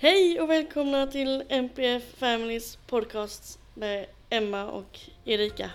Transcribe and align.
Hej 0.00 0.40
och 0.40 0.50
välkomna 0.50 1.06
till 1.06 1.44
MPF 1.48 2.02
Families 2.16 2.76
podcast 2.86 3.58
med 3.74 4.06
Emma 4.30 4.70
och 4.70 5.00
Erika. 5.24 5.70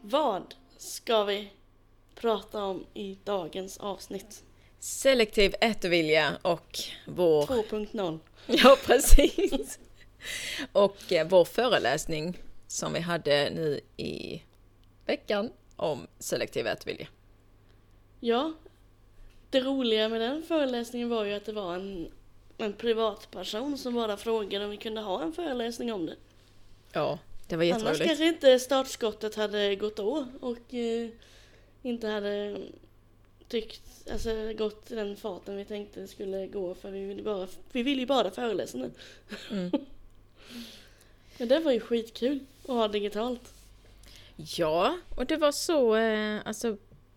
Vad 0.00 0.54
ska 0.76 1.24
vi 1.24 1.52
prata 2.14 2.64
om 2.64 2.86
i 2.94 3.18
dagens 3.24 3.78
avsnitt? 3.78 4.44
Selektiv 4.84 5.54
ätvilja 5.60 6.38
och 6.42 6.78
vår... 7.06 7.46
2.0. 7.46 8.18
Ja, 8.46 8.76
precis. 8.84 9.78
och 10.72 11.12
eh, 11.12 11.28
vår 11.28 11.44
föreläsning 11.44 12.38
som 12.66 12.92
vi 12.92 13.00
hade 13.00 13.50
nu 13.50 13.80
i 13.96 14.42
veckan 15.06 15.50
om 15.76 16.06
selektiv 16.18 16.66
ätvilja. 16.66 17.06
Ja, 18.20 18.52
det 19.50 19.60
roliga 19.60 20.08
med 20.08 20.20
den 20.20 20.42
föreläsningen 20.42 21.08
var 21.08 21.24
ju 21.24 21.34
att 21.34 21.44
det 21.44 21.52
var 21.52 21.74
en, 21.74 22.12
en 22.58 22.72
privatperson 22.72 23.78
som 23.78 23.94
bara 23.94 24.16
frågade 24.16 24.64
om 24.64 24.70
vi 24.70 24.76
kunde 24.76 25.00
ha 25.00 25.22
en 25.22 25.32
föreläsning 25.32 25.92
om 25.92 26.06
det. 26.06 26.16
Ja, 26.92 27.18
det 27.48 27.56
var 27.56 27.64
Annars 27.64 27.76
jätteroligt. 27.76 28.04
kanske 28.06 28.26
inte 28.26 28.58
startskottet 28.58 29.34
hade 29.34 29.76
gått 29.76 29.96
då 29.96 30.26
och 30.40 30.74
eh, 30.74 31.08
inte 31.82 32.08
hade 32.08 32.58
tyckt, 33.54 34.10
alltså 34.10 34.52
gått 34.52 34.90
i 34.90 34.94
den 34.94 35.16
farten 35.16 35.56
vi 35.56 35.64
tänkte 35.64 36.00
det 36.00 36.08
skulle 36.08 36.46
gå 36.46 36.74
för 36.74 36.90
vi 36.90 37.04
vill, 37.04 37.24
bara, 37.24 37.48
vi 37.72 37.82
vill 37.82 37.98
ju 37.98 38.06
bara 38.06 38.30
föreläsa 38.30 38.78
nu. 38.78 38.90
Mm. 39.50 39.70
Men 41.38 41.48
det 41.48 41.60
var 41.60 41.72
ju 41.72 41.80
skitkul 41.80 42.40
att 42.62 42.68
ha 42.68 42.88
digitalt. 42.88 43.54
Ja, 44.36 44.98
och 45.16 45.26
det 45.26 45.36
var 45.36 45.52
så, 45.52 45.96
eh, 45.96 46.40
alltså 46.44 46.76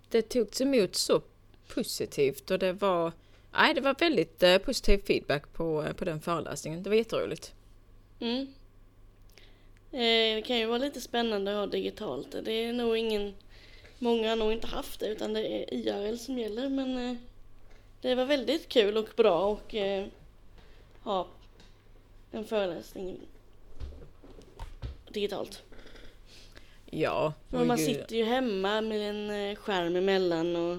det 0.09 0.21
togs 0.21 0.61
emot 0.61 0.95
så 0.95 1.21
positivt 1.67 2.51
och 2.51 2.59
det 2.59 2.73
var, 2.73 3.11
nej 3.53 3.73
det 3.73 3.81
var 3.81 3.95
väldigt 3.99 4.43
eh, 4.43 4.57
positiv 4.57 4.97
feedback 4.97 5.53
på, 5.53 5.83
eh, 5.83 5.93
på 5.93 6.05
den 6.05 6.21
föreläsningen. 6.21 6.83
Det 6.83 6.89
var 6.89 6.97
jätteroligt. 6.97 7.53
Mm. 8.19 8.47
Det 9.91 10.43
kan 10.47 10.57
ju 10.57 10.65
vara 10.65 10.77
lite 10.77 11.01
spännande 11.01 11.51
att 11.51 11.57
ha 11.57 11.65
digitalt. 11.65 12.35
Det 12.43 12.51
är 12.51 12.73
nog 12.73 12.97
ingen, 12.97 13.33
många 13.99 14.29
har 14.29 14.35
nog 14.35 14.51
inte 14.51 14.67
haft 14.67 14.99
det 14.99 15.07
utan 15.07 15.33
det 15.33 15.47
är 15.47 15.73
IRL 15.73 16.17
som 16.17 16.37
gäller 16.39 16.69
men 16.69 17.09
eh, 17.09 17.17
det 18.01 18.15
var 18.15 18.25
väldigt 18.25 18.69
kul 18.69 18.97
och 18.97 19.09
bra 19.15 19.45
och 19.45 19.75
eh, 19.75 20.05
ha 21.03 21.27
en 22.31 22.45
föreläsning 22.45 23.19
digitalt. 25.09 25.63
Ja, 26.85 27.33
och 27.51 27.67
man 27.67 27.77
sitter 27.77 28.15
ju 28.15 28.23
hemma 28.23 28.81
med 28.81 29.09
en 29.09 29.29
eh, 29.29 29.55
skärm 29.55 29.95
emellan 29.95 30.55
och 30.55 30.77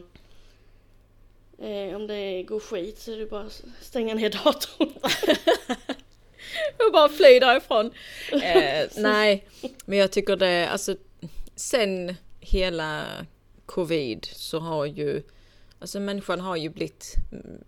eh, 1.64 1.96
om 1.96 2.06
det 2.06 2.42
går 2.42 2.60
skit 2.60 2.98
så 2.98 3.12
är 3.12 3.16
det 3.16 3.26
bara 3.26 3.44
att 3.44 3.64
stänga 3.80 4.14
ner 4.14 4.30
datorn. 4.44 4.92
och 6.86 6.92
bara 6.92 7.08
fly 7.08 7.38
därifrån. 7.38 7.90
Eh, 8.32 8.88
nej, 8.96 9.44
men 9.84 9.98
jag 9.98 10.10
tycker 10.12 10.36
det, 10.36 10.68
alltså 10.68 10.96
sen 11.56 12.14
hela 12.40 13.04
covid 13.66 14.24
så 14.32 14.58
har 14.58 14.86
ju, 14.86 15.22
alltså 15.78 16.00
människan 16.00 16.40
har 16.40 16.56
ju 16.56 16.68
blivit, 16.68 17.14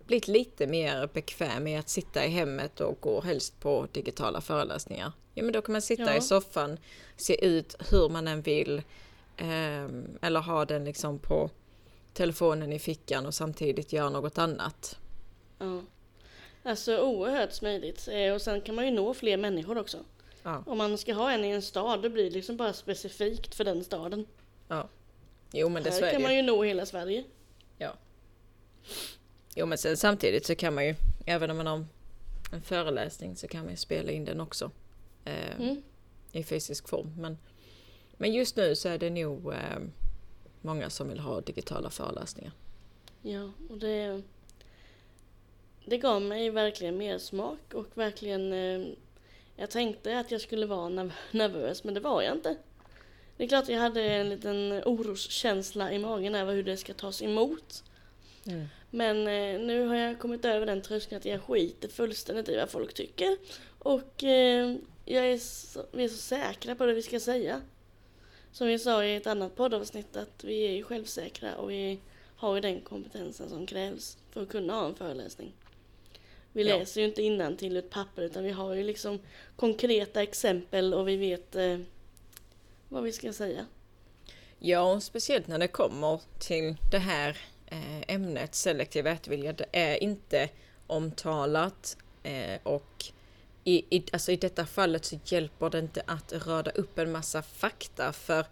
blivit 0.05 0.27
lite 0.27 0.67
mer 0.67 1.09
bekväm 1.13 1.63
med 1.63 1.79
att 1.79 1.89
sitta 1.89 2.25
i 2.25 2.29
hemmet 2.29 2.79
och 2.81 2.97
gå 3.01 3.21
helst 3.21 3.59
på 3.59 3.87
digitala 3.91 4.41
föreläsningar. 4.41 5.11
Ja 5.33 5.43
men 5.43 5.53
då 5.53 5.61
kan 5.61 5.71
man 5.73 5.81
sitta 5.81 6.03
Ja. 6.03 6.15
i 6.17 6.21
soffan, 6.21 6.77
se 7.17 7.45
ut 7.45 7.75
hur 7.91 8.09
man 8.09 8.27
än 8.27 8.41
vill, 8.41 8.81
ehm, 9.37 10.17
eller 10.21 10.39
ha 10.39 10.65
den 10.65 10.85
liksom 10.85 11.19
på 11.19 11.49
telefonen 12.13 12.73
i 12.73 12.79
fickan 12.79 13.25
och 13.25 13.33
samtidigt 13.33 13.93
göra 13.93 14.09
något 14.09 14.37
annat. 14.37 14.97
Ja. 15.59 15.81
Alltså 16.63 16.97
oerhört 16.97 17.53
smidigt. 17.53 18.07
Eh, 18.11 18.33
Och 18.33 18.41
sen 18.41 18.61
kan 18.61 18.75
man 18.75 18.85
ju 18.85 18.91
nå 18.91 19.13
fler 19.13 19.37
människor 19.37 19.77
också. 19.77 19.97
Ja. 20.43 20.63
Om 20.67 20.77
man 20.77 20.97
ska 20.97 21.13
ha 21.13 21.31
en 21.31 21.45
i 21.45 21.49
en 21.49 21.61
stad, 21.61 22.01
då 22.01 22.09
blir 22.09 22.23
det 22.23 22.29
liksom 22.29 22.57
bara 22.57 22.73
specifikt 22.73 23.55
för 23.55 23.63
den 23.63 23.83
staden. 23.83 24.25
Ja. 24.71 24.87
Jo 25.53 25.69
men 25.69 25.83
det 25.83 25.89
Här 25.91 26.01
är 26.03 26.11
kan 26.11 26.21
man 26.21 26.35
ju. 26.35 26.41
nå 26.41 26.63
hela 26.63 26.85
Sverige. 26.85 27.23
Ja. 27.77 27.93
Jo 29.55 29.65
men 29.65 29.77
sen 29.77 29.97
samtidigt 29.97 30.45
så 30.45 30.55
kan 30.55 30.73
man 30.75 30.85
ju, 30.85 30.95
även 31.25 31.49
om 31.51 31.57
man 31.57 31.67
har 31.67 31.85
en 32.53 32.61
föreläsning 32.61 33.35
så 33.35 33.47
kan 33.47 33.61
man 33.61 33.71
ju 33.71 33.77
spela 33.77 34.11
in 34.11 34.25
den 34.25 34.41
också. 34.41 34.71
Eh, 35.25 35.55
Mm. 35.61 35.81
I 36.31 36.43
fysisk 36.43 36.87
form. 36.89 37.13
Men, 37.17 37.37
men 38.17 38.33
just 38.33 38.55
nu 38.55 38.75
så 38.75 38.89
är 38.89 38.97
det 38.97 39.09
nog 39.09 39.53
eh, 39.53 39.59
många 40.61 40.89
som 40.89 41.09
vill 41.09 41.19
ha 41.19 41.41
digitala 41.41 41.89
föreläsningar. 41.89 42.51
Ja, 43.21 43.51
och 43.69 43.77
det... 43.77 44.21
Det 45.85 45.97
gav 45.97 46.21
mig 46.21 46.49
verkligen 46.49 46.97
mer 46.97 47.17
smak 47.17 47.73
och 47.73 47.87
verkligen... 47.93 48.53
Eh, 48.53 48.87
jag 49.55 49.69
tänkte 49.71 50.19
att 50.19 50.31
jag 50.31 50.41
skulle 50.41 50.65
vara 50.65 50.89
nerv- 50.89 51.11
nervös, 51.31 51.83
men 51.83 51.93
det 51.93 51.99
var 51.99 52.21
jag 52.21 52.35
inte. 52.35 52.55
Det 53.41 53.45
är 53.45 53.49
klart 53.49 53.69
jag 53.69 53.79
hade 53.79 54.01
en 54.03 54.29
liten 54.29 54.81
oroskänsla 54.85 55.91
i 55.93 55.99
magen 55.99 56.35
över 56.35 56.53
hur 56.53 56.63
det 56.63 56.77
ska 56.77 56.93
tas 56.93 57.21
emot. 57.21 57.83
Men 58.89 59.17
eh, 59.17 59.59
nu 59.67 59.87
har 59.87 59.95
jag 59.95 60.19
kommit 60.19 60.45
över 60.45 60.65
den 60.65 60.81
tröskeln 60.81 61.17
att 61.19 61.25
jag 61.25 61.41
skiter 61.41 61.87
fullständigt 61.87 62.49
i 62.49 62.55
vad 62.57 62.69
folk 62.69 62.93
tycker. 62.93 63.37
Och 63.79 64.23
eh, 64.23 64.75
jag 65.05 65.25
är 65.25 65.37
så, 65.37 65.85
vi 65.91 66.03
är 66.03 66.07
så 66.07 66.17
säkra 66.17 66.75
på 66.75 66.85
det 66.85 66.93
vi 66.93 67.01
ska 67.01 67.19
säga. 67.19 67.61
Som 68.51 68.67
vi 68.67 68.79
sa 68.79 69.05
i 69.05 69.15
ett 69.15 69.27
annat 69.27 69.55
poddavsnitt 69.55 70.15
att 70.17 70.43
vi 70.43 70.67
är 70.67 70.71
ju 70.71 70.83
självsäkra 70.83 71.55
och 71.55 71.71
vi 71.71 71.99
har 72.35 72.55
ju 72.55 72.61
den 72.61 72.81
kompetensen 72.81 73.49
som 73.49 73.65
krävs 73.65 74.17
för 74.31 74.43
att 74.43 74.49
kunna 74.49 74.73
ha 74.73 74.85
en 74.85 74.95
föreläsning. 74.95 75.51
Vi 76.53 76.69
Ja. 76.69 76.77
läser 76.77 77.01
ju 77.01 77.07
inte 77.07 77.55
till 77.57 77.77
ett 77.77 77.89
papper 77.89 78.21
utan 78.21 78.43
vi 78.43 78.51
har 78.51 78.73
ju 78.73 78.83
liksom 78.83 79.19
konkreta 79.55 80.21
exempel 80.21 80.93
och 80.93 81.07
vi 81.07 81.17
vet 81.17 81.55
eh, 81.55 81.79
vad 82.91 83.03
vi 83.03 83.11
ska 83.11 83.33
säga. 83.33 83.65
Ja, 84.59 84.99
speciellt 84.99 85.47
när 85.47 85.59
det 85.59 85.67
kommer 85.67 86.21
till 86.39 86.75
det 86.91 86.97
här 86.97 87.37
eh, 87.67 88.15
ämnet 88.15 88.55
selektiv 88.55 89.07
ätvilja. 89.07 89.53
Det 89.53 89.65
är 89.71 90.03
inte 90.03 90.49
omtalat 90.87 91.97
eh, 92.23 92.59
och 92.63 93.05
i, 93.63 93.97
i, 93.97 94.03
alltså 94.11 94.31
i 94.31 94.35
detta 94.35 94.65
fallet 94.65 95.05
så 95.05 95.19
hjälper 95.25 95.69
det 95.69 95.79
inte 95.79 96.03
att 96.05 96.47
rada 96.47 96.71
upp 96.71 96.99
en 96.99 97.11
massa 97.11 97.41
fakta 97.41 98.13
för 98.13 98.45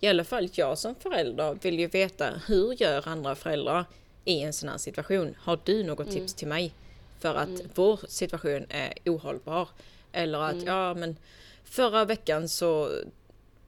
i 0.00 0.06
alla 0.06 0.24
fall 0.24 0.48
jag 0.52 0.78
som 0.78 0.94
förälder 0.94 1.58
vill 1.62 1.78
ju 1.78 1.86
veta 1.86 2.40
hur 2.46 2.82
gör 2.82 3.08
andra 3.08 3.34
föräldrar 3.34 3.84
i 4.24 4.40
en 4.40 4.52
sån 4.52 4.68
här 4.68 4.78
situation. 4.78 5.36
Har 5.38 5.60
du 5.64 5.84
något 5.84 6.10
tips 6.10 6.34
till 6.34 6.48
mig? 6.48 6.72
För 7.20 7.34
att 7.34 7.62
vår 7.74 8.00
situation 8.08 8.66
är 8.68 8.92
ohållbar. 9.04 9.68
Eller 10.12 10.38
att 10.38 10.62
ja 10.62 10.94
men 10.94 11.16
förra 11.64 12.04
veckan 12.04 12.48
så 12.48 12.90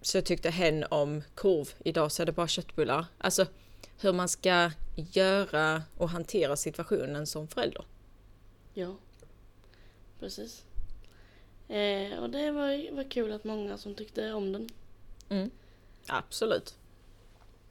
så 0.00 0.20
tyckte 0.22 0.50
hen 0.50 0.84
om 0.90 1.22
korv, 1.34 1.74
idag 1.84 2.12
så 2.12 2.22
är 2.22 2.26
det 2.26 2.32
bara 2.32 2.48
köttbullar. 2.48 3.06
Alltså 3.18 3.46
hur 4.00 4.12
man 4.12 4.28
ska 4.28 4.70
göra 4.96 5.82
och 5.96 6.08
hantera 6.08 6.56
situationen 6.56 7.26
som 7.26 7.48
förälder. 7.48 7.84
Ja, 8.74 8.96
precis. 10.20 10.64
Eh, 11.68 12.18
och 12.18 12.30
det 12.30 12.50
var, 12.50 12.94
var 12.94 13.10
kul 13.10 13.32
att 13.32 13.44
många 13.44 13.78
som 13.78 13.94
tyckte 13.94 14.32
om 14.32 14.52
den. 14.52 14.68
Absolut. 16.06 16.74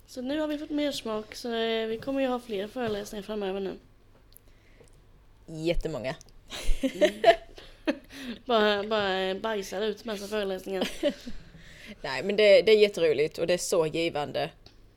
Så 0.07 0.21
nu 0.21 0.39
har 0.39 0.47
vi 0.47 0.57
fått 0.57 0.69
mer 0.69 0.91
smak 0.91 1.35
så 1.35 1.53
eh, 1.53 1.87
vi 1.87 1.97
kommer 1.97 2.21
ju 2.21 2.27
ha 2.27 2.39
fler 2.39 2.67
föreläsningar 2.67 3.23
framöver 3.23 3.59
nu. 3.59 3.77
Jättemånga. 5.45 6.16
Bara, 8.45 8.84
bara 8.84 9.35
bajsar 9.35 9.81
ut 9.81 10.05
massa 10.05 10.28
föreläsningar. 10.28 10.90
Nej 12.01 12.23
men 12.23 12.35
det, 12.35 12.61
det 12.61 12.72
är 12.72 12.78
jätteroligt 12.78 13.37
och 13.37 13.47
det 13.47 13.53
är 13.53 13.57
så 13.57 13.85
givande 13.85 14.49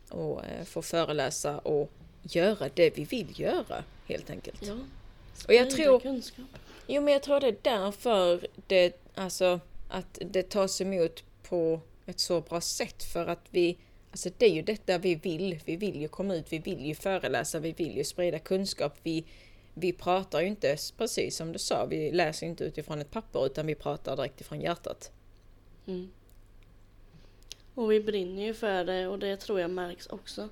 att 0.08 0.44
eh, 0.44 0.64
få 0.64 0.82
föreläsa 0.82 1.58
och 1.58 1.90
göra 2.22 2.68
det 2.74 2.98
vi 2.98 3.04
vill 3.04 3.40
göra 3.40 3.84
helt 4.08 4.30
enkelt. 4.30 4.66
Ja, 4.66 4.76
Och 5.48 5.54
jag 5.54 5.70
tror, 5.70 6.00
kunskap. 6.00 6.44
jo 6.86 7.02
men 7.02 7.12
jag 7.12 7.22
tror 7.22 7.40
det 7.40 7.48
är 7.48 7.56
därför 7.62 8.46
det, 8.66 9.00
alltså 9.14 9.60
att 9.88 10.18
det 10.20 10.42
tas 10.50 10.80
emot 10.80 11.24
på 11.42 11.80
ett 12.06 12.20
så 12.20 12.40
bra 12.40 12.60
sätt 12.60 13.02
för 13.02 13.26
att 13.26 13.46
vi, 13.50 13.78
alltså 14.10 14.30
det 14.38 14.46
är 14.46 14.50
ju 14.50 14.62
detta 14.62 14.98
vi 14.98 15.14
vill. 15.14 15.60
Vi 15.64 15.76
vill 15.76 16.00
ju 16.00 16.08
komma 16.08 16.34
ut, 16.34 16.52
vi 16.52 16.58
vill 16.58 16.86
ju 16.86 16.94
föreläsa, 16.94 17.58
vi 17.58 17.72
vill 17.72 17.96
ju 17.96 18.04
sprida 18.04 18.38
kunskap. 18.38 18.96
Vi, 19.02 19.24
vi 19.74 19.92
pratar 19.92 20.40
ju 20.40 20.46
inte 20.46 20.76
precis 20.96 21.36
som 21.36 21.52
du 21.52 21.58
sa, 21.58 21.86
vi 21.86 22.10
läser 22.12 22.46
inte 22.46 22.64
utifrån 22.64 23.00
ett 23.00 23.10
papper 23.10 23.46
utan 23.46 23.66
vi 23.66 23.74
pratar 23.74 24.16
direkt 24.16 24.40
ifrån 24.40 24.60
hjärtat. 24.60 25.10
Mm. 25.86 26.10
Och 27.80 27.92
vi 27.92 28.00
brinner 28.00 28.42
ju 28.42 28.54
för 28.54 28.84
det 28.84 29.06
och 29.08 29.18
det 29.18 29.36
tror 29.36 29.60
jag 29.60 29.70
märks 29.70 30.06
också. 30.06 30.48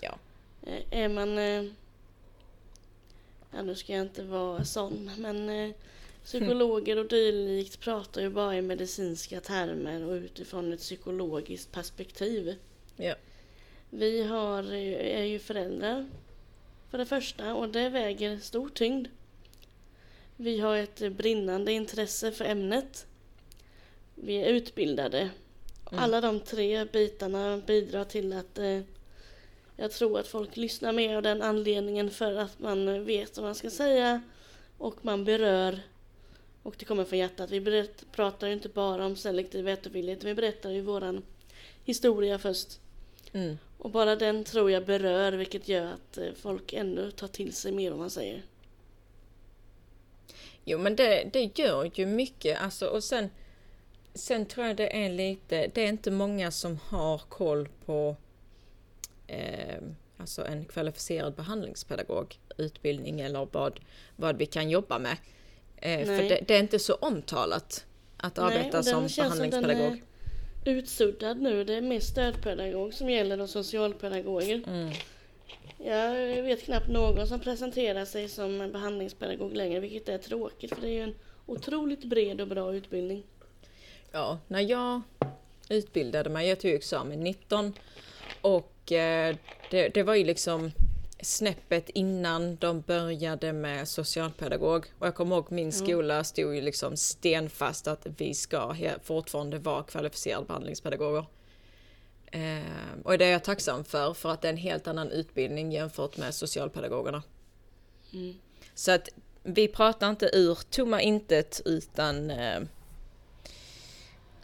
Ja. 0.00 0.18
Eh, 0.62 0.82
Är 1.02 1.08
man... 1.08 1.38
eh, 1.38 1.64
Ja, 3.50 3.62
nu 3.62 3.74
ska 3.74 3.92
jag 3.92 4.02
inte 4.02 4.22
vara 4.22 4.64
sån, 4.64 5.10
men 5.18 5.48
eh, 5.48 5.74
Psykologer 6.24 6.98
och 6.98 7.08
dylikt 7.08 7.80
pratar 7.80 8.20
ju 8.20 8.30
bara 8.30 8.56
i 8.56 8.62
medicinska 8.62 9.40
termer 9.40 10.04
och 10.04 10.12
utifrån 10.12 10.72
ett 10.72 10.80
psykologiskt 10.80 11.72
perspektiv. 11.72 12.56
Ja. 12.96 13.14
Vi 13.90 14.22
har, 14.22 14.72
är 14.72 15.24
ju 15.24 15.38
föräldrar 15.38 16.06
för 16.90 16.98
det 16.98 17.06
första 17.06 17.54
och 17.54 17.68
det 17.68 17.88
väger 17.88 18.38
stor 18.38 18.68
tyngd. 18.68 19.08
Vi 20.36 20.60
har 20.60 20.76
ett 20.76 21.12
brinnande 21.12 21.72
intresse 21.72 22.32
för 22.32 22.44
ämnet. 22.44 23.06
Vi 24.14 24.36
är 24.36 24.46
utbildade. 24.48 25.30
Mm. 25.90 26.04
Alla 26.04 26.20
de 26.20 26.40
tre 26.40 26.84
bitarna 26.84 27.62
bidrar 27.66 28.04
till 28.04 28.32
att 28.32 28.58
eh, 28.58 28.80
jag 29.76 29.90
tror 29.92 30.18
att 30.20 30.26
folk 30.26 30.56
lyssnar 30.56 30.92
mer 30.92 31.16
av 31.16 31.22
den 31.22 31.42
anledningen 31.42 32.10
för 32.10 32.36
att 32.36 32.58
man 32.58 33.04
vet 33.04 33.36
vad 33.36 33.44
man 33.44 33.54
ska 33.54 33.70
säga 33.70 34.22
och 34.78 35.04
man 35.04 35.24
berör 35.24 35.80
och 36.62 36.74
det 36.78 36.84
kommer 36.84 37.04
från 37.04 37.18
hjärtat. 37.18 37.50
Vi 37.50 37.60
berätt, 37.60 38.04
pratar 38.12 38.46
ju 38.46 38.52
inte 38.52 38.68
bara 38.68 39.06
om 39.06 39.16
selektiv 39.16 39.68
ätovilja 39.68 40.16
vi 40.22 40.34
berättar 40.34 40.70
ju 40.70 40.80
våran 40.80 41.22
historia 41.84 42.38
först. 42.38 42.80
Mm. 43.32 43.58
Och 43.78 43.90
bara 43.90 44.16
den 44.16 44.44
tror 44.44 44.70
jag 44.70 44.86
berör 44.86 45.32
vilket 45.32 45.68
gör 45.68 45.92
att 45.92 46.18
eh, 46.18 46.28
folk 46.36 46.72
ändå 46.72 47.10
tar 47.10 47.28
till 47.28 47.52
sig 47.52 47.72
mer 47.72 47.90
vad 47.90 47.98
man 47.98 48.10
säger. 48.10 48.42
Jo 50.64 50.78
men 50.78 50.96
det, 50.96 51.30
det 51.32 51.58
gör 51.58 51.90
ju 51.94 52.06
mycket 52.06 52.60
alltså 52.60 52.86
och 52.86 53.04
sen 53.04 53.30
Sen 54.16 54.46
tror 54.46 54.66
jag 54.66 54.76
det 54.76 55.04
är 55.04 55.10
lite, 55.10 55.70
det 55.74 55.80
är 55.80 55.88
inte 55.88 56.10
många 56.10 56.50
som 56.50 56.78
har 56.88 57.18
koll 57.18 57.68
på 57.86 58.16
eh, 59.26 59.78
alltså 60.16 60.46
en 60.46 60.64
kvalificerad 60.64 61.34
behandlingspedagog 61.34 62.38
utbildning 62.56 63.20
eller 63.20 63.48
vad, 63.52 63.80
vad 64.16 64.36
vi 64.36 64.46
kan 64.46 64.70
jobba 64.70 64.98
med. 64.98 65.16
Eh, 65.76 66.06
för 66.06 66.16
Nej. 66.16 66.28
det, 66.28 66.40
det 66.46 66.54
är 66.54 66.60
inte 66.60 66.78
så 66.78 66.94
omtalat 66.94 67.86
att 68.16 68.36
Nej, 68.36 68.46
arbeta 68.46 68.70
den 68.70 68.84
som 68.84 69.08
känns 69.08 69.36
som 69.36 69.50
den 69.50 69.50
behandlingspedagog. 69.50 70.02
är 70.64 70.70
utsuddad 70.70 71.40
nu. 71.40 71.64
Det 71.64 71.74
är 71.74 71.80
mer 71.80 72.00
stödpedagog 72.00 72.94
som 72.94 73.10
gäller 73.10 73.40
och 73.40 73.50
socialpedagoger. 73.50 74.62
Mm. 74.66 74.92
Jag 75.78 76.42
vet 76.42 76.62
knappt 76.62 76.88
någon 76.88 77.26
som 77.26 77.40
presenterar 77.40 78.04
sig 78.04 78.28
som 78.28 78.72
behandlingspedagog 78.72 79.56
längre, 79.56 79.80
vilket 79.80 80.08
är 80.08 80.18
tråkigt 80.18 80.74
för 80.74 80.80
det 80.80 80.88
är 80.88 80.92
ju 80.92 81.02
en 81.02 81.14
otroligt 81.46 82.04
bred 82.04 82.40
och 82.40 82.48
bra 82.48 82.74
utbildning. 82.74 83.22
Ja, 84.12 84.38
när 84.48 84.60
jag 84.60 85.02
utbildade 85.68 86.30
mig, 86.30 86.48
jag 86.48 86.60
tog 86.60 86.70
examen 86.70 87.20
19 87.20 87.72
och 88.40 88.92
eh, 88.92 89.36
det, 89.70 89.88
det 89.88 90.02
var 90.02 90.14
ju 90.14 90.24
liksom 90.24 90.72
snäppet 91.20 91.88
innan 91.88 92.56
de 92.56 92.80
började 92.80 93.52
med 93.52 93.88
socialpedagog. 93.88 94.86
Och 94.98 95.06
jag 95.06 95.14
kommer 95.14 95.36
ihåg 95.36 95.52
min 95.52 95.72
skola 95.72 96.24
stod 96.24 96.54
ju 96.54 96.60
liksom 96.60 96.96
stenfast 96.96 97.88
att 97.88 98.06
vi 98.18 98.34
ska 98.34 98.76
fortfarande 99.02 99.58
vara 99.58 99.82
kvalificerade 99.82 100.46
behandlingspedagoger. 100.46 101.26
Eh, 102.26 103.02
och 103.04 103.18
det 103.18 103.24
är 103.24 103.32
jag 103.32 103.44
tacksam 103.44 103.84
för, 103.84 104.14
för 104.14 104.30
att 104.30 104.42
det 104.42 104.48
är 104.48 104.52
en 104.52 104.58
helt 104.58 104.88
annan 104.88 105.10
utbildning 105.10 105.72
jämfört 105.72 106.16
med 106.16 106.34
socialpedagogerna. 106.34 107.22
Mm. 108.12 108.34
Så 108.74 108.92
att 108.92 109.08
vi 109.42 109.68
pratar 109.68 110.10
inte 110.10 110.30
ur 110.32 110.58
tomma 110.70 111.00
intet 111.00 111.60
utan 111.64 112.30
eh, 112.30 112.60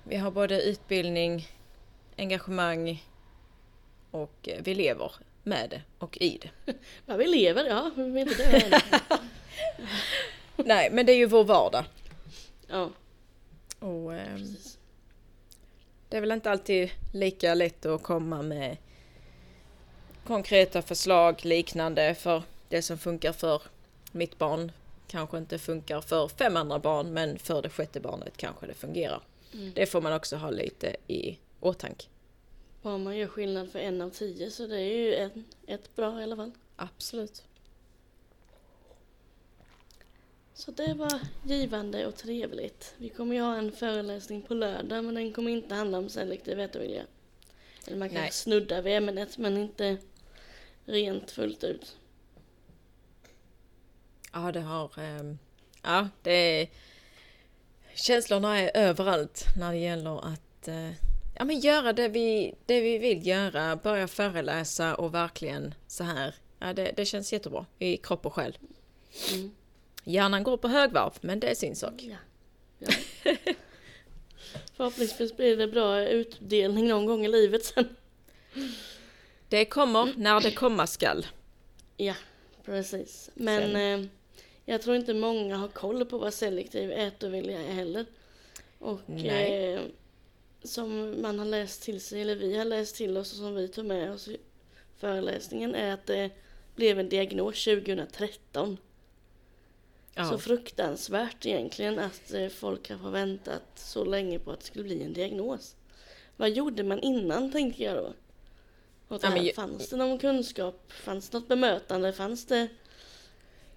vi 0.05 0.17
har 0.17 0.31
både 0.31 0.63
utbildning, 0.63 1.49
engagemang 2.19 3.05
och 4.11 4.49
eh, 4.49 4.61
vi 4.65 4.75
lever 4.75 5.13
med 5.43 5.71
det 5.71 5.83
och 5.99 6.19
i 6.21 6.39
det. 6.39 6.75
Ja, 7.07 7.17
vi 7.17 7.27
lever, 7.27 7.65
ja, 7.65 7.91
vet 7.97 8.29
inte 8.29 8.51
det? 8.51 8.83
Nej, 10.65 10.91
men 10.91 11.07
det 11.07 11.13
är 11.13 11.17
ju 11.17 11.27
vår 11.27 11.45
vardag. 11.45 11.85
Ja, 12.67 12.91
Och 13.79 14.11
precis. 14.11 14.79
det 16.09 16.17
är 16.17 16.21
väl 16.21 16.33
inte 16.33 16.51
alltid 16.51 16.91
lika 17.13 17.55
lätt 17.55 17.87
att 17.87 18.03
komma 18.03 18.43
med 18.43 18.77
konkreta 20.27 20.83
förslag 20.83 21.45
liknande 21.45 22.15
för 22.15 22.43
det 22.69 22.83
som 22.83 22.99
funkar 22.99 23.33
för 23.33 23.63
mitt 24.13 24.39
barn 24.39 24.73
kanske 25.09 25.39
inte 25.39 25.59
funkar 25.59 26.01
för 26.01 26.29
fem 26.29 26.57
andra 26.57 26.79
barn 26.79 27.13
men 27.13 27.39
för 27.39 27.63
det 27.63 27.69
sjätte 27.69 28.01
barnet 28.01 28.37
kanske 28.37 28.67
det 28.67 28.75
fungerar. 28.75 29.21
Mm. 29.55 29.73
Det 29.75 29.87
får 29.87 30.01
man 30.01 30.13
också 30.13 30.37
ha 30.37 30.51
lite 30.51 30.97
i 31.07 31.39
åtanke. 31.61 32.07
Bara 32.83 32.99
man 32.99 33.17
gör 33.17 33.27
skillnad 33.27 33.71
för 33.71 33.79
en 33.79 34.01
av 34.01 34.11
tio 34.11 34.51
så 34.51 34.67
det 34.67 34.81
är 34.81 34.97
ju 34.97 35.15
en, 35.15 35.45
ett 35.67 35.97
bra 35.97 36.21
i 36.21 36.23
alla 36.23 36.37
fall. 36.37 36.53
Absolut. 36.77 37.45
Så 40.55 40.71
det 40.71 40.95
var 40.95 41.21
givande 41.45 42.07
och 42.07 42.17
trevligt. 42.17 42.95
Vi 42.99 43.09
kommer 43.09 43.35
ju 43.35 43.41
ha 43.41 43.57
en 43.57 43.73
föreläsning 43.73 44.43
på 44.43 44.55
lördag 44.55 45.05
men 45.05 45.15
den 45.15 45.33
kommer 45.33 45.51
inte 45.51 45.75
handla 45.75 45.99
om 45.99 46.09
selektiv 46.09 46.61
ätovilja. 46.61 47.03
Eller 47.87 47.97
man 47.97 48.09
kan 48.09 48.21
Nej. 48.21 48.33
snudda 48.33 48.81
vid 48.81 48.97
ämnet 48.97 49.39
men 49.39 49.57
inte 49.57 49.97
rent 50.85 51.31
fullt 51.31 51.65
ut. 51.65 51.97
Ja, 54.33 54.53
det 54.53 54.61
har... 54.61 54.99
ehm, 54.99 55.39
ja, 55.83 56.09
det 56.23 56.33
är... 56.33 56.69
Känslorna 57.95 58.61
är 58.61 58.71
överallt 58.75 59.45
när 59.57 59.73
det 59.73 59.79
gäller 59.79 60.27
att 60.27 60.69
eh, 60.69 60.91
ja, 61.39 61.45
men 61.45 61.61
göra 61.61 61.93
det 61.93 62.09
vi, 62.09 62.55
det 62.67 62.81
vi 62.81 62.99
vill 62.99 63.27
göra. 63.27 63.77
Börja 63.77 64.09
föreläsa 64.09 64.95
och 64.95 65.15
verkligen 65.15 65.75
så 65.87 66.05
här. 66.05 66.35
Ja, 66.59 66.73
det, 66.73 66.93
det 66.97 67.05
känns 67.05 67.33
jättebra 67.33 67.67
i 67.79 67.97
kropp 67.97 68.27
och 68.27 68.35
själ. 68.35 68.59
Mm. 69.33 69.51
Hjärnan 70.05 70.43
går 70.43 70.57
på 70.57 70.69
högvarv, 70.69 71.13
men 71.21 71.41
det 71.41 71.51
är 71.51 71.55
sin 71.55 71.77
sak. 71.77 71.95
Ja. 71.97 72.17
ja. 72.79 72.93
Förhoppningsvis 74.77 75.37
blir 75.37 75.57
det 75.57 75.69
bra 75.69 76.01
utdelning 76.01 76.89
någon 76.89 77.07
gång 77.07 77.25
i 77.25 77.29
livet 77.29 77.65
sen. 77.65 77.97
Det 79.49 79.65
kommer 79.65 80.13
när 80.17 80.41
det 80.41 80.51
komma 80.51 80.87
skall. 80.87 81.27
Ja, 81.97 82.15
precis. 82.65 83.31
Men 83.35 83.77
eh, 83.77 84.09
jag 84.65 84.83
tror 84.83 84.97
inte 84.97 85.15
många 85.15 85.57
har 85.57 85.69
koll 85.69 86.05
på 86.05 86.19
vad 86.19 86.35
selektiv 86.35 86.93
ätovilja 86.93 87.61
är 87.61 87.73
heller. 87.73 88.07
Och 88.79 89.11
eh, 89.11 89.81
som 90.63 91.23
man 91.23 91.39
har 91.39 91.47
läst 91.47 91.83
till 91.83 92.01
sig, 92.01 92.23
eller 92.23 92.37
vi 92.37 92.57
har 92.57 92.65
läst 92.65 92.97
till 92.97 93.17
oss 93.17 93.33
och 93.33 93.39
som 93.39 93.55
vi 93.55 93.69
tog 93.69 93.85
med 93.85 94.13
oss 94.13 94.29
i 94.29 94.37
föreläsningen 94.97 95.75
är 95.75 95.95
att 95.95 96.07
det 96.07 96.31
blev 96.75 96.99
en 96.99 97.09
diagnos 97.09 97.65
2013. 97.65 98.79
Ja. 100.15 100.25
Så 100.25 100.39
fruktansvärt 100.39 101.47
egentligen 101.47 101.99
att 101.99 102.35
eh, 102.35 102.49
folk 102.49 102.91
har 102.91 102.99
fått 102.99 103.13
väntat 103.13 103.63
så 103.75 104.05
länge 104.05 104.39
på 104.39 104.51
att 104.51 104.61
det 104.61 104.67
skulle 104.67 104.85
bli 104.85 105.03
en 105.03 105.13
diagnos. 105.13 105.77
Vad 106.37 106.51
gjorde 106.51 106.83
man 106.83 107.01
innan 107.01 107.53
tänkte 107.53 107.83
jag 107.83 107.97
då? 107.97 108.13
Och 109.09 109.21
Ja, 109.25 109.31
men 109.31 109.53
fanns 109.55 109.89
det 109.89 109.97
någon 109.97 110.19
kunskap? 110.19 110.93
Fanns 110.93 111.29
det 111.29 111.39
något 111.39 111.49
bemötande? 111.49 112.13
Fanns 112.13 112.47
det... 112.47 112.69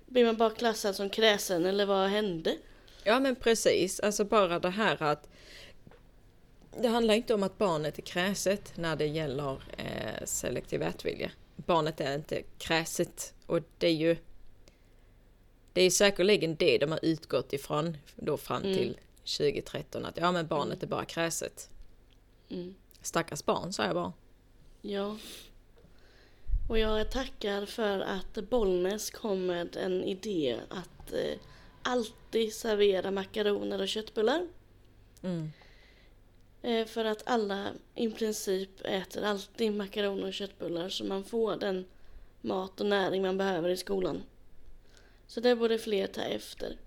Blir 0.05 0.25
man 0.25 0.37
bara 0.37 0.49
klassad 0.49 0.95
som 0.95 1.09
kräsen 1.09 1.65
eller 1.65 1.85
vad 1.85 2.09
hände? 2.09 2.57
Ja 3.03 3.19
men 3.19 3.35
precis, 3.35 3.99
alltså 3.99 4.25
bara 4.25 4.59
det 4.59 4.69
här 4.69 5.03
att 5.03 5.29
det 6.81 6.87
handlar 6.87 7.13
inte 7.13 7.33
om 7.33 7.43
att 7.43 7.57
barnet 7.57 7.97
är 7.97 8.01
kräset 8.01 8.77
när 8.77 8.95
det 8.95 9.05
gäller 9.05 9.63
eh, 9.77 10.25
selektiv 10.25 10.81
ätvilja. 10.81 11.31
Barnet 11.55 12.01
är 12.01 12.15
inte 12.15 12.41
kräset 12.57 13.33
och 13.45 13.59
det 13.77 13.87
är 13.87 13.91
ju 13.93 14.17
det 15.73 15.81
är 15.81 15.89
säkerligen 15.89 16.55
det 16.55 16.77
de 16.77 16.91
har 16.91 16.99
utgått 17.05 17.53
ifrån 17.53 17.97
då 18.15 18.37
fram 18.37 18.63
Mm. 18.63 18.77
till 18.77 18.97
2013 19.37 20.05
att 20.05 20.17
ja 20.17 20.31
men 20.31 20.47
barnet 20.47 20.83
är 20.83 20.87
bara 20.87 21.05
kräset. 21.05 21.69
Mm. 22.49 22.75
Stackars 23.01 23.45
barn 23.45 23.73
sa 23.73 23.83
jag 23.85 23.93
bara. 23.95 24.13
Ja. 24.81 25.17
Och 26.69 26.79
jag 26.79 27.11
tackar 27.11 27.65
för 27.65 27.99
att 27.99 28.49
Bollnäs 28.49 29.09
kom 29.09 29.45
med 29.45 29.75
en 29.75 30.03
idé 30.03 30.59
att 30.69 31.13
eh, 31.13 31.39
alltid 31.81 32.53
servera 32.53 33.11
makaroner 33.11 33.81
och 33.81 33.87
köttbullar. 33.87 34.47
Mm. 35.21 35.51
Eh, 36.61 36.85
för 36.85 37.05
att 37.05 37.23
alla 37.25 37.67
i 37.95 38.09
princip 38.09 38.69
äter 38.83 39.23
alltid 39.23 39.73
makaroner 39.73 40.27
och 40.27 40.33
köttbullar 40.33 40.89
så 40.89 41.03
man 41.03 41.23
får 41.23 41.55
den 41.55 41.85
mat 42.41 42.81
och 42.81 42.87
näring 42.87 43.21
man 43.21 43.37
behöver 43.37 43.69
i 43.69 43.77
skolan. 43.77 44.23
Så 45.27 45.39
det 45.39 45.55
borde 45.55 45.77
fler 45.77 46.07
ta 46.07 46.21
efter. 46.21 46.77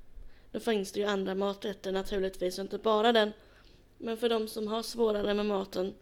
Då 0.52 0.60
finns 0.60 0.92
det 0.92 1.00
ju 1.00 1.06
andra 1.06 1.34
maträtter 1.34 1.92
naturligtvis 1.92 2.58
och 2.58 2.62
inte 2.62 2.78
bara 2.78 3.12
den. 3.12 3.32
Men 3.98 4.16
för 4.16 4.28
de 4.28 4.48
som 4.48 4.68
har 4.68 4.82
svårare 4.82 5.34
med 5.34 5.46
maten, 5.46 5.94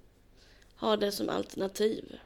ha 0.76 0.96
det 0.96 1.12
som 1.12 1.28
alternativ. 1.28 2.18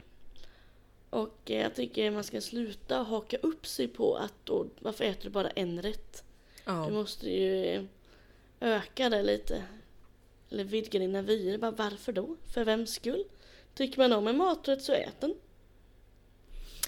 Och 1.11 1.51
eh, 1.51 1.61
jag 1.61 1.75
tycker 1.75 2.11
man 2.11 2.23
ska 2.23 2.41
sluta 2.41 2.97
haka 2.97 3.37
upp 3.37 3.67
sig 3.67 3.87
på 3.87 4.15
att 4.15 4.33
då, 4.43 4.67
varför 4.79 5.03
äter 5.05 5.23
du 5.23 5.29
bara 5.29 5.49
en 5.49 5.81
rätt? 5.81 6.23
Du 6.65 6.71
Ja. 6.71 6.89
måste 6.89 7.29
ju 7.29 7.87
öka 8.59 9.09
det 9.09 9.23
lite. 9.23 9.63
Eller 10.49 10.63
vidga 10.63 10.99
dina 10.99 11.21
vyer. 11.21 11.57
Bara 11.57 11.71
varför 11.71 12.11
då? 12.13 12.35
För 12.53 12.63
vems 12.65 12.93
skull? 12.93 13.23
Tycker 13.75 13.97
man 13.97 14.13
om 14.13 14.27
en 14.27 14.37
maträtt 14.37 14.81
så 14.83 14.93
ät 14.93 15.21
den. 15.21 15.35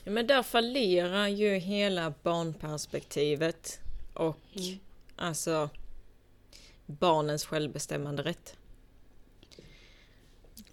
Men 0.06 0.28
där 0.28 0.44
fallerar 0.44 1.28
ju 1.28 1.50
hela 1.56 2.14
barnperspektivet 2.24 3.80
och 4.14 4.38
Mm. 4.56 4.80
alltså 5.16 5.70
barnens 6.86 7.46
självbestämmande 7.46 8.24
rätt. 8.24 8.56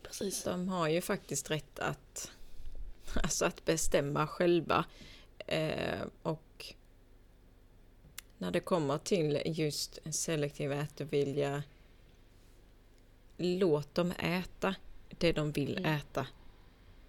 Precis. 0.02 0.42
De 0.44 0.68
har 0.68 0.88
ju 0.88 1.00
faktiskt 1.00 1.50
rätt 1.50 1.78
att, 1.78 2.30
alltså 3.22 3.44
att 3.44 3.64
bestämma 3.64 4.26
själva. 4.26 4.84
Eh, 5.46 6.00
och 6.22 6.74
när 8.38 8.50
det 8.50 8.60
kommer 8.60 8.98
till 8.98 9.42
just 9.44 9.98
selektiv 10.14 10.72
ätvilja, 10.72 11.62
låt 13.36 13.94
dem 13.94 14.12
äta 14.18 14.74
det 15.08 15.32
de 15.32 15.52
vill 15.52 15.78
Mm. 15.78 15.94
äta. 15.96 16.26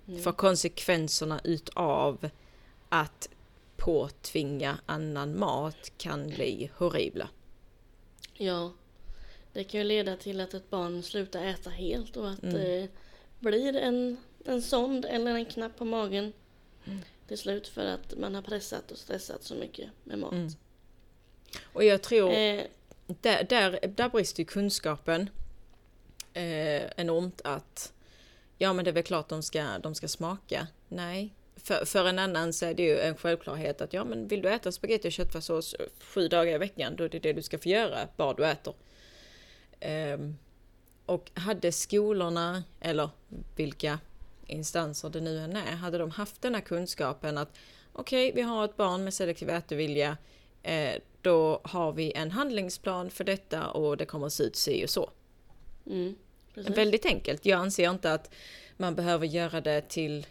Mm. 0.07 0.21
För 0.21 0.31
konsekvenserna 0.31 1.41
utav 1.43 2.29
att 2.89 3.29
påtvinga 3.77 4.77
annan 4.85 5.39
mat 5.39 5.91
kan 5.97 6.27
bli 6.27 6.71
horribla. 6.77 7.29
Ja. 8.33 8.71
Det 9.53 9.63
kan 9.63 9.79
ju 9.79 9.83
leda 9.83 10.17
till 10.17 10.41
att 10.41 10.53
ett 10.53 10.69
barn 10.69 11.03
slutar 11.03 11.43
äta 11.45 11.69
helt 11.69 12.17
och 12.17 12.29
att 12.29 12.43
Mm. 12.43 12.55
det 12.55 12.87
blir 13.39 13.75
en, 13.75 14.17
en 14.45 14.61
sond 14.61 15.05
eller 15.05 15.35
en 15.35 15.45
knapp 15.45 15.77
på 15.77 15.85
magen 15.85 16.33
Mm. 16.85 16.99
till 17.27 17.37
slut 17.37 17.67
för 17.67 17.85
att 17.85 18.17
man 18.17 18.35
har 18.35 18.41
pressat 18.41 18.91
och 18.91 18.97
stressat 18.97 19.43
så 19.43 19.55
mycket 19.55 19.89
med 20.03 20.19
mat. 20.19 20.31
Mm. 20.31 20.49
Och 21.73 21.83
jag 21.83 22.01
tror 22.01 22.31
Eh, 22.31 22.63
där, 23.07 23.43
där, 23.43 23.79
där 23.87 24.09
brister 24.09 24.43
kunskapen 24.43 25.29
eh, 26.33 26.83
enormt 26.97 27.41
att 27.43 27.93
ja 28.57 28.73
men 28.73 28.85
det 28.85 28.91
är 28.91 28.93
väl 28.93 29.03
klart 29.03 29.29
de 29.29 29.43
ska, 29.43 29.79
de 29.79 29.95
ska 29.95 30.07
smaka. 30.07 30.67
Nej. 30.87 31.33
För, 31.55 31.85
för 31.85 32.05
en 32.05 32.19
annan 32.19 32.53
så 32.53 32.65
är 32.65 32.73
det 32.73 32.83
ju 32.83 32.99
en 32.99 33.15
självklarhet 33.17 33.81
att 33.81 33.93
ja 33.93 34.03
men 34.03 34.27
vill 34.27 34.41
du 34.41 34.49
äta 34.49 34.71
spagetti 34.71 35.07
och 35.07 35.11
köttfärssås 35.11 35.75
sju 35.99 36.27
dagar 36.27 36.55
i 36.55 36.57
veckan 36.57 36.95
då 36.95 37.03
är 37.03 37.09
det 37.09 37.19
det 37.19 37.33
du 37.33 37.41
ska 37.41 37.57
få 37.57 37.69
göra, 37.69 38.07
bara 38.17 38.33
du 38.33 38.45
äter. 38.45 38.73
Ehm, 39.79 40.37
och 41.05 41.31
hade 41.33 41.71
skolorna, 41.71 42.63
eller 42.79 43.09
vilka 43.55 43.99
instanser 44.51 45.09
det 45.09 45.21
nu 45.21 45.39
än 45.39 45.55
är, 45.55 45.75
hade 45.75 45.97
de 45.97 46.11
haft 46.11 46.41
den 46.41 46.55
här 46.55 46.61
kunskapen 46.61 47.37
att 47.37 47.57
okej, 47.93 48.31
vi 48.35 48.41
har 48.41 48.65
ett 48.65 48.77
barn 48.77 49.03
med 49.03 49.13
selektiv 49.13 49.49
ätvilja, 49.49 50.17
eh, 50.63 50.95
då 51.21 51.61
har 51.63 51.91
vi 51.91 52.13
en 52.13 52.31
handlingsplan 52.31 53.09
för 53.09 53.23
detta 53.23 53.67
och 53.67 53.97
det 53.97 54.05
kommer 54.05 54.27
att 54.27 54.33
se 54.33 54.43
ut 54.43 54.55
si 54.55 54.85
och 54.85 54.89
så. 54.89 55.09
mm. 56.55 56.73
Väldigt 56.73 57.05
enkelt. 57.05 57.45
Jag 57.45 57.59
anser 57.59 57.89
inte 57.89 58.13
att 58.13 58.33
man 58.77 58.95
behöver 58.95 59.27
göra 59.27 59.61
det 59.61 59.81
till, 59.81 60.27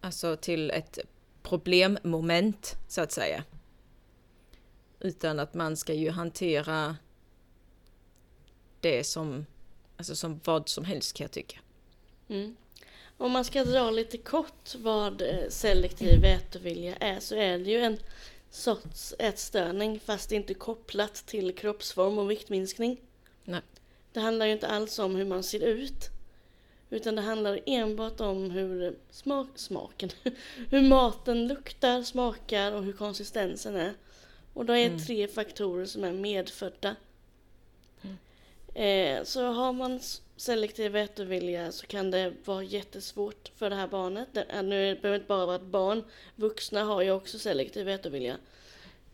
alltså 0.00 0.36
till 0.36 0.70
ett 0.70 0.98
problemmoment, 1.42 2.76
så 2.88 3.00
att 3.00 3.12
säga. 3.12 3.44
Utan 5.00 5.38
att 5.38 5.54
man 5.54 5.76
ska 5.76 5.92
ju 5.92 6.10
hantera 6.10 6.96
det 8.80 9.04
som, 9.04 9.46
alltså 9.96 10.16
som 10.16 10.40
vad 10.44 10.68
som 10.68 10.84
helst 10.84 11.16
kan 11.16 11.24
jag 11.24 11.30
tycka. 11.30 11.58
Mm. 12.28 12.56
Om 13.18 13.32
man 13.32 13.44
ska 13.44 13.64
dra 13.64 13.90
lite 13.90 14.18
kort 14.18 14.74
vad 14.74 15.22
eh, 15.22 15.48
selektiv 15.48 16.24
ätvilja 16.24 16.96
är 16.96 17.20
så 17.20 17.34
är 17.34 17.58
det 17.58 17.70
ju 17.70 17.80
en 17.80 17.98
sorts 18.50 19.14
ätstörning 19.18 20.00
fast 20.00 20.32
inte 20.32 20.54
kopplat 20.54 21.14
till 21.14 21.54
kroppsform 21.54 22.18
och 22.18 22.30
viktminskning. 22.30 23.00
Nej. 23.44 23.60
Det 24.12 24.20
handlar 24.20 24.46
ju 24.46 24.52
inte 24.52 24.68
alls 24.68 24.98
om 24.98 25.16
hur 25.16 25.24
man 25.24 25.42
ser 25.42 25.60
ut 25.60 26.10
utan 26.90 27.14
det 27.14 27.22
handlar 27.22 27.60
enbart 27.66 28.20
om 28.20 28.50
hur 28.50 28.96
smak, 29.10 29.48
smaken, 29.54 30.10
hur 30.70 30.82
maten 30.82 31.48
luktar, 31.48 32.02
smakar 32.02 32.72
och 32.72 32.82
hur 32.82 32.92
konsistensen 32.92 33.76
är. 33.76 33.94
Och 34.54 34.66
det 34.66 34.78
är 34.78 34.86
Mm. 34.86 34.98
tre 34.98 35.28
faktorer 35.28 35.86
som 35.86 36.04
är 36.04 36.12
medfödda. 36.12 36.96
Eh, 38.74 39.24
så 39.24 39.52
har 39.52 39.72
man 39.72 40.00
selektiv 40.36 40.96
ätvilja 40.96 41.72
så 41.72 41.86
kan 41.86 42.10
det 42.10 42.32
vara 42.44 42.62
jättesvårt 42.62 43.50
för 43.56 43.70
det 43.70 43.76
här 43.76 43.86
barnet. 43.88 44.28
Är- 44.36 44.62
nu 44.62 44.94
behöver 44.94 45.08
det 45.10 45.14
inte 45.14 45.26
bara 45.28 45.46
vara 45.46 45.56
ett 45.56 45.62
barn. 45.62 46.04
Vuxna 46.36 46.84
har 46.84 47.02
ju 47.02 47.10
också 47.10 47.38
selektiv 47.38 47.88
ätvilja. 47.88 48.36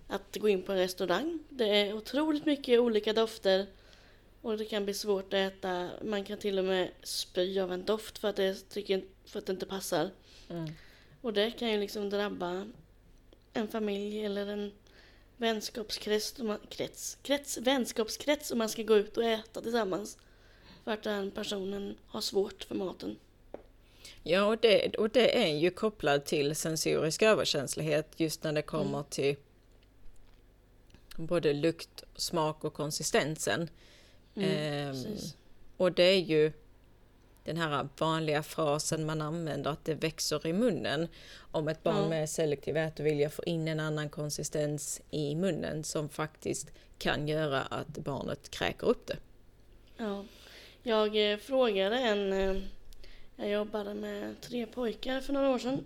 Att 0.08 0.36
gå 0.36 0.48
in 0.48 0.62
på 0.62 0.72
en 0.72 0.78
restaurang. 0.78 1.38
Det 1.48 1.64
är 1.64 1.92
otroligt 1.94 2.46
mycket 2.46 2.80
olika 2.80 3.12
dofter. 3.12 3.66
Och 4.42 4.58
det 4.58 4.64
kan 4.64 4.84
bli 4.84 4.94
svårt 4.94 5.26
att 5.26 5.34
äta. 5.34 5.90
Man 6.02 6.24
kan 6.24 6.38
till 6.38 6.58
och 6.58 6.64
med 6.64 6.90
spy 7.02 7.60
av 7.60 7.72
en 7.72 7.84
doft 7.84 8.18
för 8.18 8.28
att 8.28 8.36
det, 8.36 8.68
tycker, 8.68 9.04
för 9.24 9.38
att 9.38 9.46
det 9.46 9.52
inte 9.52 9.66
passar. 9.66 10.10
Och 11.20 11.32
det 11.32 11.50
kan 11.50 11.70
ju 11.70 11.80
liksom 11.80 12.10
drabba 12.10 12.66
en 13.52 13.68
familj 13.68 14.24
eller 14.24 14.46
en 14.46 14.72
vänskapskrets, 15.36 16.34
krets, 16.68 17.18
krets, 17.22 17.58
vänskapskrets 17.58 18.50
om 18.50 18.58
man 18.58 18.68
ska 18.68 18.82
gå 18.82 18.96
ut 18.96 19.16
och 19.16 19.24
äta 19.24 19.60
tillsammans. 19.60 20.18
För 20.84 20.90
att 20.92 21.02
den 21.02 21.30
personen 21.30 21.96
har 22.06 22.20
svårt 22.20 22.64
för 22.64 22.74
maten. 22.74 23.16
Ja, 24.22 24.44
och 24.44 24.58
det, 24.58 24.94
och 24.96 25.10
det 25.10 25.42
är 25.44 25.56
ju 25.58 25.70
kopplat 25.70 26.26
till 26.26 26.56
sensorisk 26.56 27.22
överkänslighet 27.22 28.08
just 28.16 28.42
när 28.44 28.52
det 28.52 28.62
kommer 28.62 28.98
Mm. 28.98 29.04
till 29.10 29.36
både 31.16 31.52
lukt, 31.52 32.04
smak 32.16 32.64
och 32.64 32.74
konsistensen. 32.74 33.68
Mm, 34.34 34.48
Ehm, 34.50 35.06
och 35.76 35.92
det 35.92 36.02
är 36.02 36.18
ju 36.20 36.52
den 37.44 37.56
här 37.56 37.88
vanliga 37.98 38.42
frasen 38.42 39.06
man 39.06 39.22
använder 39.22 39.70
att 39.70 39.84
det 39.84 39.94
växer 39.94 40.46
i 40.46 40.52
munnen. 40.52 41.08
Om 41.52 41.68
ett 41.68 41.82
barn 41.82 41.96
Ja. 42.02 42.08
med 42.08 42.30
selektiv 42.30 42.76
ätvilja 42.76 43.30
får 43.30 43.48
in 43.48 43.68
en 43.68 43.80
annan 43.80 44.08
konsistens 44.08 45.00
i 45.10 45.34
munnen 45.34 45.84
som 45.84 46.08
faktiskt 46.08 46.70
kan 46.98 47.28
göra 47.28 47.60
att 47.62 47.88
barnet 47.88 48.50
kräker 48.50 48.86
upp 48.86 49.06
det. 49.06 49.16
Ja. 49.96 50.24
Jag 50.82 51.32
eh, 51.32 51.38
frågade 51.38 51.98
en... 51.98 52.32
Eh, 52.32 52.62
jag 53.36 53.48
jobbade 53.50 53.94
med 53.94 54.40
tre 54.40 54.66
pojkar 54.66 55.20
för 55.20 55.32
några 55.32 55.50
år 55.50 55.58
sedan. 55.58 55.84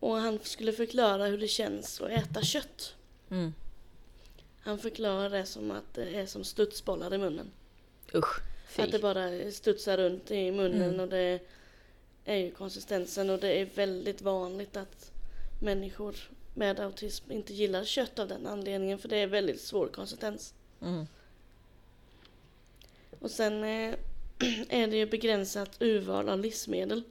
Och 0.00 0.16
han 0.16 0.38
skulle 0.42 0.72
förklara 0.72 1.26
hur 1.26 1.38
det 1.38 1.48
känns 1.48 2.00
att 2.00 2.10
äta 2.10 2.42
kött. 2.42 2.94
Mm. 3.30 3.54
Han 4.60 4.78
förklarade 4.78 5.38
det 5.38 5.46
som 5.46 5.70
att 5.70 5.94
det 5.94 6.14
är 6.14 6.26
som 6.26 6.44
studsbollar 6.44 7.14
i 7.14 7.18
munnen. 7.18 7.50
Usch, 8.14 8.40
fy. 8.68 8.82
Att 8.82 8.92
det 8.92 8.98
bara 8.98 9.50
studsar 9.52 9.96
runt 9.96 10.30
i 10.30 10.50
munnen 10.50 10.82
Mm. 10.82 11.00
och 11.00 11.08
det 11.08 11.40
är 12.24 12.36
ju 12.36 12.50
konsistensen 12.50 13.30
och 13.30 13.38
det 13.38 13.60
är 13.60 13.68
väldigt 13.74 14.22
vanligt 14.22 14.76
att 14.76 15.10
människor 15.62 16.16
med 16.54 16.80
autism 16.80 17.32
inte 17.32 17.54
gillar 17.54 17.84
kött 17.84 18.18
av 18.18 18.28
den 18.28 18.46
anledningen 18.46 18.98
för 18.98 19.08
det 19.08 19.16
är 19.16 19.26
väldigt 19.26 19.60
svår 19.60 19.88
konsistens. 19.88 20.54
Mm. 20.82 21.06
Och 23.20 23.30
sen 23.30 23.64
eh, 23.64 23.94
är 24.68 24.86
det 24.86 24.96
ju 24.96 25.06
begränsat 25.06 25.82
urval 25.82 26.28
av 26.28 26.40
livsmedel. 26.40 27.02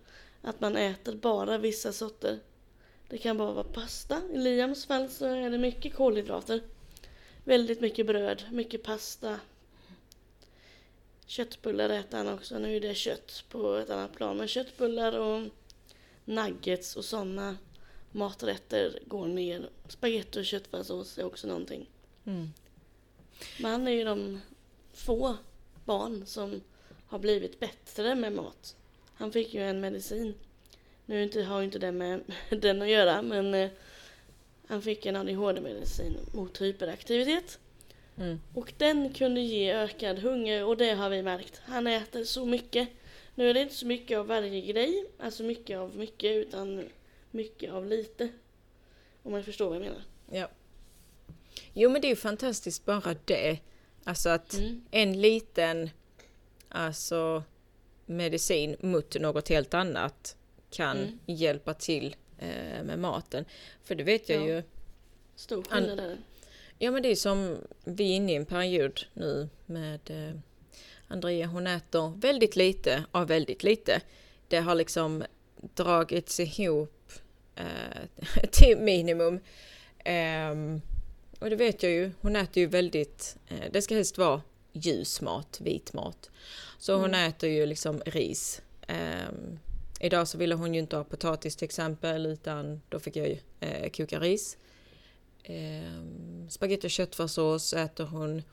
Att 0.41 0.61
man 0.61 0.77
äter 0.77 1.15
bara 1.15 1.57
vissa 1.57 1.93
sorter. 1.93 2.39
Det 3.09 3.17
kan 3.17 3.37
bara 3.37 3.51
vara 3.51 3.63
pasta. 3.63 4.21
I 4.33 4.37
Liams 4.37 4.85
fall 4.85 5.09
så 5.09 5.25
är 5.25 5.49
det 5.49 5.57
mycket 5.57 5.95
kolhydrater. 5.95 6.61
Väldigt 7.43 7.81
mycket 7.81 8.05
bröd, 8.05 8.43
mycket 8.51 8.83
pasta. 8.83 9.39
Köttbullar 11.25 11.89
äter 11.89 12.17
han 12.17 12.33
också. 12.33 12.59
Nu 12.59 12.75
är 12.75 12.81
det 12.81 12.95
kött 12.95 13.43
på 13.49 13.75
ett 13.75 13.89
annat 13.89 14.15
plan. 14.15 14.37
Men 14.37 14.47
köttbullar 14.47 15.19
och 15.19 15.47
nuggets 16.25 16.95
och 16.95 17.05
sådana 17.05 17.57
maträtter 18.11 18.99
går 19.05 19.27
ner. 19.27 19.69
Spagetti 19.87 20.39
och 20.39 20.45
köttfärssås 20.45 21.17
är 21.17 21.25
också 21.25 21.47
någonting. 21.47 21.89
Mm. 22.25 22.49
Men 23.59 23.71
han 23.71 23.87
är 23.87 23.91
ju 23.91 24.03
de 24.03 24.41
få 24.93 25.37
barn 25.87 26.25
som 26.25 26.61
har 27.07 27.19
blivit 27.19 27.59
bättre 27.59 28.15
med 28.15 28.33
mat. 28.33 28.75
Han 29.13 29.31
fick 29.31 29.53
ju 29.53 29.61
en 29.61 29.79
medicin. 29.79 30.33
Nu 31.05 31.43
har 31.43 31.59
ju 31.59 31.65
inte 31.65 31.79
det 31.79 31.91
med 31.91 32.21
den 32.49 32.81
att 32.81 32.89
göra 32.89 33.21
men 33.21 33.53
eh, 33.53 33.69
han 34.67 34.81
fick 34.81 35.05
en 35.05 35.15
ADHD-medicin 35.15 36.17
mot 36.33 36.61
hyperaktivitet. 36.61 37.59
Mm. 38.17 38.39
Och 38.53 38.73
den 38.77 39.13
kunde 39.13 39.41
ge 39.41 39.73
ökad 39.73 40.19
hunger 40.19 40.65
och 40.65 40.77
det 40.77 40.91
har 40.91 41.09
vi 41.09 41.23
märkt. 41.23 41.61
Han 41.65 41.87
äter 41.87 42.23
så 42.23 42.45
mycket. 42.45 42.89
Nu 43.35 43.49
är 43.49 43.53
det 43.53 43.61
inte 43.61 43.75
så 43.75 43.85
mycket 43.85 44.17
av 44.17 44.27
varje 44.27 44.61
grej, 44.61 45.05
alltså 45.19 45.43
mycket 45.43 45.77
av 45.77 45.95
mycket 45.95 46.35
utan 46.35 46.89
mycket 47.31 47.71
av 47.71 47.85
lite. 47.85 48.29
Om 49.23 49.31
man 49.31 49.43
förstår 49.43 49.67
vad 49.67 49.75
jag 49.75 49.81
menar. 49.81 50.01
Ja. 50.31 50.49
Jo 51.73 51.89
men 51.89 52.01
det 52.01 52.07
är 52.07 52.09
ju 52.09 52.15
fantastiskt 52.15 52.85
bara 52.85 53.15
det. 53.25 53.59
Alltså 54.07 54.29
att 54.29 54.53
Mm. 54.53 54.81
en 54.91 55.21
liten 55.21 55.89
alltså 56.69 57.43
medicin 58.05 58.75
mot 58.79 59.15
något 59.19 59.49
helt 59.49 59.73
annat 59.73 60.35
kan 60.69 60.97
Mm. 60.97 61.19
hjälpa 61.25 61.73
till 61.73 62.15
eh, 62.39 62.83
med 62.83 62.99
maten. 62.99 63.45
För 63.83 63.95
det 63.95 64.03
vet 64.03 64.29
jag 64.29 64.41
Ja. 64.41 64.47
ju. 64.47 64.63
Stor 65.35 65.63
skillnad 65.63 65.99
är 65.99 66.07
det. 66.07 66.17
Ja 66.79 66.91
men 66.91 67.03
det 67.03 67.09
är 67.09 67.15
som 67.15 67.57
vi 67.83 68.11
är 68.11 68.15
inne 68.15 68.31
i 68.31 68.35
en 68.35 68.45
period 68.45 68.99
nu 69.13 69.49
med 69.65 69.99
eh, 70.11 70.39
Andrea. 71.07 71.47
Hon 71.47 71.67
äter 71.67 72.13
väldigt 72.17 72.55
lite 72.55 73.03
av 73.11 73.27
väldigt 73.27 73.63
lite. 73.63 74.01
Det 74.47 74.57
har 74.59 74.75
liksom 74.75 75.23
dragits 75.75 76.39
ihop 76.39 77.11
eh, 77.55 78.45
till 78.51 78.77
minimum. 78.77 79.39
Ehm, 80.05 80.81
och 81.39 81.49
det 81.49 81.55
vet 81.55 81.83
jag 81.83 81.91
ju, 81.91 82.11
hon 82.21 82.35
äter 82.35 82.61
ju 82.61 82.67
väldigt, 82.67 83.37
eh, 83.47 83.71
det 83.71 83.81
ska 83.81 83.95
helst 83.95 84.17
vara 84.17 84.41
ljus 84.73 85.21
mat, 85.21 85.61
vit 85.61 85.93
mat. 85.93 86.29
Så 86.77 86.93
hon 86.95 87.13
Mm. 87.13 87.29
äter 87.29 87.49
ju 87.49 87.65
liksom 87.65 88.01
ris. 88.05 88.61
Ehm, 88.87 89.59
idag 89.99 90.27
så 90.27 90.37
ville 90.37 90.55
hon 90.55 90.73
ju 90.73 90.79
inte 90.79 90.95
ha 90.95 91.03
potatis 91.03 91.55
till 91.55 91.65
exempel 91.65 92.25
utan 92.25 92.81
då 92.89 92.99
fick 92.99 93.15
jag 93.15 93.27
ju 93.27 93.37
eh, 93.59 93.89
koka 93.89 94.19
ris. 94.19 94.57
Um, 95.49 96.49
Spagetti 96.49 96.87
och 96.87 96.91
köttfärssås 96.91 97.73
äter 97.73 98.05
hon. 98.05 98.43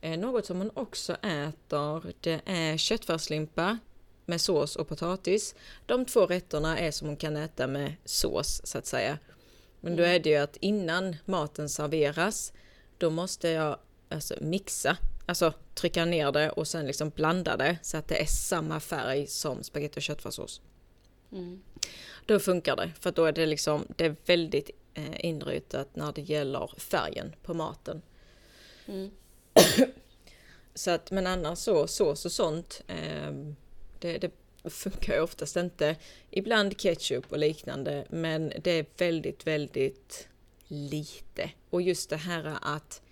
Eh, 0.00 0.18
något 0.18 0.46
som 0.46 0.58
hon 0.58 0.70
också 0.74 1.12
äter 1.12 2.12
det 2.20 2.40
är 2.46 2.76
köttfärslimpa 2.76 3.78
med 4.26 4.40
sås 4.40 4.76
och 4.76 4.88
potatis. 4.88 5.54
De 5.86 6.04
två 6.04 6.26
rätterna 6.26 6.78
är 6.78 6.90
som 6.90 7.08
hon 7.08 7.16
kan 7.16 7.36
äta 7.36 7.66
med 7.66 7.94
sås 8.04 8.60
så 8.64 8.78
att 8.78 8.86
säga. 8.86 9.18
Men 9.84 9.96
då 9.96 10.02
är 10.02 10.18
det 10.18 10.30
ju 10.30 10.36
att 10.36 10.56
innan 10.56 11.16
maten 11.24 11.68
serveras 11.68 12.52
då 12.98 13.10
måste 13.10 13.48
jag 13.48 13.78
alltså 14.08 14.34
mixa, 14.40 14.96
alltså 15.26 15.52
trycka 15.74 16.04
ner 16.04 16.32
det 16.32 16.50
och 16.50 16.68
sen 16.68 16.86
liksom 16.86 17.10
blanda 17.10 17.56
det 17.56 17.78
så 17.82 17.96
att 17.96 18.08
det 18.08 18.22
är 18.22 18.26
samma 18.26 18.80
färg 18.80 19.26
som 19.26 19.62
spagetti 19.62 19.98
och 19.98 20.02
köttfärssås. 20.02 20.60
Mm. 21.32 21.62
Då 22.26 22.38
funkar 22.38 22.76
det, 22.76 22.92
för 23.00 23.12
då 23.12 23.24
är 23.24 23.32
det 23.32 23.46
liksom, 23.46 23.86
det 23.96 24.04
är 24.04 24.16
väldigt 24.26 24.70
eh, 24.94 25.24
inrutat 25.24 25.96
när 25.96 26.12
det 26.12 26.22
gäller 26.22 26.70
färgen 26.76 27.34
på 27.42 27.54
maten. 27.54 28.02
Mm. 28.86 29.10
Så 30.74 30.90
att, 30.90 31.10
men 31.10 31.26
annars 31.26 31.58
så, 31.58 31.86
sås 31.86 32.24
och 32.24 32.32
sånt, 32.32 32.82
eh, 32.86 33.32
det, 33.98 34.18
det 34.18 34.30
funkar 34.70 35.14
ju 35.14 35.20
oftast 35.20 35.56
inte. 35.56 35.96
Ibland 36.30 36.80
ketchup 36.80 37.32
och 37.32 37.38
liknande, 37.38 38.04
men 38.08 38.52
det 38.62 38.70
är 38.70 38.86
väldigt, 38.96 39.46
väldigt 39.46 40.28
lite. 40.68 41.50
Och 41.70 41.82
just 41.82 42.10
det 42.10 42.16
här 42.16 42.58
att 42.62 43.02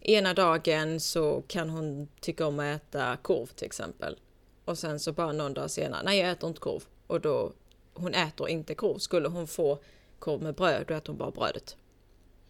ena 0.00 0.34
dagen 0.34 1.00
så 1.00 1.42
kan 1.48 1.70
hon 1.70 2.08
tycka 2.20 2.46
om 2.46 2.58
att 2.58 2.76
äta 2.76 3.16
korv 3.16 3.46
till 3.46 3.66
exempel. 3.66 4.16
Och 4.64 4.78
sen 4.78 5.00
så 5.00 5.12
bara 5.12 5.32
någon 5.32 5.54
dag 5.54 5.70
senare, 5.70 6.02
nej 6.04 6.18
jag 6.18 6.30
äter 6.30 6.48
inte 6.48 6.60
korv. 6.60 6.82
Och 7.06 7.20
då, 7.20 7.52
hon 7.94 8.14
äter 8.14 8.48
inte 8.48 8.74
korv. 8.74 8.98
Skulle 8.98 9.28
hon 9.28 9.46
få 9.46 9.78
korv 10.18 10.42
med 10.42 10.54
bröd, 10.54 10.84
då 10.88 10.94
äter 10.94 11.12
hon 11.12 11.18
bara 11.18 11.30
brödet. 11.30 11.76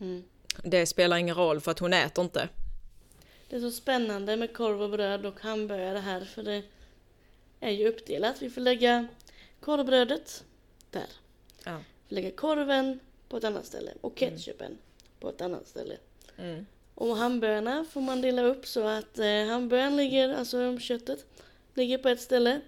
Mm. 0.01 0.23
Det 0.65 0.87
spelar 0.87 1.17
ingen 1.17 1.37
roll 1.37 1.61
för 1.61 1.71
att 1.71 1.79
hon 1.79 1.93
äter 1.93 2.25
inte. 2.25 2.49
Det 3.49 3.57
är 3.57 3.61
så 3.61 3.71
spännande 3.71 4.37
med 4.37 4.57
korv 4.57 4.83
och 4.83 4.91
bröd 4.91 5.27
och 5.27 5.41
hamburgare 5.41 5.99
här 5.99 6.21
för 6.25 6.43
det 6.43 6.63
är 7.63 7.71
ju 7.71 7.89
uppdelat. 7.89 8.43
Vi 8.43 8.51
får 8.51 8.61
lägga 8.61 9.07
korvbrödet 9.61 10.45
där. 10.91 11.07
Ja. 11.65 11.77
Vi 11.77 12.09
får 12.09 12.15
lägga 12.15 12.31
korven 12.31 13.01
på 13.29 13.37
ett 13.37 13.45
annat 13.45 13.67
ställe 13.67 13.93
och 14.01 14.19
ketchupen 14.19 14.79
på 15.21 15.29
ett 15.29 15.41
annat 15.41 15.69
ställe. 15.69 15.97
Mm. 16.39 16.67
Och 16.95 17.17
hamburgarna 17.17 17.85
får 17.85 18.01
man 18.01 18.21
dela 18.21 18.43
upp 18.43 18.67
så 18.67 18.87
att 18.87 19.19
eh, 19.19 19.45
hamburgaren 19.47 19.97
ligger, 19.97 20.35
alltså 20.35 20.79
köttet, 20.79 21.27
ligger 21.75 21.99
på 21.99 22.09
ett 22.09 22.21
ställe 22.21 22.61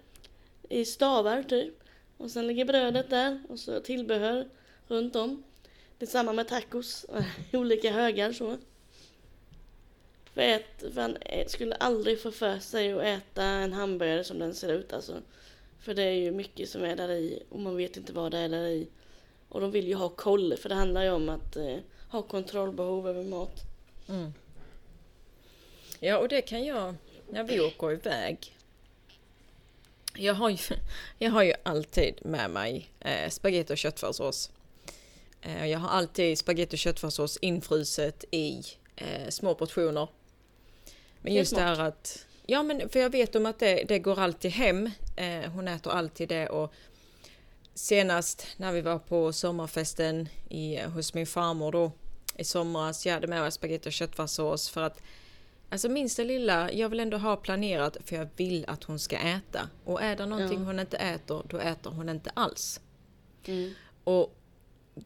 i 0.69 0.85
stavar 0.85 1.43
typ. 1.43 1.75
Och 2.17 2.31
sen 2.31 2.47
ligger 2.47 2.65
brödet 2.65 3.11
där 3.11 3.43
och 3.49 3.59
så 3.61 3.81
tillbehör 3.81 4.49
runt 4.89 5.17
om. 5.17 5.43
Det 5.99 6.05
är 6.05 6.11
samma 6.11 6.33
med 6.33 6.49
tacos, 6.49 7.07
olika 7.53 7.93
högar 7.93 8.33
så. 8.33 8.57
För, 10.35 10.41
ät, 10.41 10.65
för 10.95 11.01
han 11.01 11.17
skulle 11.47 11.75
aldrig 11.75 12.23
få 12.23 12.31
för 12.31 12.59
sig 12.59 12.93
att 12.93 13.03
äta 13.03 13.43
en 13.43 13.73
hamburgare 13.73 14.25
som 14.25 14.39
den 14.39 14.55
ser 14.55 14.73
ut 14.73 14.93
alltså. 14.93 15.23
För 15.81 15.95
det 15.95 16.03
är 16.03 16.13
ju 16.13 16.31
mycket 16.31 16.69
som 16.69 16.85
är 16.85 16.97
där 16.97 17.11
i 17.11 17.43
och 17.49 17.61
man 17.61 17.77
vet 17.77 17.97
inte 17.97 18.13
vad 18.13 18.31
det 18.31 18.39
är 18.39 18.49
där 18.49 18.67
i. 18.67 18.89
Och 19.49 19.61
de 19.61 19.71
vill 19.71 19.89
ju 19.89 19.95
ha 19.95 20.09
koll 20.09 20.57
för 20.57 20.69
det 20.69 20.75
handlar 20.75 21.03
ju 21.03 21.11
om 21.11 21.29
att 21.29 21.57
eh, 21.57 21.77
ha 22.09 22.23
kontrollbehov 22.23 23.09
över 23.09 23.23
mat. 23.23 23.61
Mm. 24.09 24.33
Ja, 26.01 26.19
och 26.19 26.29
det 26.29 26.43
kan 26.43 26.65
jag 26.65 26.95
när 27.31 27.45
vi 27.45 27.61
åker 27.61 27.93
iväg. 27.93 28.57
Jag 30.17 30.35
har 30.35 30.51
ju, 30.51 30.59
jag 31.19 31.31
har 31.31 31.43
ju 31.43 31.53
alltid 31.63 32.15
med 32.23 32.51
mig 32.51 32.91
eh, 33.01 33.31
spagetti 33.31 33.73
och 33.73 33.79
köttfärssås. 33.79 34.51
Eh, 35.43 35.67
jag 35.67 35.79
har 35.79 35.89
alltid 35.89 36.39
spagetti 36.39 36.77
och 36.77 36.79
köttfärssås 36.79 37.37
infruset 37.37 38.25
i 38.31 38.63
eh, 38.97 39.29
små 39.29 39.55
portioner. 39.55 40.09
Men 41.25 41.35
just 41.35 41.55
det 41.55 41.61
här 41.61 41.81
att... 41.81 42.27
Ja, 42.47 42.63
men 42.63 42.89
för 42.89 43.01
jag 43.01 43.11
vet 43.11 43.37
om 43.37 43.47
att 43.47 43.59
det, 43.59 43.85
det 43.89 43.99
går 43.99 44.21
alltid 44.21 44.51
hem. 44.51 44.91
Eh, 45.17 45.51
hon 45.53 45.69
äter 45.69 45.93
alltid 45.93 46.29
det 46.29 46.49
och 46.49 46.73
senast 47.75 48.47
när 48.57 48.73
vi 48.73 48.81
var 48.81 48.99
på 48.99 49.33
sommarfesten 49.33 50.29
i, 50.49 50.81
hos 50.81 51.15
min 51.15 51.27
farmor 51.27 51.73
då 51.73 51.93
i 52.37 52.45
somras. 52.45 53.07
Jag 53.07 53.15
hade 53.15 53.27
med 53.27 53.41
mig 53.41 53.53
spagetti 53.53 53.89
och 53.89 53.93
köttfärssås 53.93 54.69
för 54.69 54.83
att 54.83 55.03
Alltså 55.71 55.89
minsta 55.89 56.25
lilla, 56.25 56.73
jag 56.73 56.89
vill 56.89 57.01
ändå 57.01 57.17
ha 57.17 57.37
planerat 57.37 57.97
för 58.05 58.17
jag 58.17 58.29
vill 58.37 58.65
att 58.69 58.85
hon 58.85 58.99
ska 58.99 59.17
äta. 59.17 59.69
Och 59.85 60.03
är 60.03 60.17
det 60.17 60.27
någonting 60.27 60.59
Ja. 60.59 60.65
hon 60.65 60.81
inte 60.81 60.97
äter, 60.97 61.43
då 61.49 61.59
äter 61.59 61.91
hon 61.91 62.09
inte 62.09 62.31
alls. 62.35 62.81
Mm. 63.45 63.75
Och 64.05 64.37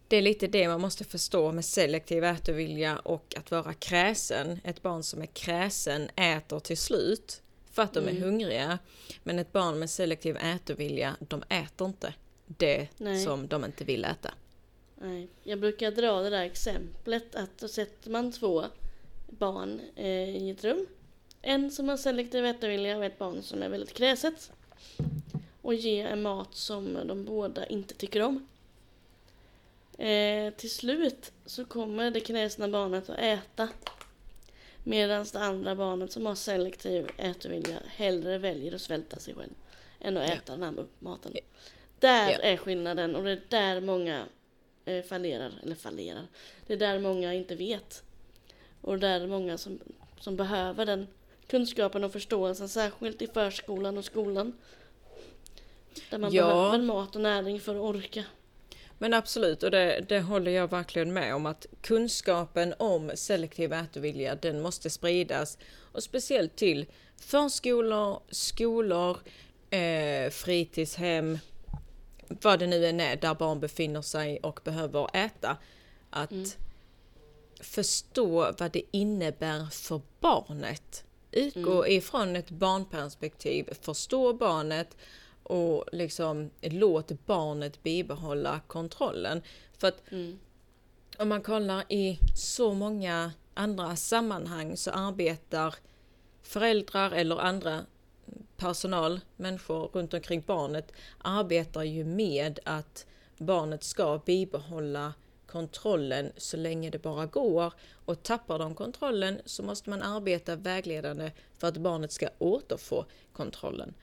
det 0.08 0.16
är 0.16 0.22
lite 0.22 0.46
det 0.46 0.68
man 0.68 0.80
måste 0.80 1.04
förstå 1.04 1.52
med 1.52 1.64
selektiv 1.64 2.24
ätovilja 2.24 2.98
och 2.98 3.34
att 3.36 3.50
vara 3.50 3.74
kräsen. 3.74 4.60
Ett 4.64 4.82
barn 4.82 5.02
som 5.02 5.22
är 5.22 5.26
kräsen 5.26 6.10
äter 6.16 6.60
till 6.60 6.78
slut 6.78 7.42
för 7.72 7.82
att 7.82 7.94
de 7.94 8.04
är 8.04 8.10
Mm. 8.10 8.22
hungriga. 8.22 8.78
Men 9.22 9.38
ett 9.38 9.52
barn 9.52 9.78
med 9.78 9.90
selektiv 9.90 10.36
ätovilja, 10.36 11.16
de 11.20 11.42
äter 11.48 11.86
inte 11.86 12.14
det 12.46 12.88
Nej. 12.96 13.24
som 13.24 13.48
de 13.48 13.64
inte 13.64 13.84
vill 13.84 14.04
äta. 14.04 14.34
Nej, 14.94 15.28
jag 15.42 15.60
brukar 15.60 15.90
dra 15.90 16.20
det 16.20 16.30
där 16.30 16.42
exemplet 16.42 17.34
att 17.34 17.58
då 17.58 17.68
sätter 17.68 18.10
man 18.10 18.32
två 18.32 18.64
barn 19.30 19.80
eh, 19.96 20.06
i 20.36 20.50
ett 20.50 20.64
rum. 20.64 20.86
En 21.42 21.70
som 21.70 21.88
har 21.88 21.96
selektiv 21.96 22.46
ätvilja 22.46 22.96
och 22.98 23.04
ett 23.04 23.18
barn 23.18 23.42
som 23.42 23.62
är 23.62 23.68
väldigt 23.68 23.94
kräset. 23.94 24.50
Och 25.62 25.74
ger 25.74 26.06
en 26.06 26.22
mat 26.22 26.54
som 26.54 26.98
de 27.06 27.24
båda 27.24 27.66
inte 27.66 27.94
tycker 27.94 28.22
om. 28.22 28.48
Eh, 29.98 30.52
till 30.54 30.70
slut 30.70 31.32
så 31.46 31.64
kommer 31.64 32.10
det 32.10 32.20
kräsna 32.20 32.68
barnet 32.68 33.10
att 33.10 33.18
äta. 33.18 33.68
Medan 34.84 35.26
det 35.32 35.38
andra 35.40 35.74
barnet 35.74 36.12
som 36.12 36.26
har 36.26 36.34
selektiv 36.34 37.08
ätvilja 37.16 37.78
hellre 37.86 38.38
väljer 38.38 38.74
att 38.74 38.80
svälta 38.80 39.16
sig 39.18 39.34
själv. 39.34 39.52
Än 40.00 40.16
att 40.16 40.28
Ja. 40.28 40.34
äta 40.34 40.52
den 40.56 40.62
här 40.62 40.86
maten. 40.98 41.32
Där 41.98 42.30
Ja. 42.30 42.38
är 42.38 42.56
skillnaden 42.56 43.16
och 43.16 43.24
det 43.24 43.30
är 43.30 43.40
där 43.48 43.80
många 43.80 44.24
eh, 44.84 45.04
fallerar, 45.04 45.52
eller 45.62 45.74
fallerar. 45.74 46.26
Det 46.66 46.72
är 46.72 46.76
där 46.76 46.98
många 46.98 47.34
inte 47.34 47.54
vet. 47.54 48.02
Och 48.80 48.98
där 48.98 49.20
är 49.20 49.26
många 49.26 49.58
som, 49.58 49.78
som 50.20 50.36
behöver 50.36 50.86
den 50.86 51.06
kunskapen 51.46 52.04
och 52.04 52.12
förståelsen, 52.12 52.68
särskilt 52.68 53.22
i 53.22 53.26
förskolan 53.26 53.98
och 53.98 54.04
skolan. 54.04 54.52
Där 56.10 56.18
man 56.18 56.32
Ja. 56.32 56.46
behöver 56.46 56.78
mat 56.78 57.16
och 57.16 57.22
näring 57.22 57.60
för 57.60 57.74
att 57.74 57.80
orka. 57.96 58.24
Men 58.98 59.14
absolut, 59.14 59.62
och 59.62 59.70
det, 59.70 60.04
det 60.08 60.20
håller 60.20 60.50
jag 60.50 60.70
verkligen 60.70 61.12
med 61.12 61.34
om 61.34 61.46
att 61.46 61.66
kunskapen 61.80 62.74
om 62.78 63.10
selektiv 63.14 63.72
ätovilja, 63.72 64.34
den 64.34 64.60
måste 64.62 64.90
spridas. 64.90 65.58
Och 65.92 66.02
speciellt 66.02 66.56
till 66.56 66.86
förskolor, 67.16 68.22
skolor, 68.30 69.18
eh, 69.70 70.30
fritidshem, 70.30 71.38
vad 72.28 72.58
det 72.58 72.66
nu 72.66 72.86
än 72.86 73.00
är 73.00 73.16
där 73.16 73.34
barn 73.34 73.60
befinner 73.60 74.02
sig 74.02 74.38
och 74.42 74.60
behöver 74.64 75.16
äta. 75.16 75.56
Att 76.10 76.30
Mm. 76.30 76.48
förstå 77.60 78.52
vad 78.58 78.72
det 78.72 78.82
innebär 78.90 79.66
för 79.70 80.00
barnet. 80.20 81.04
Utgå 81.32 81.86
ifrån 81.88 82.36
ett 82.36 82.50
barnperspektiv, 82.50 83.68
förstå 83.82 84.32
barnet 84.32 84.96
och 85.48 85.84
liksom 85.92 86.50
låt 86.60 87.26
barnet 87.26 87.82
bibehålla 87.82 88.60
kontrollen. 88.66 89.42
För 89.78 89.88
att 89.88 90.02
Mm. 90.10 90.38
om 91.18 91.28
man 91.28 91.42
kollar 91.42 91.84
i 91.88 92.18
så 92.34 92.74
många 92.74 93.32
andra 93.54 93.96
sammanhang 93.96 94.76
så 94.76 94.90
arbetar 94.90 95.74
föräldrar 96.42 97.10
eller 97.10 97.36
andra 97.38 97.80
personal, 98.56 99.20
människor 99.36 99.90
runt 99.92 100.14
omkring 100.14 100.42
barnet, 100.46 100.92
arbetar 101.18 101.82
ju 101.82 102.04
med 102.04 102.58
att 102.64 103.06
barnet 103.38 103.84
ska 103.84 104.20
bibehålla 104.24 105.14
kontrollen 105.46 106.32
så 106.36 106.56
länge 106.56 106.90
det 106.90 106.98
bara 107.02 107.26
går. 107.26 107.72
Och 108.04 108.22
tappar 108.22 108.58
de 108.58 108.74
kontrollen 108.74 109.40
så 109.44 109.62
måste 109.62 109.90
man 109.90 110.02
arbeta 110.02 110.56
vägledande 110.56 111.30
för 111.58 111.68
att 111.68 111.76
barnet 111.76 112.12
ska 112.12 112.28
återfå 112.38 113.04
kontrollen. 113.32 113.94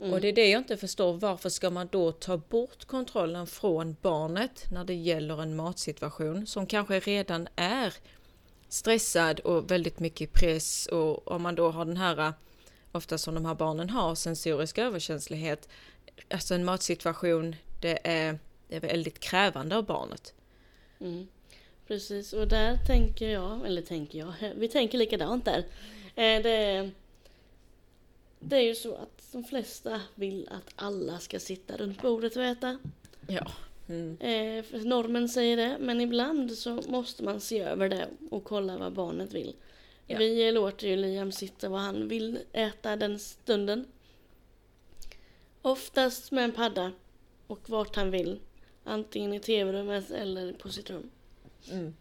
Och 0.00 0.20
det 0.20 0.28
är 0.28 0.32
det 0.32 0.48
jag 0.48 0.60
inte 0.60 0.76
förstår. 0.76 1.12
Varför 1.12 1.48
ska 1.48 1.70
man 1.70 1.88
då 1.92 2.12
ta 2.12 2.36
bort 2.36 2.84
kontrollen 2.84 3.46
från 3.46 3.96
barnet 4.02 4.64
när 4.70 4.84
det 4.84 4.94
gäller 4.94 5.42
en 5.42 5.56
matsituation 5.56 6.46
som 6.46 6.66
kanske 6.66 7.00
redan 7.00 7.48
är 7.56 7.94
stressad 8.68 9.40
och 9.40 9.70
väldigt 9.70 9.98
mycket 9.98 10.32
press 10.32 10.86
och 10.86 11.28
om 11.28 11.42
man 11.42 11.54
då 11.54 11.70
har 11.70 11.84
den 11.84 11.96
här, 11.96 12.32
ofta 12.92 13.18
som 13.18 13.34
de 13.34 13.44
här 13.44 13.54
barnen 13.54 13.90
har, 13.90 14.14
sensorisk 14.14 14.78
överkänslighet. 14.78 15.68
Alltså 16.30 16.54
en 16.54 16.64
matsituation, 16.64 17.56
det 17.80 17.98
är, 18.04 18.38
det 18.68 18.76
är 18.76 18.80
väldigt 18.80 19.20
krävande 19.20 19.76
av 19.76 19.84
barnet. 19.84 20.34
Mm. 21.00 21.28
Precis, 21.86 22.32
och 22.32 22.48
där 22.48 22.76
tänker 22.86 23.28
jag, 23.28 23.66
eller 23.66 23.82
tänker 23.82 24.18
jag, 24.18 24.32
vi 24.56 24.68
tänker 24.68 24.98
likadant 24.98 25.44
där. 25.44 25.58
Eh, 26.14 26.42
det, 26.42 26.90
det 28.40 28.56
är 28.56 28.62
ju 28.62 28.74
så 28.74 28.94
att 28.94 29.19
de 29.32 29.44
flesta 29.44 30.00
vill 30.14 30.48
att 30.50 30.72
alla 30.76 31.18
ska 31.18 31.40
sitta 31.40 31.76
runt 31.76 32.02
bordet 32.02 32.36
och 32.36 32.44
äta. 32.44 32.78
Ja. 33.28 33.52
Mm. 33.88 34.16
Eh, 34.20 34.64
för 34.64 34.78
normen 34.78 35.28
säger 35.28 35.56
det, 35.56 35.76
men 35.80 36.00
ibland 36.00 36.52
så 36.52 36.82
måste 36.88 37.24
man 37.24 37.40
se 37.40 37.60
över 37.60 37.88
det 37.88 38.08
och 38.30 38.44
kolla 38.44 38.78
vad 38.78 38.92
barnet 38.92 39.32
vill. 39.32 39.54
Ja. 40.06 40.18
Vi 40.18 40.52
låter 40.52 40.88
ju 40.88 40.96
Liam 40.96 41.32
sitta 41.32 41.68
vad 41.68 41.80
han 41.80 42.08
vill 42.08 42.38
äta 42.52 42.96
den 42.96 43.18
stunden. 43.18 43.86
Oftast 45.62 46.30
med 46.30 46.44
en 46.44 46.52
padda 46.52 46.92
och 47.46 47.70
vart 47.70 47.96
han 47.96 48.10
vill. 48.10 48.40
Antingen 48.84 49.32
i 49.32 49.40
tv-rummet 49.40 50.10
eller 50.10 50.52
på 50.52 50.68
sitt 50.68 50.90
rum. 50.90 51.10
Mm. 51.70 51.94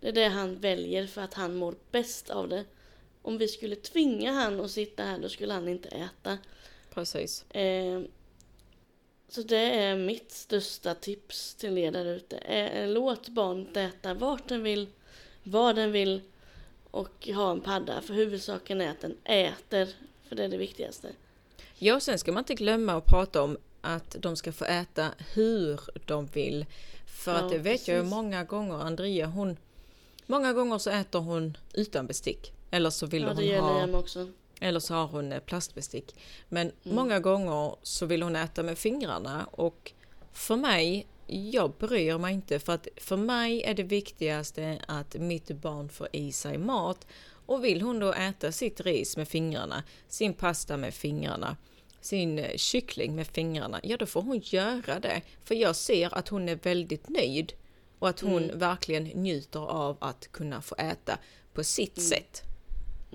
Det 0.00 0.08
är 0.08 0.12
det 0.12 0.28
han 0.28 0.56
väljer 0.56 1.06
för 1.06 1.22
att 1.22 1.34
han 1.34 1.54
mår 1.54 1.74
bäst 1.90 2.30
av 2.30 2.48
det. 2.48 2.64
Om 3.26 3.38
vi 3.38 3.48
skulle 3.48 3.76
tvinga 3.76 4.32
han 4.32 4.60
att 4.60 4.70
sitta 4.70 5.02
här 5.02 5.18
då 5.18 5.28
skulle 5.28 5.52
han 5.52 5.68
inte 5.68 5.88
äta. 5.88 6.38
Precis. 6.94 7.50
Eh, 7.50 8.02
så 9.28 9.42
det 9.42 9.56
är 9.56 9.96
mitt 9.96 10.32
största 10.32 10.94
tips 10.94 11.54
till 11.54 11.78
er 11.78 11.92
där 11.92 12.04
ute. 12.04 12.36
Eh, 12.36 12.88
låt 12.88 13.28
barnet 13.28 13.76
äta 13.76 14.14
vart 14.14 14.48
den 14.48 14.62
vill, 14.62 14.86
vad 15.42 15.76
den 15.76 15.92
vill 15.92 16.20
och 16.90 17.28
ha 17.28 17.50
en 17.50 17.60
padda. 17.60 18.00
För 18.00 18.14
huvudsaken 18.14 18.80
är 18.80 18.90
att 18.90 19.00
den 19.00 19.16
äter, 19.24 19.88
för 20.28 20.36
det 20.36 20.44
är 20.44 20.48
det 20.48 20.56
viktigaste. 20.56 21.08
Ja, 21.78 22.00
sen 22.00 22.18
ska 22.18 22.32
man 22.32 22.40
inte 22.40 22.54
glömma 22.54 22.92
att 22.92 23.06
prata 23.06 23.42
om 23.42 23.58
att 23.80 24.16
de 24.18 24.36
ska 24.36 24.52
få 24.52 24.64
äta 24.64 25.10
hur 25.34 25.80
de 26.06 26.26
vill. 26.26 26.66
För 27.06 27.32
Ja, 27.32 27.38
att 27.38 27.50
det 27.50 27.58
vet 27.58 27.88
jag 27.88 27.96
ju 27.96 28.00
precis. 28.02 28.14
många 28.14 28.44
gånger, 28.44 28.74
Andrea 28.74 29.26
hon 29.26 29.56
Många 30.26 30.52
gånger 30.52 30.78
så 30.78 30.90
äter 30.90 31.18
hon 31.20 31.56
utan 31.72 32.06
bestick. 32.06 32.52
Eller 32.76 32.90
så 32.90 33.06
vill 33.06 33.22
Ja, 33.22 33.28
hon 33.28 33.36
ha. 33.60 33.86
Eller 34.60 34.80
så 34.80 34.94
har 34.94 35.06
hon 35.06 35.32
eh, 35.32 35.40
plastbestick. 35.40 36.14
Men 36.48 36.66
Mm. 36.84 36.96
många 36.96 37.20
gånger 37.20 37.76
så 37.82 38.06
vill 38.06 38.22
hon 38.22 38.36
äta 38.36 38.62
med 38.62 38.78
fingrarna 38.78 39.44
och 39.50 39.92
för 40.32 40.56
mig, 40.56 41.06
jag 41.26 41.70
bryr 41.72 42.18
mig 42.18 42.34
inte 42.34 42.58
för 42.58 42.72
att 42.72 42.88
för 42.96 43.16
mig 43.16 43.62
är 43.62 43.74
det 43.74 43.82
viktigaste 43.82 44.78
att 44.88 45.14
mitt 45.14 45.48
barn 45.50 45.88
får 45.88 46.08
i 46.12 46.32
sig 46.32 46.58
mat. 46.58 47.06
Och 47.46 47.64
vill 47.64 47.80
hon 47.82 47.98
då 47.98 48.12
äta 48.12 48.52
sitt 48.52 48.80
ris 48.80 49.16
med 49.16 49.28
fingrarna, 49.28 49.82
sin 50.08 50.34
pasta 50.34 50.76
med 50.76 50.94
fingrarna, 50.94 51.56
sin 52.00 52.38
eh, 52.38 52.56
kyckling 52.56 53.14
med 53.16 53.26
fingrarna, 53.26 53.80
ja 53.82 53.96
då 53.96 54.06
får 54.06 54.22
hon 54.22 54.38
göra 54.44 55.00
det. 55.00 55.22
För 55.44 55.54
jag 55.54 55.76
ser 55.76 56.14
att 56.18 56.28
hon 56.28 56.48
är 56.48 56.56
väldigt 56.62 57.08
nöjd 57.08 57.52
och 57.98 58.08
att 58.08 58.20
hon 58.20 58.44
Mm. 58.44 58.58
verkligen 58.58 59.04
njuter 59.04 59.60
av 59.70 59.96
att 60.00 60.28
kunna 60.32 60.62
få 60.62 60.74
äta 60.78 61.18
på 61.54 61.64
sitt 61.64 61.98
Mm. 61.98 62.08
sätt. 62.08 62.42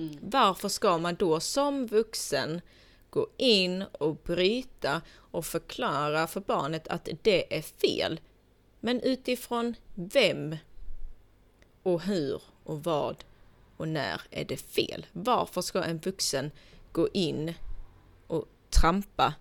Mm. 0.02 0.18
Varför 0.22 0.70
ska 0.70 0.98
man 0.98 1.16
då 1.16 1.40
som 1.40 1.88
vuxen 1.88 2.62
gå 3.10 3.28
in 3.38 3.84
och 3.92 4.16
bryta 4.16 5.02
och 5.16 5.46
förklara 5.46 6.28
för 6.28 6.42
barnet 6.42 6.88
att 6.88 7.10
det 7.22 7.58
är 7.58 7.62
fel? 7.62 8.20
Men 8.80 9.02
utifrån 9.02 9.76
vem? 9.96 10.58
Och 11.84 12.02
hur 12.02 12.42
och 12.64 12.84
vad 12.84 13.24
och 13.78 13.88
när 13.88 14.22
är 14.30 14.46
det 14.46 14.58
fel? 14.58 15.06
Varför 15.12 15.62
ska 15.62 15.84
en 15.84 15.98
vuxen 15.98 16.52
gå 16.92 17.10
in 17.14 17.54
och 18.28 18.46
trampa 18.70 19.34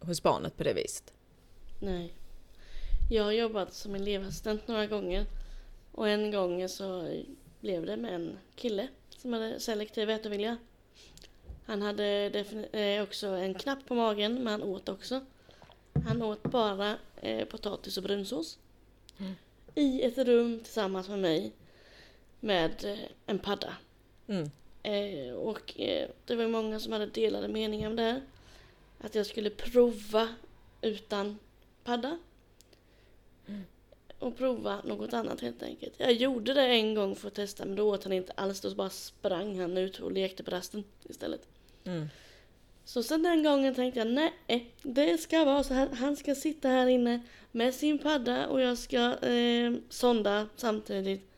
hos 0.00 0.22
barnet 0.22 0.56
på 0.56 0.62
det 0.62 0.72
viset? 0.72 1.12
Nej. 1.80 2.14
Jag 3.10 3.24
har 3.24 3.32
jobbat 3.32 3.74
som 3.74 3.94
elevassistent 3.94 4.68
några 4.68 4.86
gånger. 4.86 5.26
Och 5.92 6.08
en 6.08 6.30
gång 6.30 6.68
så 6.68 7.22
blev 7.60 7.86
det 7.86 7.96
med 7.96 8.14
en 8.14 8.38
kille 8.54 8.88
som 9.16 9.32
hade 9.32 9.60
selektiv 9.60 10.10
ätovilja. 10.10 10.56
Han 11.66 11.82
hade 11.82 12.06
eh, 12.72 13.02
också 13.02 13.26
en 13.26 13.54
knapp 13.54 13.86
på 13.86 13.94
magen, 13.94 14.34
men 14.34 14.46
han 14.46 14.62
åt 14.62 14.88
också. 14.88 15.24
Han 16.06 16.22
åt 16.22 16.42
bara 16.42 16.96
eh, 17.20 17.44
potatis 17.44 17.96
och 17.96 18.02
brunsås. 18.02 18.58
Mm. 19.18 19.32
I 19.74 20.02
ett 20.02 20.18
rum 20.18 20.60
tillsammans 20.60 21.08
med 21.08 21.18
mig. 21.18 21.52
Med 22.40 22.84
eh, 22.84 22.98
en 23.26 23.38
padda. 23.38 23.76
Mm. 24.26 24.50
Eh, 24.82 25.34
och 25.34 25.80
eh, 25.80 26.08
det 26.26 26.36
var 26.36 26.48
många 26.48 26.80
som 26.80 26.92
hade 26.92 27.06
delade 27.06 27.48
meningar 27.48 27.90
om 27.90 27.96
det 27.96 28.02
här. 28.02 28.22
Att 28.98 29.14
jag 29.14 29.26
skulle 29.26 29.50
prova 29.50 30.28
utan 30.80 31.38
padda. 31.84 32.18
Och 34.20 34.36
prova 34.36 34.82
något 34.84 35.12
annat 35.12 35.40
helt 35.40 35.62
enkelt. 35.62 35.94
Jag 35.96 36.12
gjorde 36.12 36.54
det 36.54 36.66
en 36.66 36.94
gång 36.94 37.16
för 37.16 37.28
att 37.28 37.34
testa 37.34 37.64
men 37.64 37.76
då 37.76 37.90
åt 37.90 38.04
han 38.04 38.12
inte 38.12 38.32
alls. 38.32 38.60
Då 38.60 38.74
bara 38.74 38.90
sprang 38.90 39.60
han 39.60 39.78
ut 39.78 40.00
och 40.00 40.12
lekte 40.12 40.42
på 40.42 40.50
rasten 40.50 40.84
istället. 41.08 41.46
Mm. 41.84 42.08
Så 42.84 43.02
sen 43.02 43.22
den 43.22 43.42
gången 43.42 43.74
tänkte 43.74 44.00
jag 44.00 44.08
nej, 44.08 44.74
det 44.82 45.18
ska 45.18 45.44
vara 45.44 45.64
så 45.64 45.74
här. 45.74 45.88
Han 45.88 46.16
ska 46.16 46.34
sitta 46.34 46.68
här 46.68 46.86
inne 46.86 47.20
med 47.52 47.74
sin 47.74 47.98
padda 47.98 48.46
och 48.46 48.60
jag 48.60 48.78
ska 48.78 49.18
eh, 49.28 49.72
sonda 49.88 50.46
samtidigt. 50.56 51.30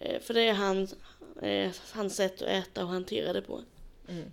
Eh, 0.00 0.20
för 0.20 0.34
det 0.34 0.42
är 0.42 0.54
hans, 0.54 0.94
eh, 1.42 1.70
hans 1.92 2.16
sätt 2.16 2.42
att 2.42 2.48
äta 2.48 2.82
och 2.82 2.90
hantera 2.90 3.32
det 3.32 3.42
på. 3.42 3.62
Mm. 4.08 4.32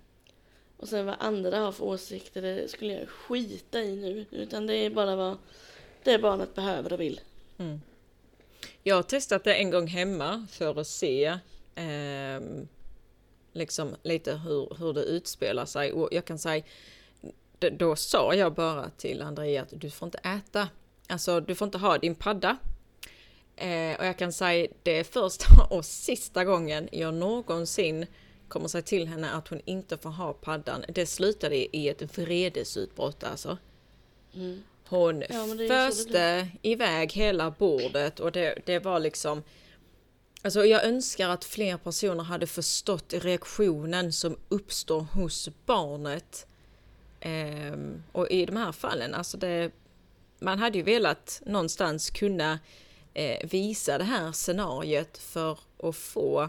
Och 0.76 0.88
sen 0.88 1.06
vad 1.06 1.16
andra 1.18 1.58
har 1.58 1.72
för 1.72 1.84
åsikter, 1.84 2.42
det 2.42 2.70
skulle 2.70 2.92
jag 2.92 3.08
skita 3.08 3.80
i 3.82 3.96
nu. 3.96 4.26
Utan 4.30 4.66
det 4.66 4.76
är 4.76 4.90
bara 4.90 5.16
vad 5.16 5.38
det 6.02 6.18
barnet 6.18 6.54
behöver 6.54 6.92
och 6.92 7.00
vill. 7.00 7.20
Mm. 7.58 7.80
Jag 8.82 8.96
har 8.96 9.02
testat 9.02 9.44
det 9.44 9.54
en 9.54 9.70
gång 9.70 9.86
hemma 9.86 10.46
för 10.50 10.80
att 10.80 10.86
se 10.86 11.38
ehm, 11.74 12.68
liksom 13.52 13.96
lite 14.02 14.34
hur, 14.36 14.76
hur 14.78 14.92
det 14.92 15.02
utspelar 15.02 15.66
sig. 15.66 15.92
Och 15.92 16.08
jag 16.12 16.24
kan 16.24 16.38
säga, 16.38 16.64
då 17.72 17.96
sa 17.96 18.34
jag 18.34 18.54
bara 18.54 18.90
till 18.90 19.22
Andrea 19.22 19.62
att 19.62 19.72
du 19.72 19.90
får 19.90 20.06
inte 20.06 20.18
äta, 20.18 20.68
alltså 21.08 21.40
du 21.40 21.54
får 21.54 21.66
inte 21.66 21.78
ha 21.78 21.98
din 21.98 22.14
padda. 22.14 22.56
Eh, 23.56 23.98
och 23.98 24.06
jag 24.06 24.18
kan 24.18 24.32
säga 24.32 24.68
det 24.82 24.98
är 24.98 25.04
första 25.04 25.64
och 25.70 25.84
sista 25.84 26.44
gången 26.44 26.88
jag 26.92 27.14
någonsin 27.14 28.06
kommer 28.48 28.68
säga 28.68 28.82
till 28.82 29.08
henne 29.08 29.30
att 29.30 29.48
hon 29.48 29.60
inte 29.64 29.98
får 29.98 30.10
ha 30.10 30.32
paddan. 30.32 30.84
Det 30.88 31.06
slutade 31.06 31.76
i 31.76 31.88
ett 31.88 32.18
vredesutbrott 32.18 33.24
alltså. 33.24 33.58
Mm. 34.34 34.62
Hon 34.88 35.24
Ja, 35.28 35.46
föste 35.68 36.48
iväg 36.62 37.12
hela 37.12 37.50
bordet 37.50 38.20
och 38.20 38.32
det, 38.32 38.58
det 38.66 38.78
var 38.78 39.00
liksom 39.00 39.42
Alltså 40.44 40.64
jag 40.64 40.84
önskar 40.84 41.28
att 41.28 41.44
fler 41.44 41.76
personer 41.76 42.24
hade 42.24 42.46
förstått 42.46 43.14
reaktionen 43.16 44.12
som 44.12 44.36
uppstår 44.48 45.00
hos 45.00 45.48
barnet. 45.66 46.46
Ehm, 47.20 48.02
och 48.12 48.30
i 48.30 48.46
de 48.46 48.56
här 48.56 48.72
fallen, 48.72 49.14
alltså 49.14 49.36
det, 49.36 49.70
man 50.38 50.58
hade 50.58 50.78
ju 50.78 50.84
velat 50.84 51.42
någonstans 51.46 52.10
kunna 52.10 52.58
eh, 53.14 53.48
visa 53.48 53.98
det 53.98 54.04
här 54.04 54.32
scenariet 54.32 55.18
för 55.18 55.58
att 55.78 55.96
få 55.96 56.48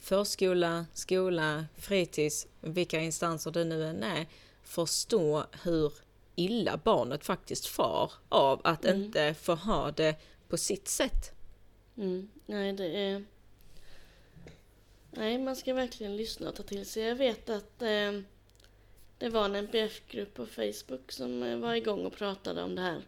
förskola, 0.00 0.86
skola, 0.94 1.64
fritids, 1.78 2.46
vilka 2.60 3.00
instanser 3.00 3.50
det 3.50 3.64
nu 3.64 3.84
än 3.84 4.02
är, 4.02 4.26
förstå 4.64 5.44
hur 5.62 5.92
illa 6.36 6.76
barnet 6.76 7.24
faktiskt 7.24 7.66
far 7.66 8.12
av 8.28 8.60
att 8.64 8.84
Mm. 8.84 9.02
inte 9.02 9.34
få 9.34 9.54
ha 9.54 9.90
det 9.90 10.16
på 10.48 10.56
sitt 10.56 10.88
sätt. 10.88 11.32
Mm. 11.96 12.28
Nej, 12.46 12.72
det 12.72 12.86
är... 12.96 13.24
Nej, 15.10 15.38
man 15.38 15.56
ska 15.56 15.74
verkligen 15.74 16.16
lyssna 16.16 16.48
och 16.48 16.54
ta 16.54 16.62
till 16.62 16.86
sig. 16.86 17.02
Jag 17.02 17.16
vet 17.16 17.48
att 17.50 17.82
eh, 17.82 18.12
det 19.18 19.28
var 19.28 19.44
en 19.44 19.54
NPF-grupp 19.56 20.34
på 20.34 20.46
Facebook 20.46 21.12
som 21.12 21.42
eh, 21.42 21.58
var 21.58 21.74
igång 21.74 22.06
och 22.06 22.12
pratade 22.12 22.62
om 22.62 22.74
det 22.74 22.82
här. 22.82 23.02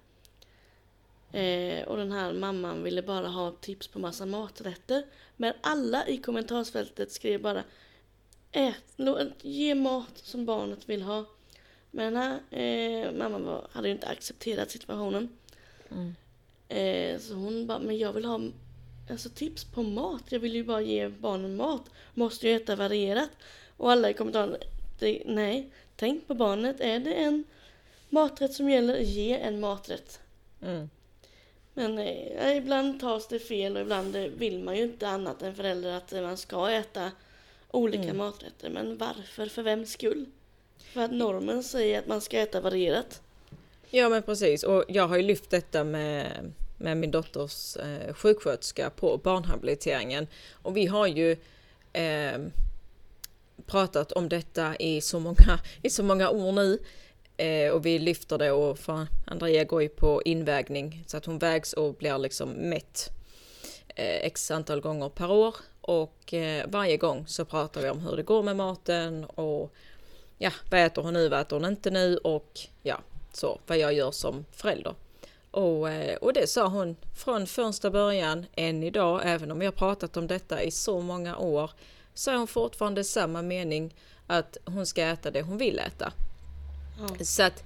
Eh, 1.33 1.85
och 1.89 1.97
den 1.97 2.13
här 2.13 2.33
mamman 2.33 2.83
ville 2.83 3.03
bara 3.03 3.29
ha 3.29 3.53
tips 3.53 3.89
på 3.89 3.99
massa 3.99 4.27
maträtter. 4.27 5.07
Men 5.37 5.55
alla 5.61 6.07
i 6.09 6.17
kommentarsfältet 6.19 7.13
skrev 7.13 7.43
bara 7.43 7.65
Ät, 8.53 8.99
ge 9.43 9.75
mat 9.75 10.19
som 10.19 10.47
barnet 10.47 10.89
vill 10.89 11.03
ha. 11.03 11.25
Men 11.99 12.15
den 12.15 12.23
här 12.23 12.41
eh, 12.51 13.13
mamman 13.13 13.45
var, 13.45 13.67
hade 13.73 13.89
ju 13.89 13.95
inte 13.95 14.07
accepterat 14.07 14.71
situationen. 14.71 15.29
Mm. 15.91 16.15
Eh, 16.69 17.21
så 17.21 17.35
hon 17.35 17.67
bara, 17.67 17.79
men 17.79 17.99
jag 17.99 18.13
vill 18.13 18.25
ha 18.25 18.41
alltså, 19.11 19.29
tips 19.29 19.65
på 19.65 19.83
mat. 19.83 20.23
Jag 20.29 20.41
vill 20.41 20.55
ju 20.55 20.65
bara 20.65 20.81
ge 20.81 21.09
barnen 21.09 21.57
mat. 21.57 21.83
Måste 22.15 22.49
ju 22.49 22.57
äta 22.57 22.77
varierat. 22.77 23.31
Och 23.77 23.93
alla 23.93 24.11
i 24.11 24.15
kommentarerna, 24.15 24.57
nej, 25.25 25.71
tänk 25.97 26.27
på 26.27 26.35
barnet. 26.35 26.81
Är 26.81 26.99
det 26.99 27.15
en 27.15 27.45
maträtt 28.09 28.53
som 28.53 28.71
gäller, 28.71 28.99
ge 28.99 29.39
en 29.39 29.61
maträtt. 29.61 30.21
Mm. 30.63 30.91
Men 31.75 31.99
eh, 31.99 32.57
ibland 32.57 33.01
tas 33.01 33.29
det 33.29 33.39
fel 33.39 33.77
och 33.77 33.83
ibland 33.83 34.17
eh, 34.17 34.23
vill 34.23 34.59
man 34.59 34.77
ju 34.77 34.83
inte 34.83 35.09
annat 35.09 35.43
än 35.43 35.55
förälder 35.55 35.93
att 35.93 36.13
man 36.13 36.37
ska 36.37 36.71
äta 36.71 37.11
olika 37.71 38.03
Mm. 38.03 38.17
maträtter. 38.17 38.71
Men 38.71 38.99
varför? 38.99 39.47
För 39.47 39.63
vems 39.63 39.93
skull? 39.93 40.27
För 40.79 41.01
att 41.01 41.13
normen 41.13 41.63
säger 41.63 41.99
att 41.99 42.07
man 42.07 42.21
ska 42.21 42.39
äta 42.39 42.61
varierat. 42.61 43.23
Ja 43.91 44.09
men 44.09 44.23
precis 44.23 44.63
och 44.63 44.85
jag 44.89 45.09
har 45.09 45.17
ju 45.17 45.23
lyft 45.23 45.51
detta 45.51 45.85
med 45.85 46.53
med 46.79 46.97
min 46.97 47.11
dotters 47.11 47.77
eh, 47.77 48.15
sjuksköterska 48.15 48.91
på 48.91 49.17
barnhabiliteringen. 49.17 50.27
Och 50.53 50.77
vi 50.77 50.87
har 50.87 51.07
ju 51.07 51.37
eh, 51.93 52.39
pratat 53.67 54.13
om 54.13 54.29
detta 54.29 54.77
i 54.77 55.01
så 55.01 55.21
många, 55.21 55.61
i 55.83 55.91
så 55.91 56.03
många 56.03 56.31
år 56.31 56.53
nu. 56.53 56.79
Eh, 57.37 57.71
och 57.71 57.87
vi 57.87 57.99
lyfter 57.99 58.39
det 58.39 58.51
och 58.51 58.79
för 58.79 59.07
Andrea 59.27 59.65
går 59.65 59.83
ju 59.83 59.89
på 59.89 60.23
invägning 60.25 61.05
så 61.07 61.17
att 61.17 61.25
hon 61.25 61.39
vägs 61.39 61.73
och 61.73 61.95
blir 61.95 62.19
liksom 62.19 62.51
mätt 62.51 63.11
eh, 63.89 64.17
x 64.27 64.51
antal 64.51 64.81
gånger 64.81 65.09
per 65.09 65.31
år. 65.31 65.55
Och 65.81 66.35
eh, 66.35 66.67
varje 66.69 66.97
gång 66.97 67.27
så 67.27 67.45
pratar 67.45 67.83
vi 67.83 67.91
om 67.91 68.01
hur 68.01 68.17
det 68.17 68.23
går 68.23 68.43
med 68.43 68.57
maten 68.57 69.25
och 69.25 69.73
ja, 70.39 70.51
vad 70.71 70.81
äter 70.81 71.03
hon 71.03 71.15
nu, 71.15 71.29
vad 71.29 71.41
äter 71.41 71.57
hon 71.57 71.65
inte 71.65 71.91
nu 71.91 72.17
och 72.17 72.61
ja, 72.83 73.01
så 73.33 73.59
vad 73.67 73.79
jag 73.79 73.93
gör 73.93 74.11
som 74.11 74.45
förälder. 74.53 74.95
Och, 75.51 75.91
eh, 75.91 76.17
och 76.17 76.33
det 76.33 76.47
sa 76.47 76.67
hon 76.67 76.97
från 77.17 77.47
första 77.47 77.91
början 77.91 78.47
än 78.55 78.83
idag, 78.83 79.21
även 79.25 79.51
om 79.51 79.61
har 79.61 79.73
pratat 79.73 80.17
om 80.17 80.27
detta 80.27 80.63
i 80.63 80.71
så 80.71 81.01
många 81.01 81.39
år, 81.39 81.71
så 82.15 82.31
är 82.31 82.37
hon 82.37 82.47
fortfarande 82.47 83.05
samma 83.05 83.43
mening 83.43 83.95
att 84.27 84.57
hon 84.65 84.87
ska 84.87 85.03
äta 85.03 85.31
det 85.31 85.43
hon 85.43 85.59
vill 85.59 85.79
äta. 85.79 86.13
Ja. 86.99 87.25
Så 87.25 87.43
att 87.43 87.65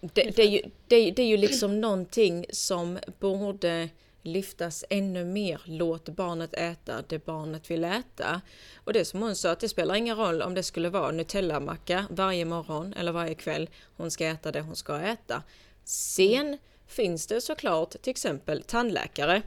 det, 0.00 0.36
det, 0.36 0.42
är 0.42 0.48
ju, 0.48 0.62
det, 0.88 1.10
det 1.10 1.22
är 1.22 1.26
ju 1.26 1.36
liksom 1.36 1.80
någonting 1.80 2.46
som 2.50 2.98
borde 3.18 3.88
lyftas 4.24 4.84
ännu 4.90 5.24
mer. 5.24 5.60
Låt 5.64 6.08
barnet 6.08 6.54
äta 6.54 7.04
det 7.08 7.24
barnet 7.24 7.70
vill 7.70 7.84
äta. 7.84 8.40
Och 8.76 8.92
det 8.92 9.04
som 9.04 9.22
hon 9.22 9.36
sa, 9.36 9.50
att 9.50 9.60
det 9.60 9.68
spelar 9.68 9.94
ingen 9.94 10.16
roll 10.16 10.42
om 10.42 10.54
det 10.54 10.62
skulle 10.62 10.88
vara 10.88 11.12
Nutella-macka 11.12 12.06
varje 12.10 12.44
morgon 12.44 12.94
eller 12.94 13.12
varje 13.12 13.34
kväll. 13.34 13.70
Hon 13.96 14.10
ska 14.10 14.26
äta 14.26 14.52
det 14.52 14.60
hon 14.60 14.76
ska 14.76 15.00
äta. 15.00 15.42
Sen 15.84 16.58
finns 16.86 17.26
det 17.26 17.40
såklart 17.40 17.90
till 17.90 18.10
exempel 18.10 18.62
tandläkare, 18.62 19.42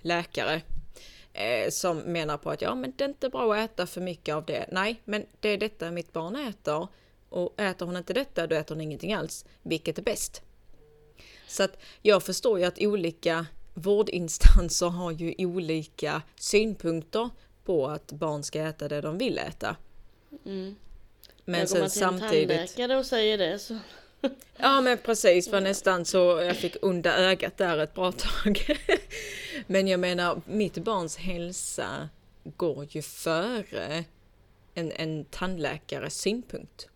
läkare, 0.00 0.62
eh, 1.32 1.70
som 1.70 1.98
menar 1.98 2.36
på 2.36 2.50
att 2.50 2.62
ja, 2.62 2.74
men 2.74 2.92
det 2.96 3.04
är 3.04 3.08
inte 3.08 3.28
bra 3.28 3.54
att 3.54 3.70
äta 3.70 3.86
för 3.86 4.00
mycket 4.00 4.34
av 4.34 4.44
det. 4.44 4.68
Nej, 4.72 5.00
men 5.04 5.26
det 5.40 5.48
är 5.48 5.58
detta 5.58 5.90
mitt 5.90 6.12
barn 6.12 6.36
äter 6.36 6.88
och 7.28 7.60
äter 7.60 7.86
hon 7.86 7.96
inte 7.96 8.12
detta, 8.12 8.46
då 8.46 8.56
äter 8.56 8.74
hon 8.74 8.82
ingenting 8.82 9.12
alls. 9.12 9.44
Vilket 9.62 9.98
är 9.98 10.02
bäst? 10.02 10.42
Så 11.46 11.62
att 11.62 11.78
jag 12.02 12.22
förstår 12.22 12.58
ju 12.58 12.64
att 12.64 12.78
olika 12.78 13.46
vårdinstanser 13.78 14.86
har 14.86 15.10
ju 15.10 15.34
olika 15.38 16.22
synpunkter 16.36 17.30
på 17.64 17.86
att 17.86 18.12
barn 18.12 18.42
ska 18.42 18.62
äta 18.62 18.88
det 18.88 19.00
de 19.00 19.18
vill 19.18 19.38
äta. 19.38 19.76
Mm. 20.44 20.76
Men 21.44 21.60
jag 21.60 21.68
sen 21.68 21.90
samtidigt... 21.90 22.50
en 22.50 22.56
tandläkare 22.56 22.98
och 22.98 23.06
säger 23.06 23.38
det 23.38 23.58
så... 23.58 23.78
ja 24.56 24.80
men 24.80 24.98
precis, 24.98 25.48
var 25.48 25.60
nästan 25.60 26.04
så 26.04 26.18
jag 26.18 26.56
fick 26.56 26.76
onda 26.82 27.16
ögat 27.16 27.56
där 27.56 27.78
ett 27.78 27.94
bra 27.94 28.12
tag. 28.12 28.78
men 29.66 29.88
jag 29.88 30.00
menar, 30.00 30.40
mitt 30.46 30.78
barns 30.78 31.16
hälsa 31.16 32.08
går 32.44 32.86
ju 32.90 33.02
före 33.02 34.04
en, 34.74 34.92
en 34.92 35.24
tandläkares 35.24 36.20
synpunkt. 36.20 36.88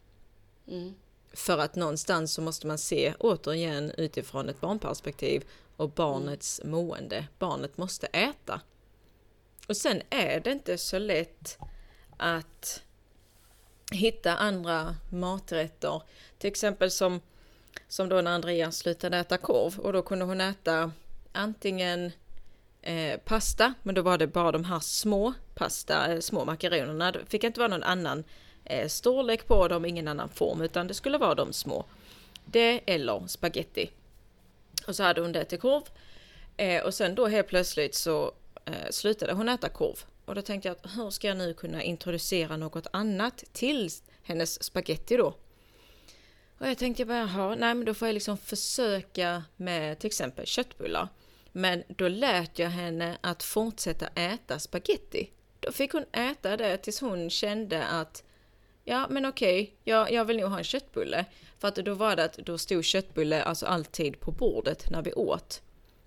Mm. 0.69 0.95
För 1.33 1.59
att 1.59 1.75
någonstans 1.75 2.33
så 2.33 2.43
måste 2.43 2.67
man 2.67 2.79
se 2.79 3.15
återigen 3.19 3.93
utifrån 3.97 4.49
ett 4.49 4.61
barnperspektiv 4.61 5.45
och 5.83 5.91
barnets 5.91 6.61
mm. 6.61 6.71
mående. 6.71 7.27
Barnet 7.39 7.79
måste 7.79 8.07
äta. 8.07 8.61
Och 9.69 9.77
sen 9.77 10.03
är 10.11 10.41
det 10.41 10.53
inte 10.53 10.79
så 10.79 10.99
lätt 10.99 11.59
att 12.17 12.83
hitta 13.93 14.37
andra 14.37 14.97
maträtter. 15.11 16.03
Till 16.39 16.51
exempel 16.51 16.91
som, 16.91 17.21
som 17.89 18.09
då 18.09 18.21
när 18.21 18.31
Andreas 18.31 18.79
slutade 18.79 19.19
äta 19.19 19.39
korv 19.39 19.79
och 19.79 19.93
då 19.93 20.03
kunde 20.03 20.25
hon 20.25 20.41
äta 20.41 20.93
antingen 21.33 22.13
eh, 22.83 23.21
pasta, 23.21 23.75
men 23.83 23.95
då 23.95 24.03
var 24.03 24.19
det 24.19 24.27
bara 24.27 24.53
de 24.53 24.65
här 24.65 24.81
små 24.81 25.33
pasta, 25.55 26.13
eh, 26.13 26.21
små 26.21 26.45
makaronerna. 26.45 27.13
Det 27.13 27.27
fick 27.27 27.45
inte 27.45 27.61
vara 27.61 27.69
någon 27.69 27.83
annan 27.83 28.25
eh, 28.65 28.89
storlek 28.89 29.47
på 29.47 29.69
dem, 29.69 29.85
ingen 29.85 30.09
annan 30.09 30.29
form, 30.29 30.63
utan 30.63 30.87
det 30.87 30.95
skulle 30.95 31.19
vara 31.19 31.35
de 31.35 31.53
små. 31.53 31.85
Det 32.45 32.81
eller 32.87 33.27
spaghetti. 33.27 33.91
Och 34.87 34.97
så 34.97 35.03
hade 35.03 35.21
hon 35.21 35.33
det 35.33 35.45
till 35.45 35.61
korv. 35.61 35.83
Eh, 36.57 36.83
och 36.83 36.95
sen 36.95 37.15
då 37.15 37.27
helt 37.27 37.49
plötsligt 37.49 37.95
så 37.95 38.33
eh, 38.65 38.91
slutade 38.91 39.33
hon 39.33 39.49
äta 39.49 39.69
korv. 39.69 40.05
Och 40.25 40.35
då 40.35 40.43
tänkte 40.43 40.69
jag 40.69 40.77
att 40.77 40.97
hur 40.97 41.11
ska 41.11 41.29
jag 41.29 41.37
nu 41.37 41.55
kunna 41.55 41.83
introducera 41.83 42.57
något 42.57 42.87
annat 42.93 43.45
till 43.53 43.91
hennes 44.23 44.63
spaghetti 44.63 45.17
då? 45.17 45.35
Och 46.59 46.69
jag 46.69 46.79
tänkte 46.79 47.05
bara, 47.05 47.19
jaha, 47.19 47.55
nej 47.55 47.75
men 47.75 47.85
då 47.85 47.95
får 47.95 48.09
jag 48.09 48.15
liksom 48.15 48.39
försöka 48.39 49.45
med 49.57 49.99
till 49.99 50.07
exempel 50.07 50.47
köttbullar. 50.47 51.09
Men 51.53 51.83
då 51.89 52.09
lät 52.09 52.59
jag 52.59 52.71
henne 52.71 53.19
att 53.21 53.43
fortsätta 53.43 54.07
äta 54.07 54.59
spaghetti. 54.59 55.31
Då 55.61 55.73
fick 55.73 55.93
hon 55.93 56.05
äta 56.13 56.57
det 56.57 56.77
tills 56.77 57.01
hon 57.01 57.31
kände 57.31 57.85
att 57.85 58.25
ja 58.85 59.07
men 59.11 59.27
okej, 59.27 59.75
jag, 59.85 60.13
jag 60.13 60.25
vill 60.25 60.37
nog 60.37 60.51
ha 60.51 60.59
en 60.59 60.65
köttbulle. 60.65 61.25
För 61.63 61.69
att 61.69 61.75
då 61.75 61.95
var 61.95 62.17
det 62.17 62.25
att 62.25 62.37
då 62.37 62.59
stod 62.59 62.85
köttbulle 62.85 63.43
alltså 63.43 63.67
alltid 63.67 64.21
på 64.21 64.31
bordet 64.31 64.91
när 64.91 65.03
vi 65.03 65.13
åt. 65.13 65.63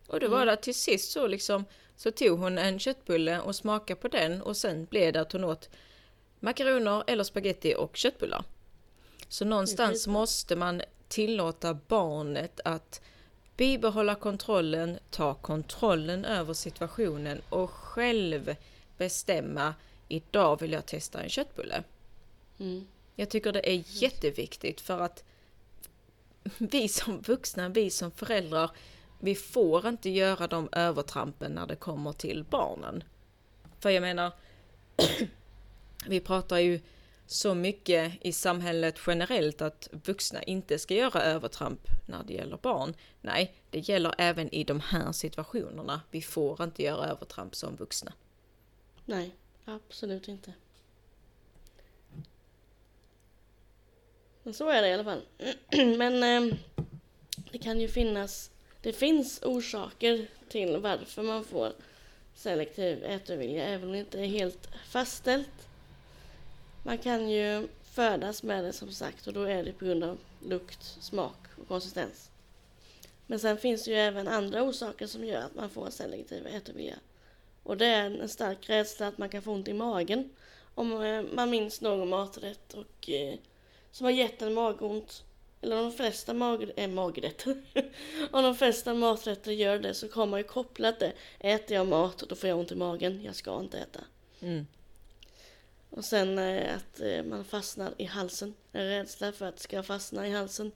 Och 0.07 0.19
då 0.19 0.27
var 0.27 0.37
mm. 0.37 0.47
det 0.47 0.53
att 0.53 0.61
till 0.61 0.75
sist 0.75 1.11
så 1.11 1.27
liksom 1.27 1.65
så 1.95 2.11
tog 2.11 2.39
hon 2.39 2.57
en 2.57 2.79
köttbulle 2.79 3.39
och 3.39 3.55
smakade 3.55 4.01
på 4.01 4.07
den 4.07 4.41
och 4.41 4.57
sen 4.57 4.85
blev 4.85 5.13
det 5.13 5.21
att 5.21 5.31
hon 5.31 5.43
åt 5.43 5.69
makaroner 6.39 7.03
eller 7.07 7.23
spaghetti 7.23 7.75
och 7.77 7.97
köttbullar. 7.97 8.43
Så 9.29 9.45
någonstans 9.45 10.07
måste 10.07 10.55
man 10.55 10.81
tillåta 11.07 11.73
barnet 11.73 12.59
att 12.65 13.01
bibehålla 13.57 14.15
kontrollen, 14.15 14.99
ta 15.09 15.33
kontrollen 15.33 16.25
över 16.25 16.53
situationen 16.53 17.41
och 17.49 17.69
själv 17.69 18.55
bestämma 18.97 19.73
idag 20.07 20.59
vill 20.61 20.71
jag 20.71 20.85
testa 20.85 21.23
en 21.23 21.29
köttbulle. 21.29 21.83
Mm. 22.59 22.87
Jag 23.15 23.29
tycker 23.29 23.51
det 23.51 23.69
är 23.69 23.83
jätteviktigt 23.85 24.81
för 24.81 24.99
att 24.99 25.23
vi 26.57 26.87
som 26.87 27.21
vuxna, 27.21 27.69
vi 27.69 27.89
som 27.89 28.11
föräldrar, 28.11 28.71
vi 29.19 29.35
får 29.35 29.87
inte 29.87 30.09
göra 30.09 30.47
de 30.47 30.69
övertrampen 30.71 31.51
när 31.51 31.67
det 31.67 31.75
kommer 31.75 32.13
till 32.13 32.43
barnen. 32.43 33.03
För 33.79 33.89
jag 33.89 34.01
menar, 34.01 34.31
vi 36.07 36.19
pratar 36.19 36.57
ju 36.57 36.79
så 37.27 37.55
mycket 37.55 38.13
i 38.21 38.31
samhället 38.31 38.99
generellt 39.07 39.61
att 39.61 39.89
vuxna 39.91 40.43
inte 40.43 40.79
ska 40.79 40.93
göra 40.93 41.21
övertramp 41.21 41.81
när 42.05 42.23
det 42.23 42.33
gäller 42.33 42.57
barn. 42.57 42.93
Nej, 43.21 43.55
det 43.69 43.79
gäller 43.79 44.15
även 44.17 44.49
i 44.55 44.63
de 44.63 44.79
här 44.79 45.11
situationerna. 45.11 46.01
Vi 46.11 46.21
får 46.21 46.63
inte 46.63 46.83
göra 46.83 47.05
övertramp 47.05 47.55
som 47.55 47.75
vuxna. 47.75 48.13
Nej, 49.05 49.35
absolut 49.65 50.27
inte. 50.27 50.53
Men 54.45 54.53
så 54.53 54.69
är 54.69 54.81
det 54.81 54.87
i 54.87 54.93
alla 54.93 55.03
fall. 55.03 55.21
Men 55.97 56.23
eh, 56.23 56.57
det 57.51 57.57
kan 57.57 57.79
ju 57.79 57.87
finnas, 57.87 58.51
det 58.81 58.93
finns 58.93 59.41
orsaker 59.43 60.27
till 60.49 60.77
varför 60.77 61.23
man 61.23 61.43
får 61.43 61.73
selektiv 62.35 63.03
ätovilja, 63.03 63.65
även 63.65 63.87
om 63.87 63.91
det 63.91 63.99
inte 63.99 64.19
är 64.19 64.25
helt 64.25 64.67
fastställt. 64.87 65.67
Man 66.83 66.97
kan 66.97 67.29
ju 67.29 67.67
födas 67.83 68.43
med 68.43 68.63
det 68.63 68.73
som 68.73 68.91
sagt 68.91 69.27
och 69.27 69.33
då 69.33 69.43
är 69.43 69.63
det 69.63 69.73
på 69.73 69.85
grund 69.85 70.03
av 70.03 70.17
lukt, 70.47 70.83
smak 70.83 71.37
och 71.61 71.67
konsistens. 71.67 72.29
Men 73.27 73.39
sen 73.39 73.57
finns 73.57 73.83
det 73.83 73.91
ju 73.91 73.97
även 73.97 74.27
andra 74.27 74.63
orsaker 74.63 75.07
som 75.07 75.25
gör 75.25 75.41
att 75.41 75.55
man 75.55 75.69
får 75.69 75.89
selektiv 75.89 76.47
ätovilja. 76.47 76.95
Och 77.63 77.77
det 77.77 77.85
är 77.85 78.05
en 78.05 78.29
stark 78.29 78.69
rädsla 78.69 79.07
att 79.07 79.17
man 79.17 79.29
kan 79.29 79.41
få 79.41 79.51
ont 79.51 79.67
i 79.67 79.73
magen 79.73 80.29
om 80.75 81.03
eh, 81.03 81.23
man 81.33 81.49
minns 81.49 81.81
någon 81.81 82.09
maträtt 82.09 82.73
och 82.73 83.09
eh, 83.09 83.35
som 83.95 84.05
har 84.05 84.11
gett 84.11 84.41
en 84.41 84.53
magont. 84.53 85.23
Eller 85.61 85.75
de 85.75 85.91
flesta 85.91 86.33
mag, 86.33 86.71
äh, 86.75 86.87
magrätter. 86.87 87.61
om 88.31 88.43
de 88.43 88.55
flesta 88.55 88.93
maträtter 88.93 89.51
gör 89.51 89.79
det 89.79 89.93
så 89.93 90.07
har 90.11 90.25
man 90.25 90.39
ju 90.39 90.43
kopplat 90.43 90.99
det. 90.99 91.13
Äter 91.39 91.77
jag 91.77 91.87
mat 91.87 92.23
då 92.29 92.35
får 92.35 92.49
jag 92.49 92.59
ont 92.59 92.71
i 92.71 92.75
magen. 92.75 93.23
Jag 93.23 93.35
ska 93.35 93.59
inte 93.59 93.79
äta. 93.79 93.99
Mm. 94.41 94.67
Och 95.89 96.05
sen 96.05 96.39
eh, 96.39 96.75
att 96.75 96.99
eh, 96.99 97.23
man 97.23 97.45
fastnar 97.45 97.93
i 97.97 98.05
halsen. 98.05 98.53
En 98.71 98.87
rädsla 98.87 99.31
för 99.31 99.45
att 99.45 99.55
det 99.55 99.63
ska 99.63 99.83
fastna 99.83 100.27
i 100.27 100.31
halsen. 100.31 100.71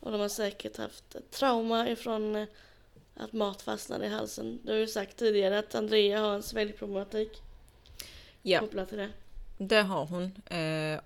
Och 0.00 0.12
de 0.12 0.20
har 0.20 0.28
säkert 0.28 0.76
haft 0.76 1.16
trauma 1.30 1.88
ifrån 1.88 2.36
eh, 2.36 2.48
att 3.16 3.32
mat 3.32 3.62
fastnar 3.62 4.02
i 4.04 4.08
halsen. 4.08 4.60
Du 4.62 4.72
har 4.72 4.78
ju 4.78 4.86
sagt 4.86 5.16
tidigare 5.16 5.58
att 5.58 5.74
Andrea 5.74 6.20
har 6.20 6.34
en 6.34 6.42
sväljproblematik. 6.42 7.42
Ja. 8.42 8.60
Kopplat 8.60 8.88
till 8.88 8.98
det. 8.98 9.10
Det 9.58 9.82
har 9.82 10.06
hon. 10.06 10.42
Eh, 10.46 11.00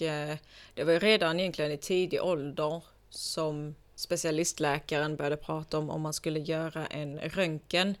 och 0.00 0.06
Eh, 0.06 0.36
det 0.74 0.84
var 0.84 0.92
ju 0.92 0.98
redan 0.98 1.40
egentligen 1.40 1.72
i 1.72 1.76
tidig 1.76 2.22
ålder 2.22 2.82
som 3.10 3.74
specialistläkaren 3.94 5.16
började 5.16 5.36
prata 5.36 5.78
om 5.78 5.90
om 5.90 6.00
man 6.00 6.12
skulle 6.12 6.40
göra 6.40 6.86
en 6.86 7.18
röntgen 7.18 7.94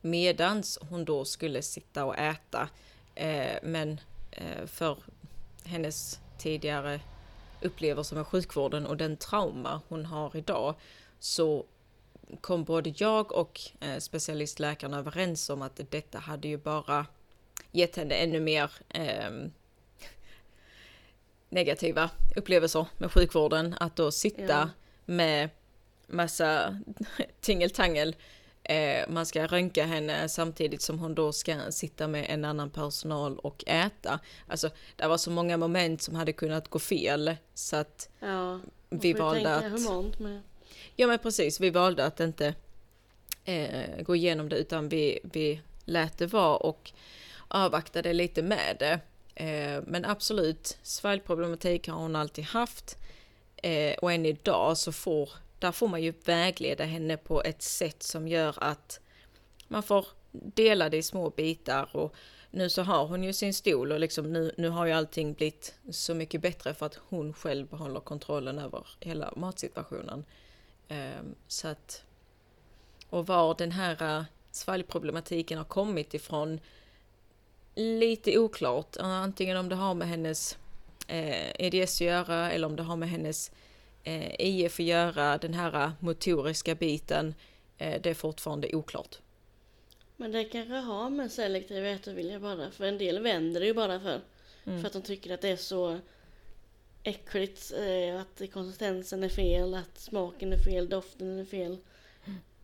medans 0.00 0.78
hon 0.90 1.04
då 1.04 1.24
skulle 1.24 1.62
sitta 1.62 2.04
och 2.04 2.18
äta. 2.18 2.68
Eh, 3.14 3.58
men 3.62 4.00
eh, 4.30 4.66
för 4.66 4.98
hennes 5.64 6.20
tidigare 6.38 7.00
upplevelser 7.62 8.16
med 8.16 8.26
sjukvården 8.26 8.86
och 8.86 8.96
den 8.96 9.16
trauma 9.16 9.80
hon 9.88 10.06
har 10.06 10.36
idag 10.36 10.74
så 11.18 11.64
kom 12.40 12.64
både 12.64 12.94
jag 12.96 13.32
och 13.32 13.60
eh, 13.80 13.98
specialistläkaren 13.98 14.94
överens 14.94 15.50
om 15.50 15.62
att 15.62 15.80
detta 15.90 16.18
hade 16.18 16.48
ju 16.48 16.56
bara 16.56 17.06
gett 17.72 17.96
henne 17.96 18.14
ännu 18.14 18.40
mer 18.40 18.70
eh, 18.88 19.30
negativa 21.48 22.10
upplevelser 22.36 22.86
med 22.98 23.12
sjukvården. 23.12 23.74
Att 23.80 23.96
då 23.96 24.10
sitta 24.10 24.42
Ja. 24.42 24.68
med 25.04 25.48
massa 26.06 26.78
tingeltangel. 27.40 28.16
Eh, 28.62 29.08
man 29.08 29.26
ska 29.26 29.46
röntga 29.46 29.84
henne 29.84 30.28
samtidigt 30.28 30.82
som 30.82 30.98
hon 30.98 31.14
då 31.14 31.32
ska 31.32 31.70
sitta 31.70 32.08
med 32.08 32.26
en 32.28 32.44
annan 32.44 32.70
personal 32.70 33.38
och 33.38 33.64
äta. 33.66 34.20
Alltså, 34.46 34.70
det 34.96 35.06
var 35.06 35.18
så 35.18 35.30
många 35.30 35.56
moment 35.56 36.02
som 36.02 36.14
hade 36.14 36.32
kunnat 36.32 36.68
gå 36.68 36.78
fel 36.78 37.36
så 37.54 37.76
att 37.76 38.08
Ja, 38.20 38.60
vi 38.88 39.12
valde 39.12 39.56
att... 39.56 40.18
med. 40.20 40.40
Ja 40.96 41.06
men 41.06 41.18
precis, 41.18 41.60
vi 41.60 41.70
valde 41.70 42.04
att 42.04 42.20
inte 42.20 42.54
eh, 43.44 44.02
gå 44.02 44.16
igenom 44.16 44.48
det 44.48 44.56
utan 44.56 44.88
vi, 44.88 45.18
vi 45.22 45.60
lät 45.84 46.18
det 46.18 46.26
vara 46.26 46.56
och 46.56 46.92
avvaktade 47.48 48.12
lite 48.12 48.42
med 48.42 48.76
det. 48.78 49.00
Eh, 49.36 49.82
men 49.86 50.04
absolut, 50.04 50.78
svalgproblematik 50.82 51.88
har 51.88 51.96
hon 51.96 52.16
alltid 52.16 52.44
haft. 52.44 52.98
Eh, 53.56 53.94
och 53.94 54.12
än 54.12 54.26
idag 54.26 54.76
så 54.76 54.92
får, 54.92 55.30
där 55.58 55.72
får 55.72 55.88
man 55.88 56.02
ju 56.02 56.12
vägleda 56.24 56.84
henne 56.84 57.16
på 57.16 57.42
ett 57.42 57.62
sätt 57.62 58.02
som 58.02 58.28
gör 58.28 58.54
att 58.56 59.00
man 59.68 59.82
får 59.82 60.06
dela 60.30 60.88
det 60.88 60.96
i 60.96 61.02
små 61.02 61.30
bitar 61.30 61.96
och 61.96 62.14
nu 62.50 62.70
så 62.70 62.82
har 62.82 63.06
hon 63.06 63.24
ju 63.24 63.32
sin 63.32 63.54
stol 63.54 63.92
och 63.92 64.00
liksom 64.00 64.32
nu, 64.32 64.54
nu 64.56 64.68
har 64.68 64.86
ju 64.86 64.92
allting 64.92 65.34
blivit 65.34 65.74
så 65.90 66.14
mycket 66.14 66.40
bättre 66.40 66.74
för 66.74 66.86
att 66.86 66.98
hon 67.08 67.32
själv 67.32 67.66
behåller 67.66 68.00
kontrollen 68.00 68.58
över 68.58 68.86
hela 69.00 69.32
matsituationen. 69.36 70.24
Ehm, 70.88 71.34
så 71.46 71.68
att, 71.68 72.04
och 73.10 73.26
var 73.26 73.54
den 73.58 73.72
här 73.72 74.18
eh, 74.18 74.24
svalgproblematiken 74.50 75.58
har 75.58 75.64
kommit 75.64 76.14
ifrån, 76.14 76.60
lite 77.76 78.38
oklart. 78.38 78.96
Eh, 78.96 79.06
Antingen 79.06 79.56
om 79.56 79.68
det 79.68 79.74
har 79.74 79.94
med 79.94 80.08
hennes 80.08 80.58
eh, 81.08 81.60
EDS 81.60 81.94
att 81.94 82.06
göra 82.06 82.52
eller 82.52 82.66
om 82.66 82.76
det 82.76 82.82
har 82.82 82.96
med 82.96 83.08
hennes 83.08 83.50
eh, 84.04 84.40
IF 84.40 84.80
att 84.80 84.86
göra, 84.86 85.38
den 85.38 85.54
här 85.54 85.92
motoriska 86.00 86.74
biten. 86.74 87.34
Eh, 87.78 88.00
det 88.02 88.10
är 88.10 88.14
fortfarande 88.14 88.76
oklart. 88.76 89.18
Men 90.16 90.32
det 90.32 90.44
kanske 90.44 90.74
har 90.74 91.10
med 91.10 91.32
selektiv 91.32 91.86
ätvilja 91.86 92.40
bara. 92.40 92.70
För 92.70 92.84
en 92.84 92.98
del 92.98 93.22
vänder 93.22 93.60
det 93.60 93.66
ju 93.66 93.74
bara 93.74 94.00
för. 94.00 94.20
Mm. 94.64 94.80
För 94.80 94.86
att 94.86 94.92
de 94.92 95.02
tycker 95.02 95.34
att 95.34 95.40
det 95.40 95.48
är 95.48 95.56
så 95.56 95.98
äckligt. 97.02 97.72
Eh, 97.72 98.20
att 98.20 98.52
konsistensen 98.52 99.24
är 99.24 99.28
fel, 99.28 99.74
att 99.74 99.98
smaken 99.98 100.52
är 100.52 100.58
fel, 100.58 100.88
doften 100.88 101.38
är 101.38 101.44
fel. 101.44 101.78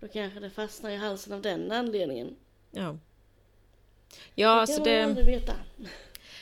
Då 0.00 0.08
kanske 0.08 0.40
det 0.40 0.50
fastnar 0.50 0.90
i 0.90 0.96
halsen 0.96 1.32
av 1.32 1.42
den 1.42 1.72
anledningen. 1.72 2.36
Ja. 2.70 2.98
Ja, 4.34 4.48
alltså 4.48 4.76
kan 4.76 4.84
det... 4.84 5.00
man 5.00 5.08
aldrig 5.08 5.26
veta. 5.26 5.52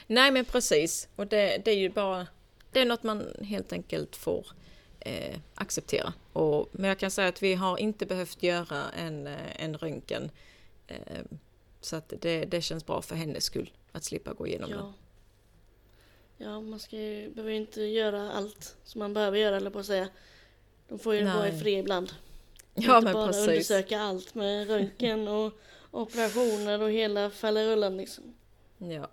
Nej 0.06 0.30
men 0.30 0.44
precis. 0.44 1.08
Och 1.16 1.26
det, 1.26 1.62
det 1.64 1.70
är 1.70 1.78
ju 1.78 1.88
bara, 1.88 2.26
det 2.72 2.80
är 2.80 2.84
något 2.84 3.02
man 3.02 3.26
helt 3.42 3.72
enkelt 3.72 4.16
får 4.16 4.46
eh, 5.00 5.38
acceptera. 5.54 6.12
Och, 6.32 6.68
men 6.72 6.88
jag 6.88 6.98
kan 6.98 7.10
säga 7.10 7.28
att 7.28 7.42
vi 7.42 7.54
har 7.54 7.78
inte 7.78 8.06
behövt 8.06 8.42
göra 8.42 8.82
en, 8.98 9.26
eh, 9.26 9.64
en 9.64 9.76
röntgen. 9.76 10.30
Eh, 10.86 10.96
så 11.80 11.96
att 11.96 12.12
det, 12.20 12.44
det 12.44 12.62
känns 12.62 12.86
bra 12.86 13.02
för 13.02 13.14
hennes 13.14 13.44
skull 13.44 13.70
att 13.92 14.04
slippa 14.04 14.32
gå 14.32 14.46
igenom 14.46 14.70
den. 14.70 14.78
Ja. 14.78 14.92
Ja, 16.42 16.60
man 16.60 16.78
ska 16.78 16.96
ju, 16.96 17.30
behöver 17.30 17.50
ju 17.50 17.56
inte 17.56 17.82
göra 17.82 18.32
allt 18.32 18.76
som 18.84 18.98
man 18.98 19.14
behöver 19.14 19.38
göra, 19.38 19.56
eller 19.56 19.70
på 19.70 19.78
att 19.78 19.86
säga. 19.86 20.08
De 20.88 20.98
får 20.98 21.14
ju 21.14 21.24
vara 21.24 21.48
i 21.48 21.52
Nej. 21.52 21.60
fred 21.60 21.78
ibland. 21.78 22.12
Ja 22.74 22.96
inte 22.96 23.04
men 23.04 23.12
bara 23.12 23.26
precis. 23.26 23.48
undersöka 23.48 24.00
allt 24.00 24.34
med 24.34 24.68
röntgen 24.68 25.28
och 25.28 25.52
operationer 25.90 26.82
och 26.82 26.90
hela 26.90 27.30
fallerullan 27.30 27.96
liksom. 27.96 28.34
Ja. 28.78 29.10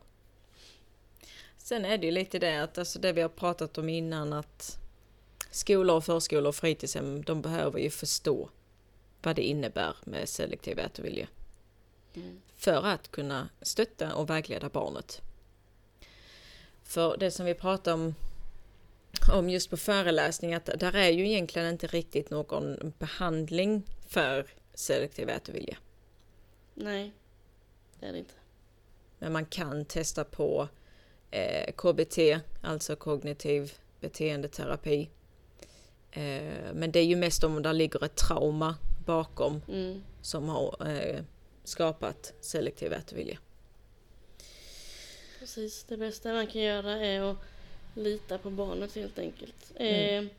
Sen 1.58 1.86
är 1.86 1.98
det 1.98 2.06
ju 2.06 2.12
lite 2.12 2.40
det 2.40 2.64
att 2.64 2.78
alltså 2.78 3.00
det 3.00 3.14
vi 3.14 3.22
har 3.22 3.30
pratat 3.30 3.78
om 3.78 3.90
innan 3.90 4.34
att 4.34 4.78
skolor, 5.52 6.02
förskolor 6.02 6.48
och 6.48 6.56
fritidshem 6.56 7.24
de 7.24 7.42
behöver 7.42 7.80
ju 7.80 7.90
förstå 7.90 8.50
vad 9.22 9.36
det 9.36 9.44
innebär 9.44 9.96
med 10.04 10.30
selektiv 10.30 10.80
ätvilja. 10.80 11.28
Mm. 12.14 12.42
för 12.56 12.86
att 12.86 13.12
kunna 13.12 13.50
stötta 13.62 14.16
och 14.16 14.30
vägleda 14.30 14.70
barnet. 14.70 15.22
För 16.84 17.18
det 17.18 17.32
som 17.32 17.46
vi 17.46 17.54
pratar 17.54 17.94
om, 17.94 18.16
om 19.34 19.50
just 19.50 19.70
på 19.70 19.78
föreläsning, 19.78 20.54
att 20.54 20.66
där 20.66 20.96
är 20.96 21.10
ju 21.10 21.28
egentligen 21.28 21.68
inte 21.68 21.88
riktigt 21.88 22.30
någon 22.30 22.94
behandling 23.00 23.84
för 24.08 24.46
selektiv 24.74 25.30
ätvilja. 25.30 25.78
Nej, 26.80 27.12
det 28.00 28.06
är 28.06 28.12
det 28.12 28.18
inte. 28.20 28.34
Men 29.20 29.32
man 29.34 29.46
kan 29.46 29.86
testa 29.86 30.24
på 30.24 30.68
eh, 31.32 31.72
KBT, 31.76 32.18
alltså 32.62 32.96
kognitiv 32.96 33.74
beteendeterapi. 34.00 35.10
Eh, 36.12 36.74
men 36.74 36.92
det 36.92 37.00
är 37.00 37.06
ju 37.06 37.16
mest 37.16 37.44
om 37.44 37.62
det 37.62 37.74
ligger 37.74 38.04
ett 38.04 38.16
trauma 38.16 38.76
bakom 39.06 39.62
Mm. 39.70 40.04
som 40.22 40.50
har 40.50 40.88
eh, 40.88 41.22
skapat 41.64 42.34
selektiv 42.42 42.94
ätvilja. 42.94 43.38
Precis, 45.40 45.84
det 45.84 45.98
bästa 45.98 46.34
man 46.34 46.48
kan 46.48 46.62
göra 46.62 46.92
är 46.92 47.22
att 47.22 47.38
lita 47.94 48.38
på 48.38 48.50
barnet 48.50 48.96
helt 48.96 49.20
enkelt. 49.20 49.72
Mm. 49.76 50.30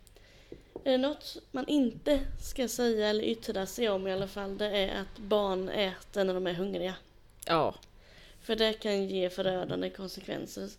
Eh, 0.84 0.92
är 0.92 0.98
det 0.98 1.08
något 1.08 1.36
man 1.50 1.68
inte 1.68 2.20
ska 2.40 2.68
säga 2.68 3.08
eller 3.08 3.24
yttra 3.24 3.66
sig 3.66 3.88
om 3.88 4.06
i 4.06 4.12
alla 4.12 4.28
fall, 4.28 4.58
det 4.58 4.66
är 4.66 5.00
att 5.00 5.18
barn 5.18 5.68
äter 5.68 6.24
när 6.24 6.34
de 6.34 6.46
är 6.46 6.54
hungriga. 6.54 6.94
Ja, 7.46 7.74
För 8.40 8.56
det 8.56 8.72
kan 8.72 9.06
ge 9.08 9.30
förödande 9.30 9.90
konsekvenser. 9.90 10.70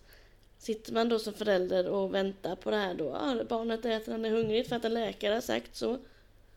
Sitter 0.58 0.94
man 0.94 1.10
då 1.10 1.20
som 1.20 1.34
förälder 1.34 1.88
och 1.88 2.14
väntar 2.14 2.56
på 2.56 2.72
det 2.72 2.78
här 2.78 2.94
då, 2.94 3.06
ja, 3.06 3.44
barnet 3.50 3.86
äter 3.86 4.12
när 4.18 4.20
det 4.20 4.28
är 4.28 4.42
hungrigt 4.42 4.70
för 4.70 4.76
att 4.76 4.86
en 4.86 4.94
läkare 4.94 5.34
har 5.34 5.42
sagt 5.42 5.76
så. 5.76 5.98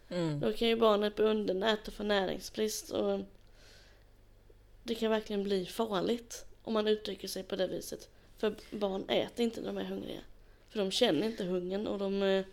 mm. 0.09 0.41
Då 0.41 0.53
kan 0.53 0.69
ju 0.69 0.77
barnet 0.77 1.17
bli 1.17 1.25
undernärt 1.25 1.89
och 1.89 1.95
få 1.95 2.03
näringsbrist. 2.03 2.91
Och 2.91 3.21
det 4.83 4.95
kan 4.95 5.11
verkligen 5.11 5.43
bli 5.43 5.67
farligt 5.67 6.45
om 6.63 6.73
man 6.73 6.89
uttrycker 6.89 7.29
sig 7.29 7.43
på 7.43 7.57
det 7.57 7.67
viset. 7.67 8.09
För 8.39 8.55
barn 8.71 9.05
äter 9.09 9.45
inte 9.45 9.61
när 9.61 9.67
de 9.67 9.79
är 9.79 9.85
hungriga. 9.85 10.21
För 10.69 10.79
de 10.79 10.91
känner 10.91 11.27
inte 11.27 11.45
hungern 11.45 11.87
och 11.87 11.99
de... 11.99 12.45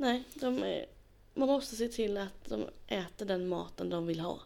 Nej, 0.00 0.24
de 0.34 0.62
är, 0.62 0.86
man 1.34 1.48
måste 1.48 1.76
se 1.76 1.88
till 1.88 2.16
att 2.16 2.44
de 2.44 2.68
äter 2.86 3.26
den 3.26 3.48
maten 3.48 3.90
de 3.90 4.06
vill 4.06 4.20
ha. 4.20 4.40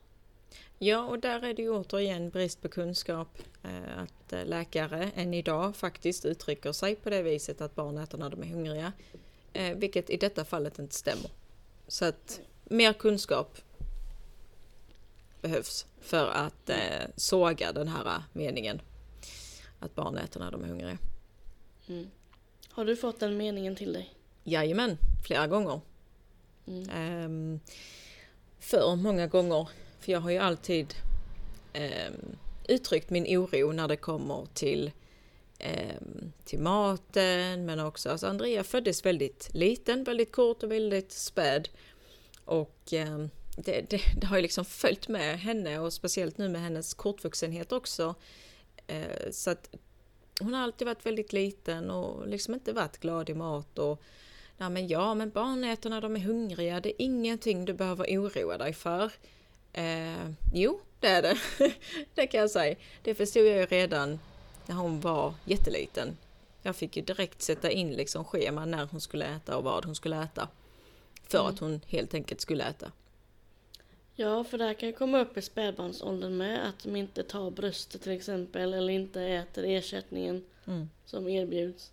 Ja, 0.78 1.02
och 1.02 1.18
där 1.18 1.44
är 1.44 1.54
det 1.54 1.62
ju 1.62 1.70
återigen 1.70 2.30
brist 2.30 2.62
på 2.62 2.68
kunskap. 2.68 3.38
Eh, 3.62 3.98
att 3.98 4.32
eh, 4.32 4.46
läkare 4.46 5.10
än 5.14 5.34
idag 5.34 5.76
faktiskt 5.76 6.24
uttrycker 6.24 6.72
sig 6.72 6.96
på 6.96 7.10
det 7.10 7.22
viset 7.22 7.60
att 7.60 7.74
barn 7.74 7.98
äter 7.98 8.18
när 8.18 8.30
de 8.30 8.42
är 8.42 8.46
hungriga. 8.46 8.92
Eh, 9.52 9.76
vilket 9.76 10.10
i 10.10 10.16
detta 10.16 10.44
fallet 10.44 10.78
inte 10.78 10.94
stämmer. 10.94 11.30
Så 11.88 12.04
att 12.04 12.40
mer 12.64 12.92
kunskap 12.92 13.58
behövs 15.40 15.86
för 16.00 16.26
att 16.26 16.70
såga 17.16 17.72
den 17.72 17.88
här 17.88 18.22
meningen. 18.32 18.80
Att 19.78 19.94
barn 19.94 20.18
äter 20.18 20.40
när 20.40 20.50
de 20.50 20.64
är 20.64 20.68
hungriga. 20.68 20.98
Mm. 21.88 22.10
Har 22.68 22.84
du 22.84 22.96
fått 22.96 23.20
den 23.20 23.36
meningen 23.36 23.76
till 23.76 23.92
dig? 23.92 24.14
Jajamän, 24.44 24.98
flera 25.26 25.46
gånger. 25.46 25.80
Mm. 26.66 27.24
Um, 27.24 27.60
för 28.60 28.96
många 28.96 29.26
gånger. 29.26 29.68
För 30.00 30.12
jag 30.12 30.20
har 30.20 30.30
ju 30.30 30.38
alltid 30.38 30.94
ehm, 31.72 32.36
uttryckt 32.68 33.10
min 33.10 33.38
oro 33.38 33.72
när 33.72 33.88
det 33.88 33.96
kommer 33.96 34.46
till, 34.54 34.90
ehm, 35.58 36.32
till 36.44 36.58
maten 36.58 37.66
men 37.66 37.80
också, 37.80 38.10
alltså 38.10 38.26
Andrea 38.26 38.64
föddes 38.64 39.06
väldigt 39.06 39.48
liten, 39.52 40.04
väldigt 40.04 40.32
kort 40.32 40.62
och 40.62 40.72
väldigt 40.72 41.12
späd. 41.12 41.68
Och 42.44 42.78
det, 43.56 43.90
det, 43.90 44.00
det 44.20 44.26
har 44.26 44.36
ju 44.36 44.42
liksom 44.42 44.64
följt 44.64 45.08
med 45.08 45.40
henne 45.40 45.78
och 45.78 45.92
speciellt 45.92 46.38
nu 46.38 46.48
med 46.48 46.60
hennes 46.60 46.94
kortvuxenhet 46.94 47.72
också. 47.72 48.14
Eh, 48.86 49.30
så 49.30 49.50
att 49.50 49.74
hon 50.40 50.54
har 50.54 50.62
alltid 50.62 50.86
varit 50.86 51.06
väldigt 51.06 51.32
liten 51.32 51.90
och 51.90 52.28
liksom 52.28 52.54
inte 52.54 52.72
varit 52.72 52.98
glad 52.98 53.30
i 53.30 53.34
mat 53.34 53.78
och 53.78 54.02
Nej 54.56 54.70
men 54.70 54.88
ja, 54.88 55.14
men 55.14 55.30
barn 55.30 55.64
äter 55.64 55.90
när 55.90 56.00
de 56.00 56.16
är 56.16 56.20
hungriga. 56.20 56.80
Det 56.80 56.88
är 56.88 57.04
ingenting 57.04 57.64
du 57.64 57.72
behöver 57.72 58.04
oroa 58.06 58.58
dig 58.58 58.72
för. 58.72 59.12
Eh, 59.72 60.30
jo, 60.54 60.80
det 61.00 61.08
är 61.08 61.22
det. 61.22 61.36
det 62.14 62.26
kan 62.26 62.40
jag 62.40 62.50
säga. 62.50 62.76
Det 63.02 63.14
förstod 63.14 63.46
jag 63.46 63.56
ju 63.56 63.66
redan 63.66 64.18
när 64.66 64.74
hon 64.74 65.00
var 65.00 65.34
jätteliten. 65.44 66.16
Jag 66.62 66.76
fick 66.76 66.96
ju 66.96 67.02
direkt 67.02 67.42
sätta 67.42 67.70
in 67.70 67.92
liksom 67.92 68.24
schema 68.24 68.64
när 68.64 68.86
hon 68.86 69.00
skulle 69.00 69.24
äta 69.26 69.56
och 69.56 69.64
vad 69.64 69.84
hon 69.84 69.94
skulle 69.94 70.22
äta. 70.22 70.48
För 71.28 71.38
Mm. 71.40 71.50
att 71.54 71.58
hon 71.60 71.80
helt 71.86 72.14
enkelt 72.14 72.40
skulle 72.40 72.64
äta. 72.64 72.92
Ja, 74.16 74.44
för 74.44 74.58
det 74.58 74.64
här 74.64 74.74
kan 74.74 74.88
ju 74.88 74.92
komma 74.94 75.20
upp 75.20 75.36
i 75.36 75.42
spädbarnsåldern 75.42 76.36
med 76.36 76.68
att 76.68 76.82
de 76.84 76.96
inte 76.96 77.22
tar 77.22 77.50
bröstet 77.50 78.02
till 78.02 78.12
exempel 78.12 78.74
eller 78.74 78.92
inte 78.92 79.22
äter 79.22 79.64
ersättningen 79.64 80.44
Mm, 80.66 80.90
som 81.04 81.28
erbjuds. 81.28 81.92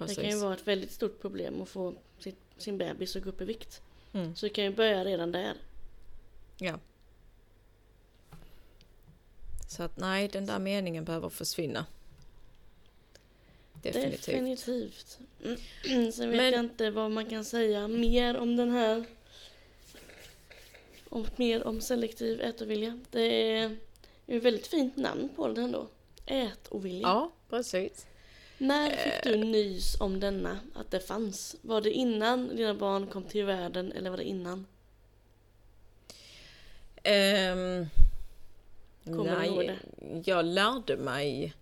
Precis. 0.00 0.16
Det 0.16 0.22
kan 0.22 0.30
ju 0.30 0.36
vara 0.44 0.54
ett 0.54 0.66
väldigt 0.66 0.92
stort 0.92 1.20
problem 1.20 1.62
att 1.62 1.68
få 1.68 1.94
sitt, 2.18 2.38
sin 2.56 2.78
bebis 2.78 3.16
att 3.16 3.22
gå 3.22 3.28
upp 3.28 3.40
i 3.40 3.44
vikt. 3.44 3.82
Mm. 4.12 4.36
Så 4.36 4.46
du 4.46 4.52
kan 4.52 4.64
ju 4.64 4.70
börja 4.74 5.04
redan 5.04 5.32
där. 5.32 5.54
Ja. 6.58 6.78
Så 9.68 9.82
att 9.82 9.96
nej, 9.96 10.28
den 10.28 10.46
där 10.46 10.58
meningen 10.58 11.04
behöver 11.04 11.28
försvinna. 11.28 11.86
Definitivt. 13.82 14.26
Definitivt. 14.26 15.18
Mm. 15.44 16.12
Sen 16.12 16.30
vet 16.30 16.36
Men- 16.36 16.52
jag 16.52 16.60
inte 16.60 16.90
vad 16.90 17.10
man 17.10 17.26
kan 17.26 17.44
säga 17.44 17.88
mer 17.88 18.36
om 18.36 18.56
den 18.56 18.70
här. 18.70 19.04
Om, 21.08 21.26
mer 21.36 21.66
om 21.66 21.80
selektiv 21.80 22.40
ätovilja. 22.40 23.00
Det 23.10 23.20
är 23.20 23.76
ju 24.26 24.36
ett 24.38 24.42
väldigt 24.42 24.66
fint 24.66 24.96
namn 24.96 25.28
på 25.36 25.48
den 25.48 25.64
ändå. 25.64 25.86
Ätovilja. 26.26 27.08
Ja, 27.08 27.30
precis. 27.48 28.06
När 28.60 28.90
fick 28.90 29.22
du 29.22 29.36
nys 29.36 30.00
om 30.00 30.20
denna, 30.20 30.60
att 30.74 30.90
det 30.90 31.00
fanns? 31.00 31.56
Var 31.62 31.80
det 31.80 31.90
innan 31.90 32.56
dina 32.56 32.74
barn 32.74 33.06
kom 33.06 33.24
till 33.24 33.44
världen 33.44 33.92
eller 33.92 34.10
var 34.10 34.16
det 34.16 34.24
innan? 34.24 34.66
Ehm, 37.02 37.86
Kommer 39.04 39.40
du 39.40 39.46
ihåg 39.46 39.66
nej, 39.66 40.22
jag 40.24 40.44
lärde 40.44 40.96
mig... 40.96 41.54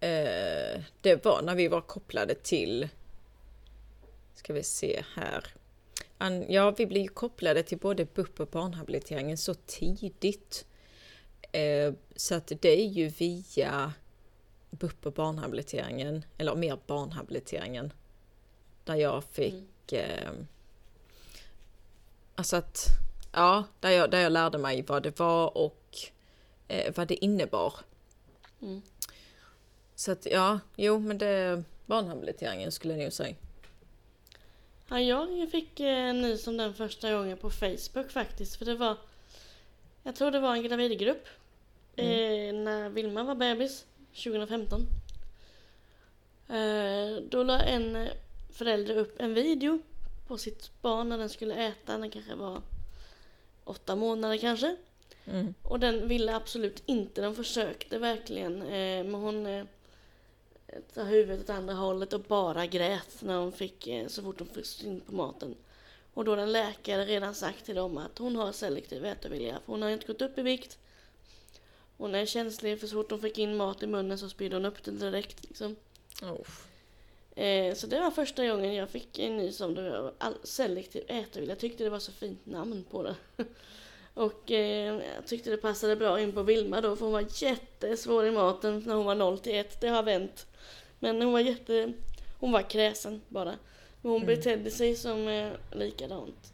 eh, 0.00 0.80
det 1.00 1.24
var 1.24 1.42
när 1.42 1.54
vi 1.54 1.68
var 1.68 1.80
kopplade 1.80 2.34
till... 2.34 2.88
Ska 4.34 4.52
vi 4.52 4.62
se 4.62 5.04
här. 5.14 5.46
An, 6.18 6.52
ja, 6.52 6.70
vi 6.70 6.86
blev 6.86 7.02
ju 7.02 7.08
kopplade 7.08 7.62
till 7.62 7.78
både 7.78 8.04
BUP 8.04 8.40
och 8.40 8.48
barnhabiliteringen 8.48 9.38
så 9.38 9.54
tidigt. 9.54 10.64
Eh, 11.52 11.92
så 12.16 12.34
att 12.34 12.52
det 12.60 12.80
är 12.80 12.86
ju 12.86 13.08
via 13.08 13.92
BUP 14.70 15.06
och 15.06 15.12
barnhabiliteringen, 15.12 16.24
eller 16.38 16.54
mer 16.54 16.78
barnhabiliteringen, 16.86 17.92
där 18.84 18.94
jag 18.94 19.24
fick... 19.24 19.92
Eh, 19.92 20.30
alltså 22.34 22.56
att... 22.56 22.86
Ja, 23.32 23.64
där 23.80 23.90
jag, 23.90 24.10
där 24.10 24.20
jag 24.20 24.32
lärde 24.32 24.58
mig 24.58 24.82
vad 24.82 25.02
det 25.02 25.18
var 25.18 25.58
och 25.58 25.98
eh, 26.68 26.94
vad 26.96 27.08
det 27.08 27.24
innebar. 27.24 27.74
Mm. 28.62 28.82
Så 29.94 30.12
att 30.12 30.26
ja, 30.26 30.60
jo 30.76 30.98
men 30.98 31.18
det 31.18 31.64
barnhabiliteringen 31.86 32.72
skulle 32.72 32.94
jag 32.94 33.02
nog 33.02 33.12
säga. 33.12 33.34
Ja, 34.88 35.00
jag 35.00 35.50
fick 35.50 35.80
eh, 35.80 36.14
nys 36.14 36.46
om 36.46 36.56
den 36.56 36.74
första 36.74 37.12
gången 37.12 37.38
på 37.38 37.50
Facebook 37.50 38.10
faktiskt. 38.10 38.56
För 38.56 38.64
det 38.64 38.74
var, 38.74 38.96
jag 40.02 40.16
tror 40.16 40.30
det 40.30 40.40
var 40.40 40.54
en 40.54 40.62
gravidgrupp. 40.62 41.28
Eh, 41.96 42.54
när 42.54 42.88
Vilma 42.88 43.22
var 43.22 43.34
bebis, 43.34 43.86
2015. 44.24 44.86
Eh, 46.48 47.22
då 47.30 47.42
la 47.42 47.60
en 47.62 48.08
förälder 48.52 48.96
upp 48.96 49.20
en 49.20 49.34
video 49.34 49.80
på 50.26 50.38
sitt 50.38 50.82
barn 50.82 51.08
när 51.08 51.18
den 51.18 51.28
skulle 51.28 51.54
äta. 51.54 51.98
Den 51.98 52.10
kanske 52.10 52.34
var 52.34 52.62
åtta 53.64 53.96
månader 53.96 54.36
kanske. 54.36 54.76
Mm. 55.24 55.54
Och 55.62 55.80
den 55.80 56.08
ville 56.08 56.36
absolut 56.36 56.82
inte. 56.86 57.20
Den 57.20 57.34
försökte 57.34 57.98
verkligen. 57.98 58.62
Eh, 58.62 59.04
men 59.04 59.14
hon 59.14 59.46
eh, 59.46 59.64
ta 60.94 61.02
huvudet 61.02 61.44
åt 61.44 61.50
andra 61.50 61.74
hållet 61.74 62.12
och 62.12 62.20
bara 62.20 62.66
grät 62.66 63.22
när 63.22 63.36
hon 63.36 63.52
fick, 63.52 63.88
så 64.08 64.22
fort 64.22 64.38
hon 64.38 64.48
fick 64.48 64.66
syn 64.66 65.00
på 65.00 65.14
maten. 65.14 65.54
Och 66.14 66.24
då 66.24 66.32
hade 66.32 66.42
en 66.42 66.52
läkare 66.52 67.04
redan 67.04 67.34
sagt 67.34 67.64
till 67.64 67.74
dem 67.74 67.98
att 67.98 68.18
hon 68.18 68.36
har 68.36 68.52
selektiv 68.52 69.04
ätovilja. 69.04 69.52
För 69.64 69.72
hon 69.72 69.82
har 69.82 69.90
inte 69.90 70.06
gått 70.06 70.22
upp 70.22 70.38
i 70.38 70.42
vikt. 70.42 70.78
Hon 72.00 72.14
är 72.14 72.26
känslig 72.26 72.80
för 72.80 72.86
så 72.86 72.94
fort 72.94 73.10
hon 73.10 73.20
fick 73.20 73.38
in 73.38 73.56
mat 73.56 73.82
i 73.82 73.86
munnen 73.86 74.18
så 74.18 74.28
spydde 74.28 74.56
hon 74.56 74.64
upp 74.64 74.84
den 74.84 74.98
direkt. 74.98 75.44
Liksom. 75.48 75.76
Oh. 76.22 76.46
Eh, 77.44 77.74
så 77.74 77.86
det 77.86 78.00
var 78.00 78.10
första 78.10 78.46
gången 78.48 78.74
jag 78.74 78.88
fick 78.90 79.18
en 79.18 79.36
nys 79.36 79.60
om 79.60 79.74
det. 79.74 79.90
var 80.02 80.12
All, 80.18 80.34
selektiv 80.42 81.04
ätovilja. 81.08 81.52
Jag 81.52 81.58
tyckte 81.58 81.84
det 81.84 81.90
var 81.90 81.98
så 81.98 82.12
fint 82.12 82.46
namn 82.46 82.84
på 82.90 83.02
det. 83.02 83.14
Och 84.14 84.50
eh, 84.50 85.00
jag 85.16 85.26
tyckte 85.26 85.50
det 85.50 85.56
passade 85.56 85.96
bra 85.96 86.20
in 86.20 86.32
på 86.32 86.42
Vilma 86.42 86.80
då 86.80 86.96
för 86.96 87.04
hon 87.04 87.12
var 87.12 87.26
jättesvår 87.42 88.26
i 88.26 88.30
maten 88.30 88.82
när 88.86 88.94
hon 88.94 89.06
var 89.06 89.14
0 89.14 89.38
till 89.38 89.54
1. 89.54 89.80
Det 89.80 89.88
har 89.88 90.02
vänt. 90.02 90.46
Men 90.98 91.22
hon 91.22 91.32
var 91.32 91.40
jätte... 91.40 91.92
Hon 92.38 92.52
var 92.52 92.62
kräsen 92.70 93.20
bara. 93.28 93.54
Men 94.02 94.12
hon 94.12 94.22
Mm. 94.22 94.36
betedde 94.36 94.70
sig 94.70 94.96
som 94.96 95.28
eh, 95.28 95.52
likadant. 95.72 96.52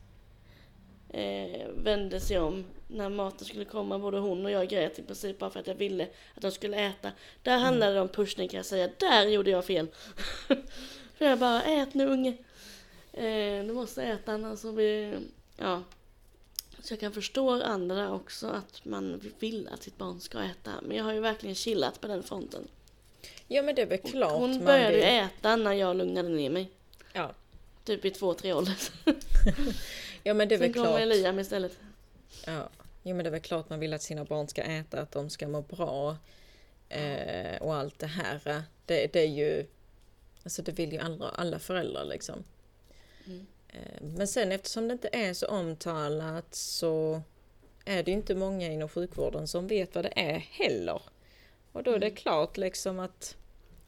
Eh, 1.17 1.69
vände 1.75 2.21
sig 2.21 2.39
om 2.39 2.65
när 2.87 3.09
maten 3.09 3.47
skulle 3.47 3.65
komma. 3.65 3.99
Både 3.99 4.19
hon 4.19 4.45
och 4.45 4.51
jag 4.51 4.69
grät 4.69 4.99
i 4.99 5.03
princip 5.03 5.39
bara 5.39 5.51
för 5.51 5.61
att 5.61 5.67
jag 5.67 5.75
ville 5.75 6.09
att 6.35 6.43
de 6.43 6.51
skulle 6.51 6.77
äta. 6.77 7.13
Där 7.43 7.59
handlade 7.59 7.95
det 7.95 8.01
om 8.01 8.09
pushning 8.09 8.49
kan 8.49 8.57
jag 8.57 8.67
säga. 8.67 8.91
Där 8.99 9.29
gjorde 9.29 9.51
jag 9.51 9.65
fel. 9.65 9.89
för 11.15 11.25
jag 11.25 11.39
bara, 11.39 11.63
ät 11.63 11.95
nu 11.95 12.07
unge. 12.07 12.37
Eh, 13.13 13.65
du 13.67 13.73
måste 13.73 14.03
äta 14.03 14.33
annars 14.33 14.59
så 14.59 14.73
blir... 14.73 15.19
Ja. 15.57 15.83
Så 16.83 16.93
jag 16.93 17.01
kan 17.01 17.13
förstå 17.13 17.63
andra 17.63 18.13
också 18.13 18.47
att 18.47 18.85
man 18.85 19.21
vill 19.39 19.69
att 19.69 19.83
sitt 19.83 19.99
barn 19.99 20.21
ska 20.21 20.43
äta. 20.43 20.71
Men 20.83 20.97
jag 20.97 21.05
har 21.05 21.13
ju 21.13 21.21
verkligen 21.21 21.55
chillat 21.55 22.01
på 22.01 22.09
den 22.09 22.23
fronten. 22.23 22.69
Ja 23.49 23.63
men 23.63 23.75
det 23.75 23.83
är 23.83 23.87
väl 23.87 23.99
klart 23.99 24.33
Hon 24.33 24.51
man 24.51 24.65
började 24.65 24.97
ju 24.97 25.03
äta 25.03 25.57
när 25.57 25.73
jag 25.73 25.97
lugnade 25.97 26.29
ner 26.29 26.51
mig. 26.51 26.71
Ja. 27.13 27.33
Typ 27.85 28.05
i 28.05 28.11
två, 28.11 28.35
tre 28.35 28.53
åldern. 28.53 28.75
ja 30.27 30.35
men 30.35 30.49
det 30.49 30.55
är 30.55 30.59
väl 30.59 30.73
klart. 30.73 31.01
Eliam 31.01 31.39
istället. 31.39 31.79
Ja. 32.47 32.69
Jo 33.03 33.17
men 33.17 33.25
det 33.25 33.29
är 33.29 33.33
väl 33.33 33.41
klart 33.41 33.71
man 33.71 33.81
vill 33.81 33.95
att 33.95 34.03
sina 34.03 34.25
barn 34.25 34.49
ska 34.49 34.63
äta, 34.63 35.01
att 35.01 35.13
de 35.13 35.31
ska 35.31 35.49
må 35.49 35.63
bra. 35.63 36.17
Eh, 36.89 37.63
och 37.63 37.75
allt 37.75 37.99
det 37.99 38.07
här. 38.07 38.63
Det, 38.87 39.13
det 39.13 39.21
är 39.21 39.27
ju... 39.29 39.67
Alltså 40.45 40.63
det 40.63 40.73
vill 40.73 40.93
ju 40.93 40.99
alla, 40.99 41.29
alla 41.29 41.59
föräldrar 41.59 42.05
liksom. 42.05 42.45
Mm. 43.27 43.47
Eh, 43.69 44.03
Men 44.03 44.29
sen 44.29 44.53
eftersom 44.53 44.89
det 44.89 44.93
inte 44.93 45.09
är 45.13 45.35
så 45.35 45.47
omtalat 45.47 46.55
så 46.55 47.23
är 47.85 48.03
det 48.03 48.11
ju 48.11 48.17
inte 48.17 48.35
många 48.35 48.67
inom 48.73 48.89
sjukvården 48.89 49.49
som 49.49 49.67
vet 49.67 49.95
vad 49.95 50.05
det 50.05 50.13
är 50.17 50.39
heller. 50.39 51.03
Och 51.73 51.83
då 51.83 51.91
är 51.91 51.99
det 51.99 52.07
Mm. 52.07 52.17
klart 52.17 52.57
liksom 52.57 52.99
att 52.99 53.37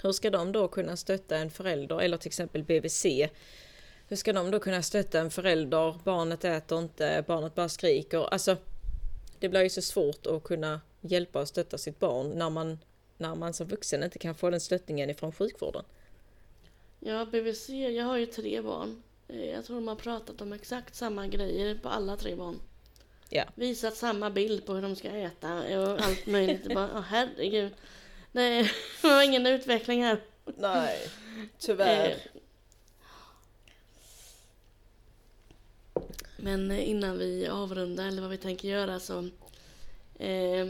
hur 0.02 0.12
ska 0.12 0.30
de 0.30 0.52
då 0.52 0.68
kunna 0.68 0.96
stötta 0.96 1.36
en 1.36 1.50
förälder 1.50 2.00
eller 2.00 2.16
till 2.16 2.28
exempel 2.28 2.62
BVC? 2.64 3.06
Hur 4.08 4.16
ska 4.16 4.32
de 4.32 4.50
då 4.50 4.58
kunna 4.60 4.82
stötta 4.82 5.20
en 5.20 5.30
förälder? 5.30 5.94
Barnet 6.04 6.44
äter 6.44 6.78
inte, 6.78 7.24
barnet 7.26 7.54
bara 7.54 7.68
skriker. 7.68 8.18
Alltså, 8.32 8.56
det 9.38 9.48
blir 9.48 9.62
ju 9.62 9.70
så 9.70 9.82
svårt 9.82 10.26
att 10.26 10.42
kunna 10.44 10.80
hjälpa 11.00 11.40
och 11.40 11.48
stötta 11.48 11.78
sitt 11.78 11.98
barn 11.98 12.30
när 12.30 12.50
man, 12.50 12.78
när 13.16 13.34
man 13.34 13.54
som 13.54 13.66
vuxen 13.68 14.02
inte 14.02 14.18
kan 14.18 14.34
få 14.34 14.50
den 14.50 14.60
stöttningen 14.60 15.10
ifrån 15.10 15.32
sjukvården. 15.32 15.84
Ja, 17.00 17.24
BVC, 17.24 17.68
jag 17.68 18.04
har 18.04 18.16
ju 18.16 18.26
tre 18.26 18.60
barn. 18.62 19.02
Eh, 19.28 19.44
Jag 19.50 19.64
tror 19.64 19.76
de 19.76 19.88
har 19.88 19.96
pratat 19.96 20.40
om 20.40 20.52
exakt 20.52 20.94
samma 20.94 21.26
grejer 21.26 21.74
på 21.74 21.88
alla 21.88 22.16
tre 22.16 22.34
barn. 22.34 22.60
Ja. 23.28 23.44
Visat 23.54 23.96
samma 23.96 24.30
bild 24.30 24.66
på 24.66 24.74
hur 24.74 24.82
de 24.82 24.96
ska 24.96 25.08
äta 25.08 25.54
och 25.80 26.00
allt 26.00 26.26
möjligt. 26.26 26.74
Bara, 26.74 26.90
åh 26.94 27.00
herregud. 27.00 27.72
Det 28.32 28.70
var 29.02 29.22
ingen 29.22 29.46
utveckling 29.46 30.04
här. 30.04 30.20
Nej, 30.56 30.98
Eh, 31.68 32.16
Men 36.40 36.72
innan 36.72 37.18
vi 37.18 37.48
avrundar 37.48 38.08
eller 38.08 38.22
vad 38.22 38.30
vi 38.30 38.38
tänker 38.38 38.68
göra 38.68 39.00
så 39.00 39.18
eh, 40.18 40.68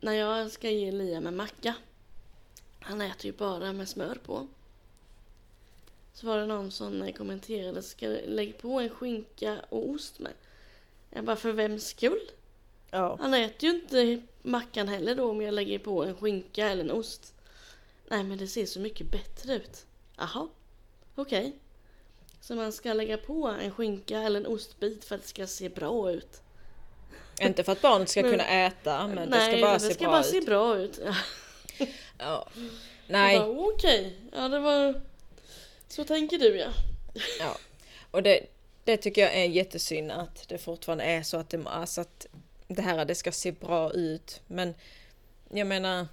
När 0.00 0.12
jag 0.12 0.50
ska 0.50 0.70
ge 0.70 0.92
Liam 0.92 1.26
en 1.26 1.36
macka 1.36 1.74
Han 2.80 3.00
äter 3.00 3.26
ju 3.26 3.32
bara 3.32 3.72
med 3.72 3.88
smör 3.88 4.18
på 4.24 4.46
Så 6.12 6.26
var 6.26 6.38
det 6.38 6.46
någon 6.46 6.70
som 6.70 7.12
kommenterade 7.12 7.82
Ska 7.82 8.06
lägga 8.26 8.52
på 8.52 8.80
en 8.80 8.90
skinka 8.90 9.60
och 9.68 9.88
ost 9.88 10.18
med 10.18 10.32
Jag 11.10 11.24
bara 11.24 11.36
för 11.36 11.52
vems 11.52 11.86
skull? 11.86 12.30
Ja. 12.90 13.16
Han 13.20 13.34
äter 13.34 13.70
ju 13.70 13.80
inte 13.80 14.22
mackan 14.42 14.88
heller 14.88 15.14
då 15.14 15.30
om 15.30 15.42
jag 15.42 15.54
lägger 15.54 15.78
på 15.78 16.04
en 16.04 16.16
skinka 16.16 16.68
eller 16.68 16.84
en 16.84 16.90
ost. 16.90 17.34
Nej 18.08 18.24
men 18.24 18.38
det 18.38 18.46
ser 18.46 18.66
så 18.66 18.80
mycket 18.80 19.10
bättre 19.10 19.54
ut. 19.54 19.86
Jaha, 20.16 20.48
okej. 21.14 21.58
Så 22.48 22.54
man 22.54 22.72
ska 22.72 22.92
lägga 22.92 23.16
på 23.18 23.46
en 23.60 23.70
skinka 23.70 24.18
eller 24.18 24.40
en 24.40 24.46
ostbit 24.46 25.04
för 25.04 25.14
att 25.14 25.22
det 25.22 25.28
ska 25.28 25.46
se 25.46 25.68
bra 25.68 26.10
ut? 26.10 26.42
Inte 27.40 27.64
för 27.64 27.72
att 27.72 27.82
barnet 27.82 28.08
ska 28.08 28.22
Men- 28.22 28.30
kunna 28.30 28.46
äta, 28.48 29.06
men 29.06 29.28
Nej, 29.28 29.50
det 29.50 29.56
ska 29.56 29.66
bara 29.66 29.74
det 29.74 29.80
se 29.80 29.94
ska 29.94 30.04
bra 30.04 30.10
bara 30.12 30.20
ut. 30.20 30.26
se 30.26 30.40
bra 30.40 30.78
ut. 30.78 31.00
Ja. 31.08 31.14
Ja. 32.18 32.48
Jag 32.56 32.64
Nej, 33.06 33.38
bara, 33.38 33.48
Okej, 33.48 34.16
ja 34.32 34.48
det 34.48 34.58
var... 34.58 35.00
Så 35.88 36.04
tänker 36.04 36.38
du 36.38 36.56
ja. 36.56 36.68
ja. 37.40 37.56
Och 38.10 38.22
det, 38.22 38.40
det 38.84 38.96
tycker 38.96 39.22
jag 39.22 39.34
är 39.34 39.44
jättesynd 39.44 40.10
att 40.12 40.48
det 40.48 40.58
fortfarande 40.58 41.04
är 41.04 41.22
så 41.22 41.36
att 41.36 41.50
det, 41.50 41.62
alltså 41.66 42.00
att 42.00 42.26
det 42.68 42.82
här 42.82 43.04
det 43.04 43.14
ska 43.14 43.32
se 43.32 43.52
bra 43.52 43.92
ut. 43.92 44.40
Men 44.46 44.74
jag 45.50 45.66
menar, 45.66 46.06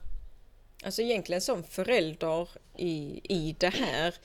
alltså 0.84 1.02
egentligen 1.02 1.42
som 1.42 1.64
förälder 1.64 2.50
i, 2.78 3.22
i 3.24 3.56
det 3.60 3.70
här, 3.74 4.16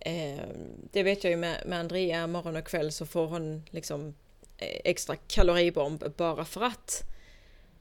eh, 0.00 0.48
det 0.92 1.02
vet 1.02 1.24
jag 1.24 1.30
ju 1.30 1.36
med, 1.36 1.62
med 1.66 1.80
Andrea 1.80 2.26
morgon 2.26 2.56
och 2.56 2.64
kväll 2.64 2.92
så 2.92 3.06
får 3.06 3.26
hon 3.26 3.62
liksom 3.70 4.14
eh, 4.56 4.80
extra 4.84 5.16
kaloribomb 5.16 6.04
bara 6.16 6.44
för 6.44 6.62
att. 6.62 7.02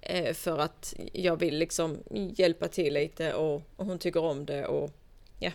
Eh, 0.01 0.33
för 0.33 0.57
att 0.57 0.93
jag 1.13 1.39
vill 1.39 1.57
liksom 1.57 1.97
hjälpa 2.35 2.67
till 2.67 2.93
lite 2.93 3.33
och, 3.33 3.61
och 3.75 3.85
hon 3.85 3.99
tycker 3.99 4.23
om 4.23 4.45
det 4.45 4.65
och 4.65 4.91
ja. 5.39 5.51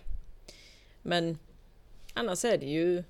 Men 1.03 1.39
annars 2.15 2.45
är 2.45 2.59
det 2.59 2.67
ju 2.67 3.05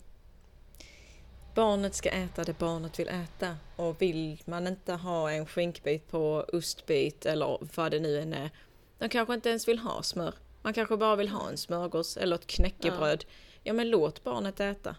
barnet 1.54 1.94
ska 1.94 2.08
äta 2.08 2.44
det 2.44 2.58
barnet 2.58 2.98
vill 2.98 3.08
äta. 3.08 3.56
Och 3.76 4.02
vill 4.02 4.42
man 4.44 4.66
inte 4.66 4.92
ha 4.92 5.30
en 5.30 5.46
skinkbit 5.46 6.10
på 6.10 6.44
ostbit 6.52 7.26
eller 7.26 7.58
vad 7.76 7.90
det 7.90 8.00
nu 8.00 8.20
än 8.20 8.34
är. 8.34 8.50
De 8.98 9.08
kanske 9.08 9.34
inte 9.34 9.48
ens 9.48 9.68
vill 9.68 9.78
ha 9.78 10.02
smör. 10.02 10.34
Man 10.62 10.72
kanske 10.72 10.96
bara 10.96 11.16
vill 11.16 11.28
ha 11.28 11.48
en 11.48 11.56
smörgås 11.56 12.16
eller 12.16 12.36
ett 12.36 12.46
knäckebröd. 12.46 13.24
Ja, 13.26 13.34
ja 13.62 13.72
men 13.72 13.90
låt 13.90 14.24
barnet 14.24 14.60
äta. 14.60 14.96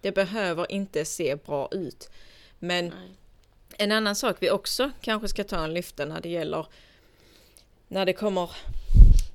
Det 0.00 0.12
behöver 0.12 0.72
inte 0.72 1.04
se 1.04 1.36
bra 1.36 1.68
ut. 1.72 2.10
Men 2.58 2.88
Nej. 2.88 3.16
en 3.78 3.92
annan 3.92 4.16
sak 4.16 4.36
vi 4.40 4.50
också 4.50 4.90
kanske 5.00 5.28
ska 5.28 5.44
ta 5.44 5.64
en 5.64 5.74
lyfta 5.74 6.04
när 6.04 6.20
det 6.20 6.28
gäller 6.28 6.66
när 7.88 8.06
det 8.06 8.12
kommer 8.12 8.50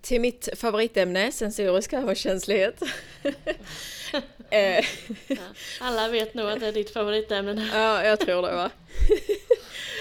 till 0.01 0.21
mitt 0.21 0.49
favoritämne, 0.55 1.31
sensorisk 1.31 1.93
överkänslighet. 1.93 2.83
Eh. 4.51 4.85
ja, 5.27 5.37
alla 5.79 6.07
vet 6.07 6.33
nog 6.33 6.49
att 6.49 6.59
det 6.59 6.67
är 6.67 6.71
ditt 6.71 6.93
favoritämne. 6.93 7.69
ja, 7.73 8.03
jag 8.03 8.19
tror 8.19 8.41
det 8.41 8.55
va. 8.55 8.71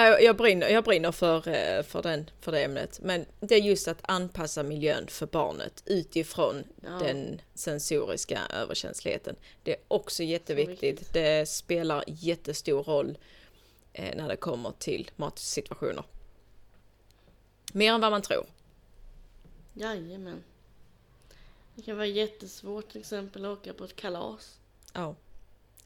jag, 0.00 0.36
brinner, 0.36 0.68
jag 0.68 0.84
brinner 0.84 1.12
för, 1.12 1.48
eh, 1.48 1.82
för, 1.82 2.02
den, 2.02 2.30
för 2.40 2.52
det 2.52 2.64
ämnet. 2.64 3.00
Men 3.02 3.26
det 3.40 3.54
är 3.54 3.60
just 3.60 3.88
att 3.88 3.98
anpassa 4.02 4.62
miljön 4.62 5.06
för 5.06 5.26
barnet 5.26 5.82
utifrån 5.86 6.64
ja. 6.82 6.90
den 6.90 7.40
sensoriska 7.54 8.40
överkänsligheten. 8.50 9.36
Det 9.62 9.72
är 9.72 9.80
också 9.88 10.22
jätteviktigt. 10.22 11.12
Det 11.12 11.48
spelar 11.48 12.04
jättestor 12.06 12.82
roll 12.82 13.18
eh, 13.92 14.16
när 14.16 14.28
det 14.28 14.36
kommer 14.36 14.72
till 14.78 15.10
matsituationer. 15.16 16.04
Mer 17.72 17.92
än 17.92 18.00
vad 18.00 18.10
man 18.10 18.22
tror. 18.22 18.46
Jajamän. 19.72 20.42
Det 21.74 21.82
kan 21.82 21.96
vara 21.96 22.06
jättesvårt 22.06 22.88
till 22.88 23.00
exempel 23.00 23.44
att 23.44 23.58
åka 23.58 23.72
på 23.72 23.84
ett 23.84 23.96
kalas. 23.96 24.58
Ja. 24.92 25.14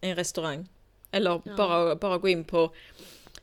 En 0.01 0.17
restaurang. 0.17 0.69
Eller 1.11 1.43
ja. 1.45 1.57
bara, 1.57 1.97
bara 1.97 2.19
gå 2.19 2.29
in 2.29 2.45
på 2.45 2.71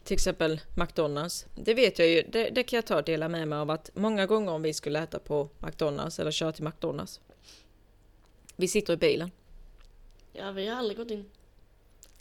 till 0.05 0.13
exempel 0.13 0.61
McDonalds. 0.75 1.45
Det 1.55 1.73
vet 1.73 1.99
jag 1.99 2.07
ju, 2.07 2.21
det, 2.21 2.49
det 2.49 2.63
kan 2.63 2.77
jag 2.77 2.85
ta 2.85 2.95
och 2.95 3.03
dela 3.03 3.29
med 3.29 3.47
mig 3.47 3.59
av 3.59 3.71
att 3.71 3.89
många 3.93 4.25
gånger 4.25 4.51
om 4.51 4.61
vi 4.61 4.73
skulle 4.73 4.99
äta 4.99 5.19
på 5.19 5.49
McDonalds 5.59 6.19
eller 6.19 6.31
köra 6.31 6.51
till 6.51 6.63
McDonalds. 6.63 7.21
Vi 8.55 8.67
sitter 8.67 8.93
i 8.93 8.97
bilen. 8.97 9.31
Ja, 10.33 10.51
vi 10.51 10.67
har 10.67 10.77
aldrig 10.77 10.97
gått 10.97 11.11
in. 11.11 11.25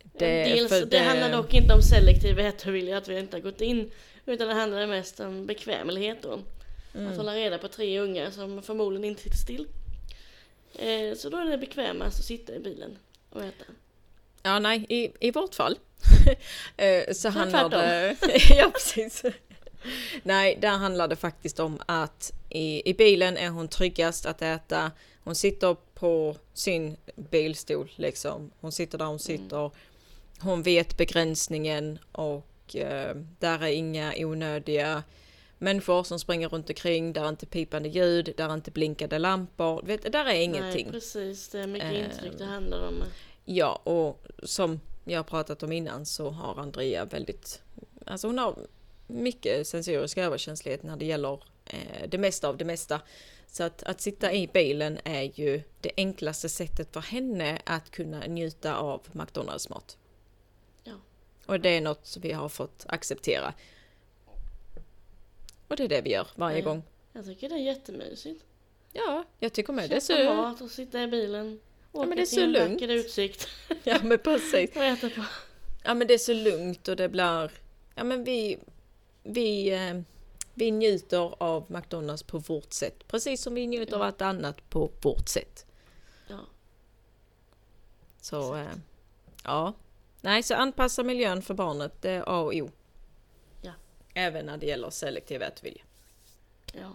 Det, 0.03 0.45
Dels, 0.45 0.70
det, 0.70 0.85
det 0.85 0.99
handlar 0.99 1.32
dock 1.32 1.55
inte 1.55 1.74
om 1.74 1.82
selektiv 1.82 2.39
ätvilja 2.39 2.99
att 2.99 3.09
vi 3.09 3.18
inte 3.18 3.37
har 3.37 3.43
gått 3.43 3.61
in. 3.61 3.91
Utan 4.26 4.49
det 4.49 4.55
handlar 4.55 4.87
mest 4.87 5.20
om 5.20 5.47
bekvämlighet 5.47 6.22
då. 6.22 6.39
Mm. 6.95 7.11
Att 7.11 7.16
hålla 7.16 7.35
reda 7.35 7.59
på 7.59 7.68
tre 7.68 8.01
ungar 8.01 8.30
som 8.30 8.62
förmodligen 8.62 9.05
inte 9.05 9.22
sitter 9.22 9.37
still. 9.37 9.66
Eh, 10.74 11.16
så 11.16 11.28
då 11.28 11.37
är 11.37 11.45
det 11.45 11.59
bekvämast 11.59 12.18
att 12.18 12.24
sitta 12.24 12.55
i 12.55 12.59
bilen 12.59 12.99
och 13.30 13.45
äta. 13.45 13.64
Ja, 14.43 14.59
nej, 14.59 14.87
i, 14.89 15.12
i 15.20 15.30
vårt 15.30 15.55
fall 15.55 15.78
så 17.15 17.29
handlar 17.29 17.69
det... 17.69 18.17
ja, 18.51 18.71
precis. 18.71 19.23
Nej, 20.23 20.59
där 20.61 20.71
handlar 20.71 21.09
det 21.09 21.17
faktiskt 21.17 21.61
om 21.61 21.81
att 21.87 22.33
i, 22.49 22.91
i 22.91 22.95
bilen 22.95 23.37
är 23.37 23.49
hon 23.49 23.69
tryggast 23.69 24.27
att 24.27 24.43
äta. 24.43 24.91
Hon 25.25 25.35
sitter 25.35 25.77
på 25.95 26.37
sin 26.55 26.97
bilstol 27.17 27.91
liksom. 27.97 28.51
Hon 28.61 28.73
sitter 28.73 28.99
där 28.99 29.05
hon 29.05 29.13
mm. 29.13 29.19
sitter. 29.19 29.61
Mm. 29.61 29.71
Hon 30.39 30.63
vet 30.63 30.97
begränsningen 30.97 31.99
och 32.13 32.77
eh, 32.77 33.17
där 33.39 33.63
är 33.63 33.73
inga 33.73 34.13
onödiga 34.17 35.03
människor 35.59 36.05
som 36.05 36.19
springer 36.19 36.49
runt 36.49 36.69
omkring, 36.69 37.13
där 37.13 37.25
är 37.25 37.29
inte 37.29 37.47
pipande 37.47 37.89
ljud, 37.89 38.35
där 38.37 38.49
är 38.49 38.55
inte 38.55 38.71
blinkande 38.71 39.19
lampor. 39.19 39.83
Vet, 39.85 40.13
där 40.13 40.25
är 40.25 40.35
ingenting. 40.35 40.85
Nej, 40.85 40.93
precis. 40.93 41.49
Det 41.49 41.61
är 41.61 41.67
mycket 41.67 41.93
uh, 41.93 42.05
intryck 42.05 42.39
det 42.39 42.45
handlar 42.45 42.89
om. 42.89 43.03
Ja, 43.45 43.81
och 43.85 44.27
som 44.43 44.81
jag 45.05 45.19
har 45.19 45.25
pratat 45.25 45.63
om 45.63 45.73
innan 45.73 46.07
så 46.07 46.31
har 46.31 46.61
Andrea 46.61 47.05
väldigt, 47.05 47.63
alltså 48.07 48.27
hon 48.27 48.39
har 48.39 48.57
mycket 49.07 49.67
sensorisk 49.67 50.19
överkänslighet 50.19 50.83
när 50.83 50.97
det 50.97 51.05
gäller 51.05 51.43
eh, 51.65 52.09
det 52.09 52.19
mesta 52.19 52.49
av 52.49 52.57
det 52.57 52.65
mesta. 52.65 53.01
Så 53.47 53.63
att, 53.63 53.83
att 53.83 54.01
sitta 54.01 54.33
i 54.33 54.47
bilen 54.47 54.99
är 55.05 55.23
ju 55.23 55.63
det 55.81 55.91
enklaste 55.97 56.49
sättet 56.49 56.93
för 56.93 57.01
henne 57.01 57.63
att 57.65 57.91
kunna 57.91 58.21
njuta 58.27 58.77
av 58.77 59.01
McDonalds 59.13 59.69
mat. 59.69 59.97
Ja. 60.85 60.95
Och 61.47 61.61
det 61.61 61.69
är 61.69 61.81
något 61.81 62.07
som 62.07 62.23
vi 62.23 62.33
har 62.33 62.49
fått 62.49 62.87
acceptera. 62.89 63.55
Och 65.69 65.77
det 65.77 65.85
är 65.85 65.89
det 65.89 66.01
vi 66.01 66.11
gör 66.11 66.27
varje 66.35 66.55
Nej. 66.55 66.63
gång. 66.63 66.83
Jag 67.13 67.25
tycker 67.25 67.49
det 67.49 67.55
är 67.55 67.59
jättemysigt. 67.59 68.45
Ja, 68.93 69.25
jag 69.39 69.53
tycker 69.53 69.73
med. 69.73 69.91
det. 69.91 70.07
Köpa 70.07 70.25
så... 70.25 70.35
mat 70.35 70.61
och 70.61 70.71
sitta 70.71 71.03
i 71.03 71.07
bilen. 71.07 71.61
Åka 71.95 72.03
ja, 72.03 72.09
men 72.09 72.16
det 72.16 72.22
är 72.22 72.26
så 72.26 72.47
lugnt. 72.47 72.82
utsikt. 72.82 73.49
ja 73.84 73.99
men 74.03 74.18
precis. 74.18 74.76
och 74.76 74.84
äta 74.84 75.11
på. 75.11 75.24
Ja 75.84 75.95
men 75.95 76.07
det 76.07 76.14
är 76.14 76.18
så 76.18 76.32
lugnt 76.32 76.88
och 76.88 76.97
det 76.97 77.09
blir... 77.09 77.51
Ja 77.95 78.05
men 78.05 78.24
vi... 78.24 78.59
Vi, 79.22 79.72
eh, 79.72 80.01
vi 80.55 80.70
njuter 80.70 81.42
av 81.42 81.64
McDonalds 81.68 82.22
på 82.22 82.38
vårt 82.38 82.72
sätt. 82.72 83.09
Precis 83.09 83.42
som 83.42 83.55
vi 83.55 83.66
njuter 83.66 83.92
ja. 83.92 83.97
av 83.97 84.03
allt 84.03 84.22
annat 84.22 84.70
på 84.70 84.90
vårt 85.03 85.28
sätt. 85.28 85.66
Ja. 86.28 86.40
Så... 88.20 88.57
Eh, 88.57 88.66
ja. 89.45 89.72
Nej, 90.20 90.42
så 90.42 90.55
anpassa 90.55 91.03
miljön 91.03 91.42
för 91.42 91.55
barnet, 91.55 92.03
det 92.03 92.11
är 92.11 92.24
A 92.26 92.40
och 92.40 92.55
O. 92.55 92.70
Även 94.14 94.47
när 94.47 94.57
det 94.57 94.66
gäller 94.66 94.90
selektiv 94.90 95.42
ätvilja. 95.42 95.82
Ja. 96.72 96.92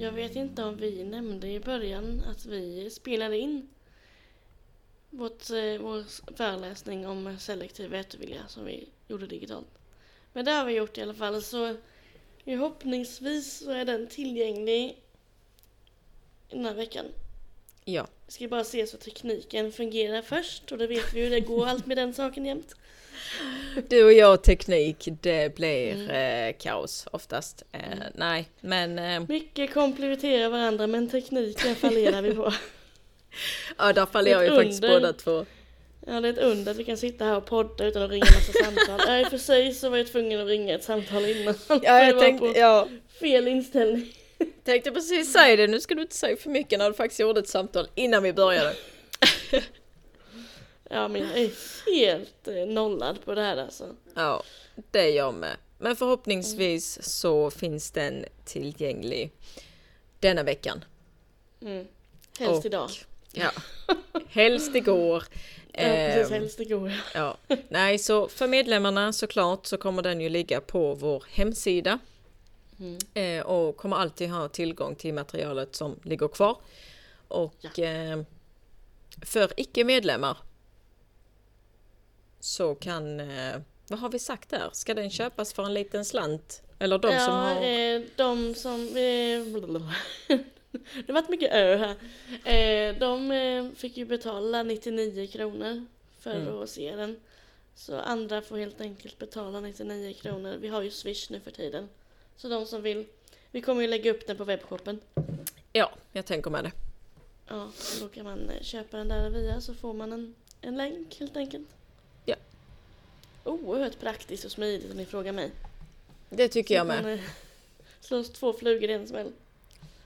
Jag 0.00 0.12
vet 0.12 0.36
inte 0.36 0.64
om 0.64 0.76
vi 0.76 1.04
nämnde 1.04 1.48
i 1.48 1.60
början 1.60 2.22
att 2.26 2.46
vi 2.46 2.90
spelade 2.90 3.38
in 3.38 3.68
vårt, 5.10 5.50
eh, 5.50 5.80
vår 5.80 6.04
föreläsning 6.36 7.06
om 7.06 7.38
selektiv 7.38 7.94
ätvilja 7.94 8.48
som 8.48 8.64
vi 8.64 8.88
gjorde 9.08 9.26
digitalt. 9.26 9.78
Men 10.32 10.44
det 10.44 10.50
har 10.50 10.64
vi 10.64 10.72
gjort 10.72 10.98
i 10.98 11.02
alla 11.02 11.14
fall 11.14 11.42
så 11.42 11.76
förhoppningsvis 12.44 13.58
så 13.58 13.70
är 13.70 13.84
den 13.84 14.06
tillgänglig 14.06 15.02
den 16.50 16.64
här 16.64 16.74
veckan. 16.74 17.06
Ja. 17.92 18.06
Vi 18.26 18.32
ska 18.32 18.48
bara 18.48 18.64
se 18.64 18.86
så 18.86 18.96
tekniken 18.96 19.72
fungerar 19.72 20.22
först 20.22 20.72
och 20.72 20.78
det 20.78 20.86
vet 20.86 21.14
vi 21.14 21.20
ju, 21.20 21.30
det 21.30 21.40
går 21.40 21.66
allt 21.66 21.86
med 21.86 21.96
den 21.96 22.14
saken 22.14 22.46
jämt. 22.46 22.74
Du 23.88 24.04
och 24.04 24.12
jag 24.12 24.34
och 24.34 24.42
teknik, 24.42 25.08
det 25.20 25.54
blir 25.54 25.94
mm. 25.94 26.10
eh, 26.48 26.56
kaos 26.58 27.06
oftast. 27.12 27.62
Eh, 27.72 27.92
mm. 27.92 28.04
Nej, 28.14 28.48
men... 28.60 28.98
Eh, 28.98 29.28
Mycket 29.28 29.74
komplementerar 29.74 30.48
varandra 30.48 30.86
men 30.86 31.08
tekniken 31.08 31.76
fallerar 31.76 32.22
vi 32.22 32.34
på. 32.34 32.52
ja, 33.78 33.92
där 33.92 34.06
fallerar 34.06 34.42
ju 34.42 34.50
faktiskt 34.50 34.80
båda 34.80 35.12
två. 35.12 35.46
Ja, 36.06 36.20
det 36.20 36.28
är 36.28 36.32
ett 36.32 36.38
under 36.38 36.70
att 36.70 36.76
vi 36.78 36.84
kan 36.84 36.96
sitta 36.96 37.24
här 37.24 37.36
och 37.36 37.46
podda 37.46 37.84
utan 37.84 38.02
att 38.02 38.10
ringa 38.10 38.24
massa 38.24 38.52
samtal. 38.64 39.20
Och 39.24 39.30
för 39.30 39.38
sig 39.38 39.74
så 39.74 39.90
var 39.90 39.96
jag 39.96 40.06
tvungen 40.06 40.40
att 40.40 40.46
ringa 40.46 40.74
ett 40.74 40.84
samtal 40.84 41.24
innan. 41.24 41.54
Ja, 41.68 42.04
jag 42.04 42.18
tänkte, 42.18 42.46
ja. 42.46 42.88
Fel 43.20 43.48
inställning. 43.48 44.12
Tänkte 44.64 44.90
precis 44.90 45.32
säga 45.32 45.56
det, 45.56 45.66
nu 45.66 45.80
ska 45.80 45.94
du 45.94 46.02
inte 46.02 46.16
säga 46.16 46.36
för 46.36 46.50
mycket 46.50 46.78
när 46.78 46.88
du 46.90 46.94
faktiskt 46.94 47.20
gjorde 47.20 47.40
ett 47.40 47.48
samtal 47.48 47.88
innan 47.94 48.22
vi 48.22 48.32
började. 48.32 48.74
ja 50.90 51.08
men 51.08 51.22
jag 51.22 51.38
är 51.38 51.50
helt 51.94 52.48
eh, 52.48 52.66
nollad 52.66 53.24
på 53.24 53.34
det 53.34 53.42
här 53.42 53.56
alltså. 53.56 53.96
Ja, 54.14 54.42
det 54.90 55.00
är 55.00 55.16
jag 55.16 55.34
med. 55.34 55.56
Men 55.78 55.96
förhoppningsvis 55.96 57.02
så 57.02 57.50
finns 57.50 57.90
den 57.90 58.24
tillgänglig 58.44 59.30
denna 60.20 60.42
veckan. 60.42 60.84
Mm. 61.62 61.86
Helst 62.38 62.58
Och, 62.58 62.66
idag. 62.66 62.90
Ja, 63.32 63.50
helst 64.28 64.74
igår. 64.74 65.24
Ja, 65.72 65.82
precis, 65.82 66.32
ehm, 66.32 66.40
helst 66.40 66.60
igår. 66.60 66.92
ja. 67.14 67.36
Nej, 67.68 67.98
så 67.98 68.28
för 68.28 68.46
medlemmarna 68.46 69.12
såklart 69.12 69.66
så 69.66 69.76
kommer 69.76 70.02
den 70.02 70.20
ju 70.20 70.28
ligga 70.28 70.60
på 70.60 70.94
vår 70.94 71.24
hemsida 71.30 71.98
Mm. 72.80 72.98
Eh, 73.14 73.46
och 73.46 73.76
kommer 73.76 73.96
alltid 73.96 74.30
ha 74.30 74.48
tillgång 74.48 74.94
till 74.94 75.14
materialet 75.14 75.74
som 75.74 75.96
ligger 76.02 76.28
kvar. 76.28 76.56
Och 77.28 77.54
ja. 77.60 77.84
eh, 77.84 78.22
för 79.22 79.52
icke-medlemmar 79.56 80.38
så 82.40 82.74
kan, 82.74 83.20
eh, 83.20 83.60
vad 83.88 83.98
har 83.98 84.08
vi 84.08 84.18
sagt 84.18 84.50
där? 84.50 84.68
Ska 84.72 84.94
den 84.94 85.10
köpas 85.10 85.52
för 85.52 85.64
en 85.64 85.74
liten 85.74 86.04
slant? 86.04 86.62
Eller 86.78 86.98
de 86.98 87.12
ja, 87.12 87.26
som 87.26 87.34
har... 87.34 88.16
De 88.16 88.54
som... 88.54 88.94
Det 90.72 91.12
har 91.12 91.14
varit 91.14 91.28
mycket 91.28 91.52
ö 91.52 91.76
här. 91.76 92.92
De 92.98 93.74
fick 93.76 93.96
ju 93.96 94.04
betala 94.04 94.62
99 94.62 95.26
kronor 95.26 95.86
för 96.18 96.34
mm. 96.34 96.62
att 96.62 96.70
se 96.70 96.96
den. 96.96 97.20
Så 97.74 97.98
andra 97.98 98.42
får 98.42 98.56
helt 98.58 98.80
enkelt 98.80 99.18
betala 99.18 99.60
99 99.60 100.14
kronor. 100.14 100.56
Vi 100.60 100.68
har 100.68 100.82
ju 100.82 100.90
Swish 100.90 101.30
nu 101.30 101.40
för 101.40 101.50
tiden. 101.50 101.88
Så 102.40 102.48
de 102.48 102.66
som 102.66 102.82
vill. 102.82 103.06
Vi 103.50 103.60
kommer 103.60 103.82
ju 103.82 103.88
lägga 103.88 104.10
upp 104.10 104.26
den 104.26 104.36
på 104.36 104.44
webbshoppen. 104.44 105.00
Ja, 105.72 105.90
jag 106.12 106.26
tänker 106.26 106.50
med 106.50 106.64
det. 106.64 106.72
Ja, 107.46 107.70
då 108.00 108.08
kan 108.08 108.24
man 108.24 108.50
eh, 108.50 108.62
köpa 108.62 108.96
den 108.96 109.08
där 109.08 109.30
via 109.30 109.60
så 109.60 109.74
får 109.74 109.94
man 109.94 110.12
en, 110.12 110.34
en 110.60 110.76
länk 110.76 111.20
helt 111.20 111.36
enkelt. 111.36 111.68
Ja. 112.24 112.36
Oerhört 113.44 114.00
praktiskt 114.00 114.44
och 114.44 114.52
smidigt 114.52 114.90
om 114.90 114.96
ni 114.96 115.06
frågar 115.06 115.32
mig. 115.32 115.50
Det 116.30 116.48
tycker 116.48 116.74
så 116.74 116.78
jag 116.78 116.86
med. 116.86 117.02
Man, 117.02 117.12
eh, 117.12 117.20
slås 118.00 118.32
två 118.32 118.52
flugor 118.52 118.90
i 118.90 118.92
en 118.92 119.08
smäll. 119.08 119.32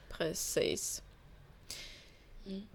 Precis. 0.09 1.03
Nej, 2.45 2.67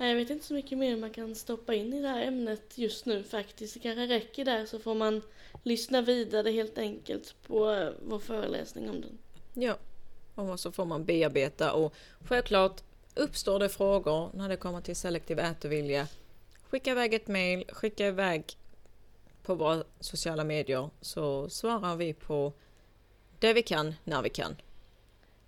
Jag 0.00 0.14
vet 0.14 0.30
inte 0.30 0.46
så 0.46 0.54
mycket 0.54 0.78
mer 0.78 0.96
man 0.96 1.10
kan 1.10 1.34
stoppa 1.34 1.74
in 1.74 1.92
i 1.92 2.02
det 2.02 2.08
här 2.08 2.22
ämnet 2.22 2.78
just 2.78 3.06
nu 3.06 3.22
faktiskt. 3.22 3.74
Det 3.74 3.80
kanske 3.80 4.06
räcker 4.06 4.44
där 4.44 4.66
så 4.66 4.78
får 4.78 4.94
man 4.94 5.22
lyssna 5.62 6.02
vidare 6.02 6.50
helt 6.50 6.78
enkelt 6.78 7.34
på 7.46 7.70
eh, 7.70 7.90
vår 8.06 8.18
föreläsning 8.18 8.90
om 8.90 9.00
den. 9.00 9.18
Ja, 9.54 9.76
och 10.34 10.60
så 10.60 10.72
får 10.72 10.84
man 10.84 11.04
bearbeta 11.04 11.72
och 11.72 11.94
självklart 12.24 12.82
uppstår 13.14 13.58
det 13.58 13.68
frågor 13.68 14.30
när 14.34 14.48
det 14.48 14.56
kommer 14.56 14.80
till 14.80 14.96
selektiv 14.96 15.38
ätovilja. 15.38 16.06
Skicka 16.62 16.90
iväg 16.90 17.14
ett 17.14 17.28
mail, 17.28 17.64
skicka 17.68 18.06
iväg 18.06 18.44
på 19.42 19.54
våra 19.54 19.84
sociala 20.00 20.44
medier 20.44 20.90
så 21.00 21.48
svarar 21.48 21.96
vi 21.96 22.14
på 22.14 22.52
det 23.38 23.52
vi 23.52 23.62
kan 23.62 23.94
när 24.04 24.22
vi 24.22 24.30
kan. 24.30 24.56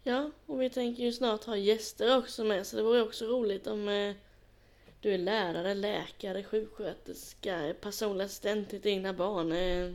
Ja, 0.02 0.30
och 0.46 0.62
vi 0.62 0.70
tänker 0.70 1.02
ju 1.02 1.12
snart 1.12 1.44
ha 1.44 1.56
gäster 1.56 2.18
också 2.18 2.44
med 2.44 2.66
så 2.66 2.76
det 2.76 2.82
vore 2.82 3.02
också 3.02 3.24
roligt 3.24 3.66
om 3.66 3.88
eh, 3.88 4.14
du 5.00 5.14
är 5.14 5.18
lärare, 5.18 5.74
läkare, 5.74 6.44
sjuksköterska, 6.44 7.74
personlig 7.80 8.24
assistent 8.24 8.70
till 8.70 8.80
dina 8.80 9.12
barn, 9.12 9.52
eh, 9.52 9.94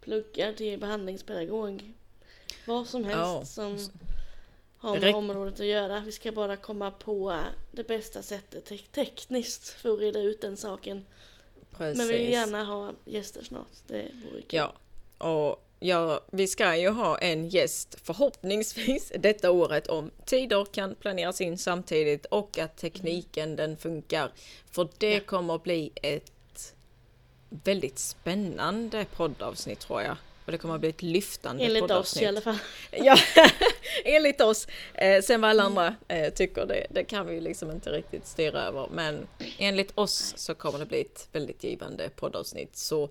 pluggar 0.00 0.52
till 0.52 0.78
behandlingspedagog. 0.80 1.92
Vad 2.66 2.86
som 2.86 3.04
helst 3.04 3.18
Ja. 3.20 3.44
som 3.44 3.78
har 4.78 4.98
med 5.00 5.14
området 5.14 5.60
att 5.60 5.66
göra. 5.66 6.00
Vi 6.00 6.12
ska 6.12 6.32
bara 6.32 6.56
komma 6.56 6.90
på 6.90 7.40
det 7.72 7.84
bästa 7.88 8.22
sättet 8.22 8.64
te- 8.64 8.78
tekniskt 8.92 9.68
för 9.68 9.92
att 9.94 9.98
reda 10.00 10.20
ut 10.20 10.40
den 10.40 10.56
saken. 10.56 11.06
Precis. 11.70 11.98
Men 11.98 12.08
vi 12.08 12.18
vill 12.18 12.30
gärna 12.32 12.64
ha 12.64 12.92
gäster 13.04 13.44
snart. 13.44 13.72
Det 13.86 14.10
vore 14.14 14.42
kul. 14.42 14.60
Ja, 14.60 14.72
och 15.18 15.65
ja, 15.80 16.20
vi 16.32 16.46
ska 16.48 16.76
ju 16.76 16.88
ha 16.88 17.18
en 17.18 17.48
gäst 17.48 17.96
förhoppningsvis 18.04 19.12
detta 19.18 19.50
året 19.50 19.86
om 19.86 20.10
tider 20.24 20.64
kan 20.64 20.94
planeras 20.94 21.40
in 21.40 21.58
samtidigt 21.58 22.26
och 22.26 22.58
att 22.58 22.76
tekniken 22.76 23.56
den 23.56 23.76
funkar. 23.76 24.32
För 24.70 24.88
det 24.98 25.14
Ja. 25.14 25.20
kommer 25.26 25.54
att 25.54 25.62
bli 25.62 25.92
ett 26.02 26.74
väldigt 27.64 27.98
spännande 27.98 29.04
poddavsnitt 29.16 29.80
tror 29.80 30.02
jag. 30.02 30.16
Och 30.44 30.52
det 30.52 30.58
kommer 30.58 30.74
att 30.74 30.80
bli 30.80 30.88
ett 30.90 31.02
lyftande 31.02 31.64
Enligt 31.64 31.82
oss 31.82 31.88
poddavsnitt. 31.88 32.22
i 32.22 32.26
alla 32.26 32.40
fall. 32.40 32.58
Ja, 32.92 33.16
enligt 34.04 34.40
oss. 34.40 34.66
Eh, 34.94 35.22
sen 35.22 35.40
vad 35.40 35.50
alla 35.50 35.62
andra 35.62 35.94
eh, 36.08 36.32
tycker, 36.34 36.66
det, 36.66 36.86
det 36.90 37.04
kan 37.04 37.26
vi 37.26 37.34
ju 37.34 37.40
liksom 37.40 37.70
inte 37.70 37.90
riktigt 37.90 38.26
styra 38.26 38.62
över. 38.62 38.88
Men 38.92 39.26
enligt 39.58 39.92
oss 39.94 40.34
så 40.36 40.54
kommer 40.54 40.78
det 40.78 40.86
bli 40.86 41.00
ett 41.00 41.28
väldigt 41.32 41.64
givande 41.64 42.08
poddavsnitt. 42.16 42.76
Så, 42.76 43.08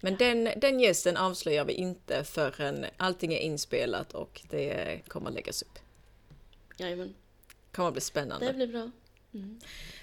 men 0.00 0.16
den, 0.16 0.48
den 0.56 0.80
gästen 0.80 1.16
avslöjar 1.16 1.64
vi 1.64 1.72
inte 1.72 2.24
förrän 2.24 2.86
allting 2.96 3.34
är 3.34 3.38
inspelat 3.38 4.12
och 4.12 4.42
det 4.50 5.00
kommer 5.08 5.30
läggas 5.30 5.62
upp. 5.62 5.78
Jajamän, 6.76 7.14
kommer 7.72 7.90
bli 7.90 8.00
spännande. 8.00 8.46
det 8.46 8.52
blir 8.52 8.66
bra. 8.66 8.90
Mm. 9.34 9.60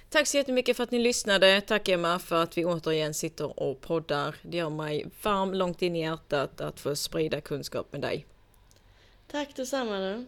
Tack 0.09 0.27
så 0.27 0.37
jättemycket 0.37 0.77
för 0.77 0.83
att 0.83 0.91
ni 0.91 0.99
lyssnade. 0.99 1.61
Tack 1.61 1.87
Emma 1.87 2.19
för 2.19 2.43
att 2.43 2.57
vi 2.57 2.65
återigen 2.65 3.13
sitter 3.13 3.59
och 3.59 3.81
poddar. 3.81 4.35
Det 4.41 4.57
gör 4.57 4.69
mig 4.69 5.05
varm 5.23 5.53
långt 5.53 5.81
in 5.81 5.95
i 5.95 6.01
hjärtat 6.01 6.61
att 6.61 6.79
få 6.79 6.95
sprida 6.95 7.41
kunskap 7.41 7.91
med 7.91 8.01
dig. 8.01 8.25
Tack 9.27 9.55
detsamma 9.55 9.99
du. 9.99 10.25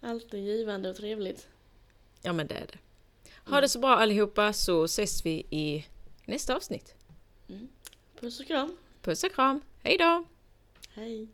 Alltid 0.00 0.44
givande 0.44 0.90
och 0.90 0.96
trevligt. 0.96 1.48
Ja 2.22 2.32
men 2.32 2.46
det 2.46 2.54
är 2.54 2.66
det. 2.66 2.78
Ha 3.50 3.60
det 3.60 3.68
så 3.68 3.78
bra 3.78 3.96
allihopa 3.96 4.52
så 4.52 4.84
ses 4.84 5.26
vi 5.26 5.46
i 5.50 5.86
nästa 6.24 6.56
avsnitt. 6.56 6.94
Puss 8.20 8.40
och 8.40 8.46
kram. 8.46 8.76
Puss 9.02 9.24
och 9.24 9.32
kram, 9.32 9.60
hej 9.82 9.96
då! 9.98 10.24
Hej. 10.94 11.28